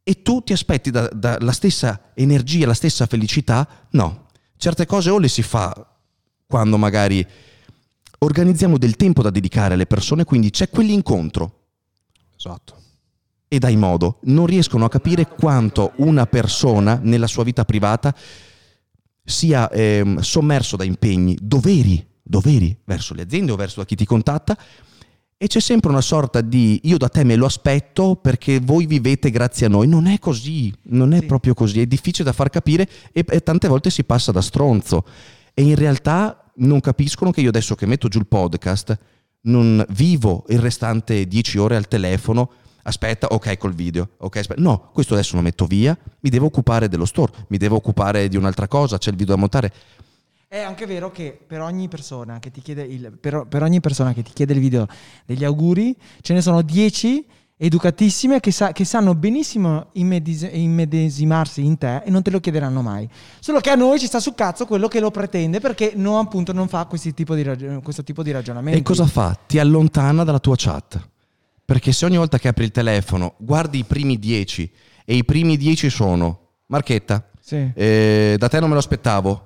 [0.02, 3.66] E tu ti aspetti da- da- la stessa energia, la stessa felicità?
[3.90, 4.26] No.
[4.56, 5.86] Certe cose o le si fa
[6.46, 7.26] quando magari
[8.18, 11.64] organizziamo del tempo da dedicare alle persone, quindi c'è quell'incontro
[12.36, 12.82] Esatto.
[13.48, 18.14] e dai modo, non riescono a capire quanto una persona nella sua vita privata
[19.24, 24.56] sia ehm, sommerso da impegni, doveri, doveri verso le aziende o verso chi ti contatta
[25.38, 29.30] e c'è sempre una sorta di io da te me lo aspetto perché voi vivete
[29.30, 29.86] grazie a noi.
[29.86, 31.26] Non è così, non è Sì.
[31.26, 35.04] proprio così, è difficile da far capire e, e tante volte si passa da stronzo
[35.52, 38.98] e in realtà non capiscono che io adesso che metto giù il podcast
[39.42, 42.50] non vivo il restante 10 ore al telefono.
[42.82, 44.10] Aspetta, ok, col video.
[44.18, 44.60] Ok, aspetta.
[44.62, 45.96] No, questo adesso lo metto via.
[46.20, 48.96] Mi devo occupare dello store, mi devo occupare di un'altra cosa.
[48.96, 49.72] C'è il video da montare.
[50.56, 54.14] È anche vero che per ogni persona che ti chiede il, per, per ogni persona
[54.14, 54.86] che ti chiede il video
[55.26, 57.26] degli auguri, ce ne sono 10
[57.58, 62.80] educatissime che, sa- che sanno benissimo immedis- immedesimarsi in te e non te lo chiederanno
[62.80, 63.06] mai.
[63.38, 66.54] Solo che a noi ci sta sul cazzo quello che lo pretende perché no, appunto
[66.54, 68.78] non fa tipo di ragio- questo tipo di ragionamenti.
[68.78, 69.38] E cosa fa?
[69.46, 71.06] Ti allontana dalla tua chat.
[71.66, 74.72] Perché se ogni volta che apri il telefono guardi i primi 10
[75.04, 77.72] e i primi 10 sono Marchetta, Sì.
[77.74, 79.45] eh, da te non me lo aspettavo.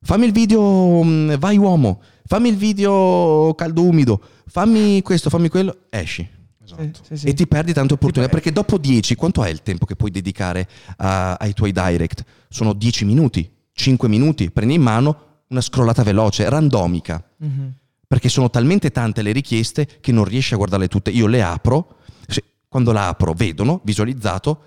[0.00, 5.76] Fammi il video mm, vai uomo, fammi il video caldo umido, fammi questo, fammi quello,
[5.90, 6.26] esci.
[6.64, 7.00] Esatto.
[7.02, 7.26] Sì, sì, sì.
[7.28, 8.30] E ti perdi tante opportunità.
[8.30, 10.68] per- Perché dopo 10, quanto è il tempo che puoi dedicare
[10.98, 12.24] a- ai tuoi direct?
[12.48, 14.50] Sono 10 minuti, 5 minuti.
[14.50, 17.22] Prendi in mano una scrollata veloce, randomica.
[17.38, 17.72] Mhm.
[18.06, 21.10] Perché sono talmente tante le richieste che non riesci a guardarle tutte.
[21.10, 21.96] Io le apro,
[22.26, 24.62] se- quando la apro, vedono, visualizzato,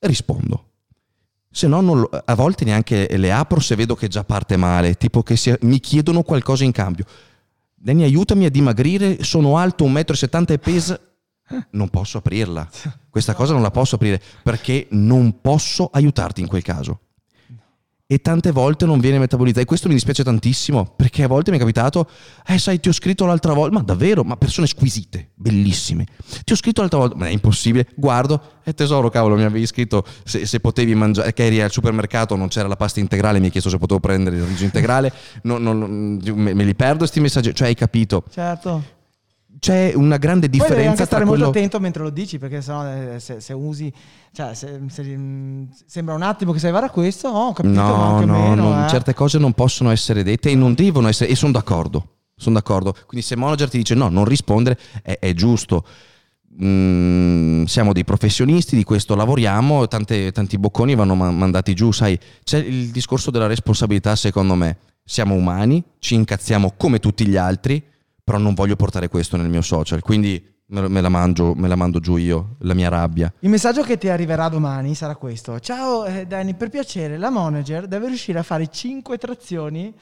[0.00, 0.70] rispondo.
[1.54, 5.22] Se no, lo- a volte neanche le apro se vedo che già parte male, tipo
[5.22, 7.04] che sia- mi chiedono qualcosa in cambio.
[7.74, 11.00] Danny, aiutami a dimagrire, sono alto 1,70 m e peso.
[11.70, 12.66] Non posso aprirla.
[13.10, 17.00] Questa cosa non la posso aprire perché non posso aiutarti in quel caso.
[18.12, 19.62] E tante volte non viene metabolizzato.
[19.62, 22.06] E questo mi dispiace tantissimo perché a volte mi è capitato,
[22.46, 26.04] eh sai, ti ho scritto l'altra volta, ma davvero, ma persone squisite, bellissime.
[26.44, 27.88] Ti ho scritto l'altra volta, ma è impossibile.
[27.94, 32.36] Guardo, e tesoro, cavolo, mi avevi scritto se, se potevi mangiare, che eri al supermercato,
[32.36, 35.10] non c'era la pasta integrale, mi hai chiesto se potevo prendere il riso integrale.
[35.44, 38.24] Non- non- me, me li perdo questi messaggi, cioè hai capito.
[38.30, 39.00] Certo.
[39.58, 41.44] C'è una grande Poi devi differenza anche stare quello...
[41.44, 42.84] molto attento mentre lo dici, perché sennò
[43.14, 43.92] eh, se, se usi,
[44.32, 45.18] cioè se, se-
[45.86, 48.32] sembra un attimo che sai fare a questo, oh, ho capito, ma No, anche no,
[48.48, 48.54] meno.
[48.70, 48.88] non- eh.
[48.88, 52.06] certe cose non possono essere dette e non devono essere, e sono d'accordo.
[52.34, 52.92] Sono d'accordo.
[53.06, 55.84] Quindi se manager ti dice no, non rispondere, è, è giusto.
[56.62, 62.18] Mm, siamo dei professionisti, di questo lavoriamo, tante- tanti bocconi vanno ma- mandati giù, sai,
[62.44, 64.76] c'è il discorso della responsabilità secondo me.
[65.04, 67.82] Siamo umani, ci incazziamo come tutti gli altri,
[68.24, 71.98] però non voglio portare questo nel mio social, quindi me, la mangio, me la mando
[71.98, 73.32] giù io, la mia rabbia.
[73.40, 75.58] Il messaggio che ti arriverà domani sarà questo.
[75.60, 79.92] Ciao eh, Danny, per piacere, la manager deve riuscire a fare 5 trazioni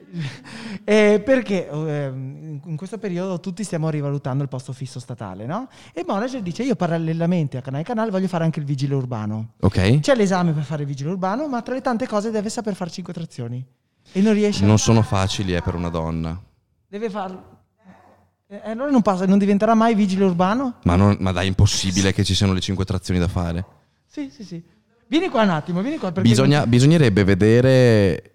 [0.84, 5.68] eh, perché eh, in questo periodo tutti stiamo rivalutando il posto fisso statale, no?
[5.92, 9.54] E il manager dice io parallelamente a Canale Canale voglio fare anche il vigile urbano.
[9.60, 10.00] Ok?
[10.00, 12.90] C'è l'esame per fare il vigile urbano, ma tra le tante cose deve saper fare
[12.90, 13.64] 5 trazioni.
[14.12, 16.40] E non riesce Non sono facili eh, per una donna.
[16.88, 17.49] Deve farlo.
[18.52, 20.80] E allora non, passa, non diventerà mai vigile urbano?
[20.82, 23.64] Ma, non- ma dai, è impossibile che ci siano le cinque trazioni da fare.
[24.06, 24.60] Sì, sì, sì.
[25.06, 26.10] Vieni qua un attimo, vieni qua.
[26.10, 28.34] Bisogna- bisognerebbe vedere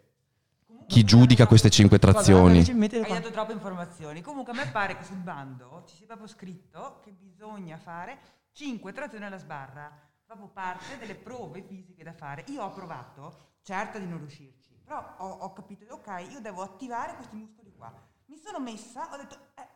[0.87, 2.59] chi giudica queste cinque trazioni.
[2.59, 4.21] Hai dato troppe informazioni.
[4.21, 8.17] Comunque a me pare che sul bando ci sia proprio scritto che bisogna fare
[8.53, 9.91] 5 trazioni alla sbarra.
[10.25, 12.45] Proprio parte delle prove fisiche da fare.
[12.47, 17.15] Io ho provato, certa di non riuscirci, però ho, ho capito, ok, io devo attivare
[17.15, 17.93] questi muscoli qua.
[18.27, 19.67] Mi sono messa, ho detto, eh,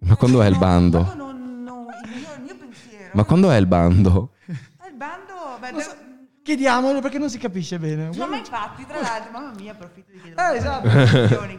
[0.00, 1.02] ma quando è il bando?
[1.02, 3.10] proprio non- non- il, mio, il mio pensiero.
[3.14, 4.32] Ma quando è il bando?
[4.46, 6.04] Il bando, beh, so-
[6.42, 8.08] Chiediamolo perché non si capisce bene.
[8.14, 10.88] No, ma infatti, tra l'altro, mamma mia, approfitto di chiedere Eh, esatto.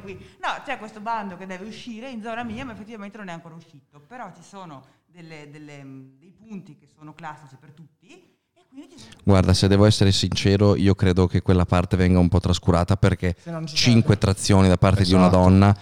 [0.02, 0.14] qui.
[0.42, 3.54] No, c'è questo bando che deve uscire in zona mia, ma effettivamente non è ancora
[3.56, 4.00] uscito.
[4.08, 8.36] Però ci sono delle- delle, mh, dei punti che sono classici per tutti e
[9.26, 13.36] Guarda, se devo essere sincero, io credo che quella parte venga un po' trascurata perché
[13.38, 15.38] Se no non ci cinque trazioni da parte di una Esatto.
[15.42, 15.78] donna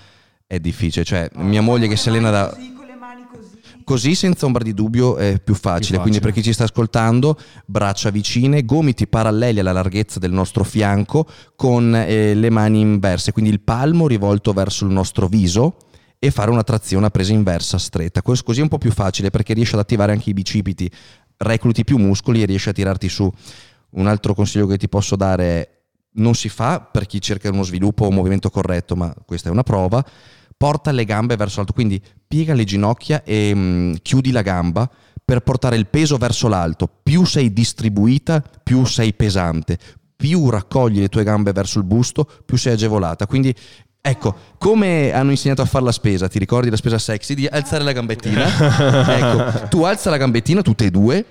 [0.48, 1.04] è difficile.
[1.06, 2.50] Cioè, mia moglie che si le allena da...
[2.50, 3.60] così, con le mani così.
[3.84, 6.00] Così senza ombra di dubbio è più facile.
[6.00, 6.32] Più Quindi facile.
[6.32, 11.94] per chi ci sta ascoltando, braccia vicine, gomiti paralleli alla larghezza del nostro fianco con
[11.96, 15.78] eh, le mani inverse, quindi il palmo rivolto verso il nostro viso
[16.18, 18.22] e fare una trazione a presa inversa stretta.
[18.24, 20.90] Cos- Così è un po' più facile perché riesci ad attivare anche i bicipiti,
[21.38, 23.32] recluti più muscoli e riesci a tirarti su.
[23.92, 25.70] Un altro consiglio che ti posso dare è
[26.16, 29.52] non si fa per chi cerca uno sviluppo o un movimento corretto, ma questa è
[29.52, 30.04] una prova.
[30.58, 34.90] Porta le gambe verso l'alto, quindi piega le ginocchia e mm, chiudi la gamba
[35.24, 36.90] per portare il peso verso l'alto.
[37.04, 39.78] Più sei distribuita, più sei pesante.
[40.16, 43.28] Più raccogli le tue gambe verso il busto, più sei agevolata.
[43.28, 43.54] Quindi
[44.08, 47.84] Ecco, come hanno insegnato a fare la spesa, ti ricordi la spesa sexy di alzare
[47.84, 48.46] la gambettina?
[49.58, 51.26] ecco, tu alza la gambettina tutte e due.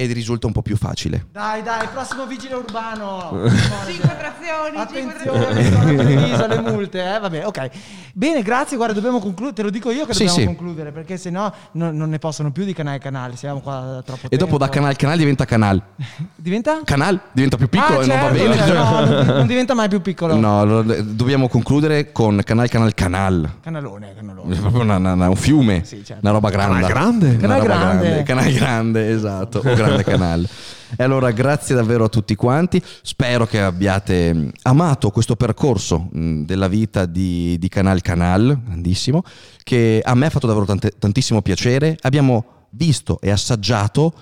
[0.00, 1.26] Ed risulta un po' più facile.
[1.30, 3.42] Dai, dai, prossimo vigile urbano.
[3.86, 6.36] 5 trazioni, 5 Attenzione, trazioni.
[6.36, 7.18] sono le multe, eh?
[7.18, 7.70] Vabbè, ok.
[8.14, 8.76] Bene, grazie.
[8.78, 9.54] Guarda, dobbiamo concludere.
[9.56, 10.46] Te lo dico io che Sì, dobbiamo sì.
[10.56, 13.36] concludere perché sennò non, non ne possono più di canale canale.
[13.36, 14.80] Siamo qua da troppo E dopo da tempo.
[14.80, 15.82] canal canal diventa canal.
[16.34, 16.80] Diventa?
[16.84, 18.56] Canal diventa più piccolo Ah, e non va certo, bene.
[18.56, 20.34] certo, no, non, non diventa mai più piccolo.
[20.36, 23.50] No, dobbiamo concludere con canal canal canal.
[23.60, 24.54] Canalone, canalone.
[24.54, 26.22] È proprio una- una- una- un fiume, Sì, certo.
[26.22, 26.80] una roba grande.
[26.80, 27.28] Canal grande?
[27.28, 28.22] Una Canal roba grande.
[28.22, 30.48] Canal grande, esatto, o grande canale.
[30.96, 37.06] E allora grazie davvero a tutti quanti, spero che abbiate amato questo percorso della vita
[37.06, 39.22] di, di Canal Canal, grandissimo,
[39.62, 41.96] che a me ha fatto davvero tante- tantissimo piacere.
[42.00, 44.12] Abbiamo visto e assaggiato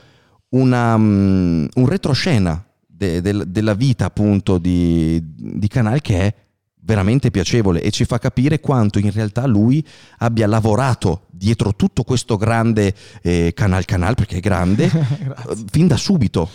[0.51, 6.35] una, mh, un retroscena de- del- della vita appunto di, di Canal che è
[6.89, 9.87] veramente piacevole e ci fa capire quanto in realtà lui
[10.19, 15.99] abbia lavorato dietro tutto questo grande eh, canal canal perché è grande eh, fin da
[15.99, 16.49] subito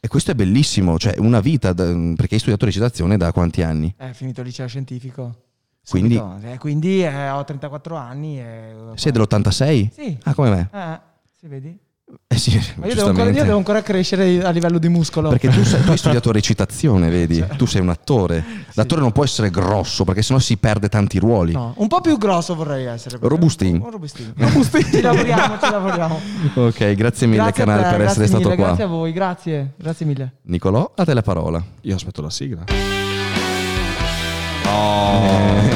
[0.00, 3.94] e questo è bellissimo cioè una vita da- perché hai studiato recitazione da quanti anni?
[3.94, 5.42] È finito il liceo scientifico.
[5.86, 6.20] Quindi.
[6.42, 8.38] Eh, quindi eh, ho 34 anni.
[8.38, 8.74] E...
[8.94, 9.90] sei dell'86?
[9.90, 10.18] Sì.
[10.22, 10.68] Ah, come me?
[10.72, 11.00] Eh,
[11.38, 11.78] si vedi?
[12.26, 15.30] Eh sì, Ma io devo, ancora, io devo ancora crescere a livello di muscolo.
[15.30, 17.42] Perché tu, sei- tu hai studiato recitazione, vedi?
[17.56, 18.44] Tu sei un attore.
[18.74, 21.52] L'attore non può essere grosso perché sennò si perde tanti ruoli.
[21.52, 23.18] No, un po' più grosso vorrei essere.
[23.20, 23.80] Robustin.
[23.82, 24.34] Un robustin.
[24.90, 26.20] ci lavoriamo, ci lavoriamo.
[26.54, 28.66] Ok, grazie mille Grazie Canale te, per grazie essere stato mille, qua.
[28.66, 29.72] Grazie a voi, grazie.
[29.76, 30.32] Grazie mille.
[30.42, 31.64] Nicolò, a te la parola.
[31.82, 32.64] Io aspetto la sigla.
[34.66, 35.73] Oh,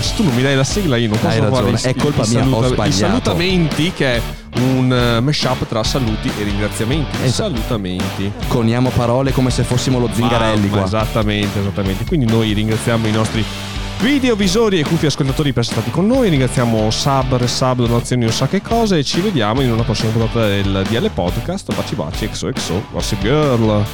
[0.00, 1.82] senti, adesso tu non mi dai la sigla, io non posso Hai fare ragione, i-
[1.82, 2.88] è colpa i mia, ho saluta- sbagliato.
[2.88, 4.20] I salutamenti che è
[4.58, 7.16] un eh, mashup tra saluti e ringraziamenti.
[7.22, 7.54] Esatto.
[7.54, 8.32] Salutamenti.
[8.48, 10.84] Coniamo parole come se fossimo lo Zingarelli Mamma, qua.
[10.86, 12.04] Esattamente, esattamente.
[12.04, 13.44] Quindi noi ringraziamo i nostri
[14.00, 16.28] videovisori e cufi ascoltatori per essere stati con noi.
[16.30, 18.98] Ringraziamo sub, resub, donazioni, non sa che cose.
[18.98, 21.74] E ci vediamo in una prossima puntata del DL Podcast.
[21.74, 23.84] Baci baci, exo exo, Gossip Girl.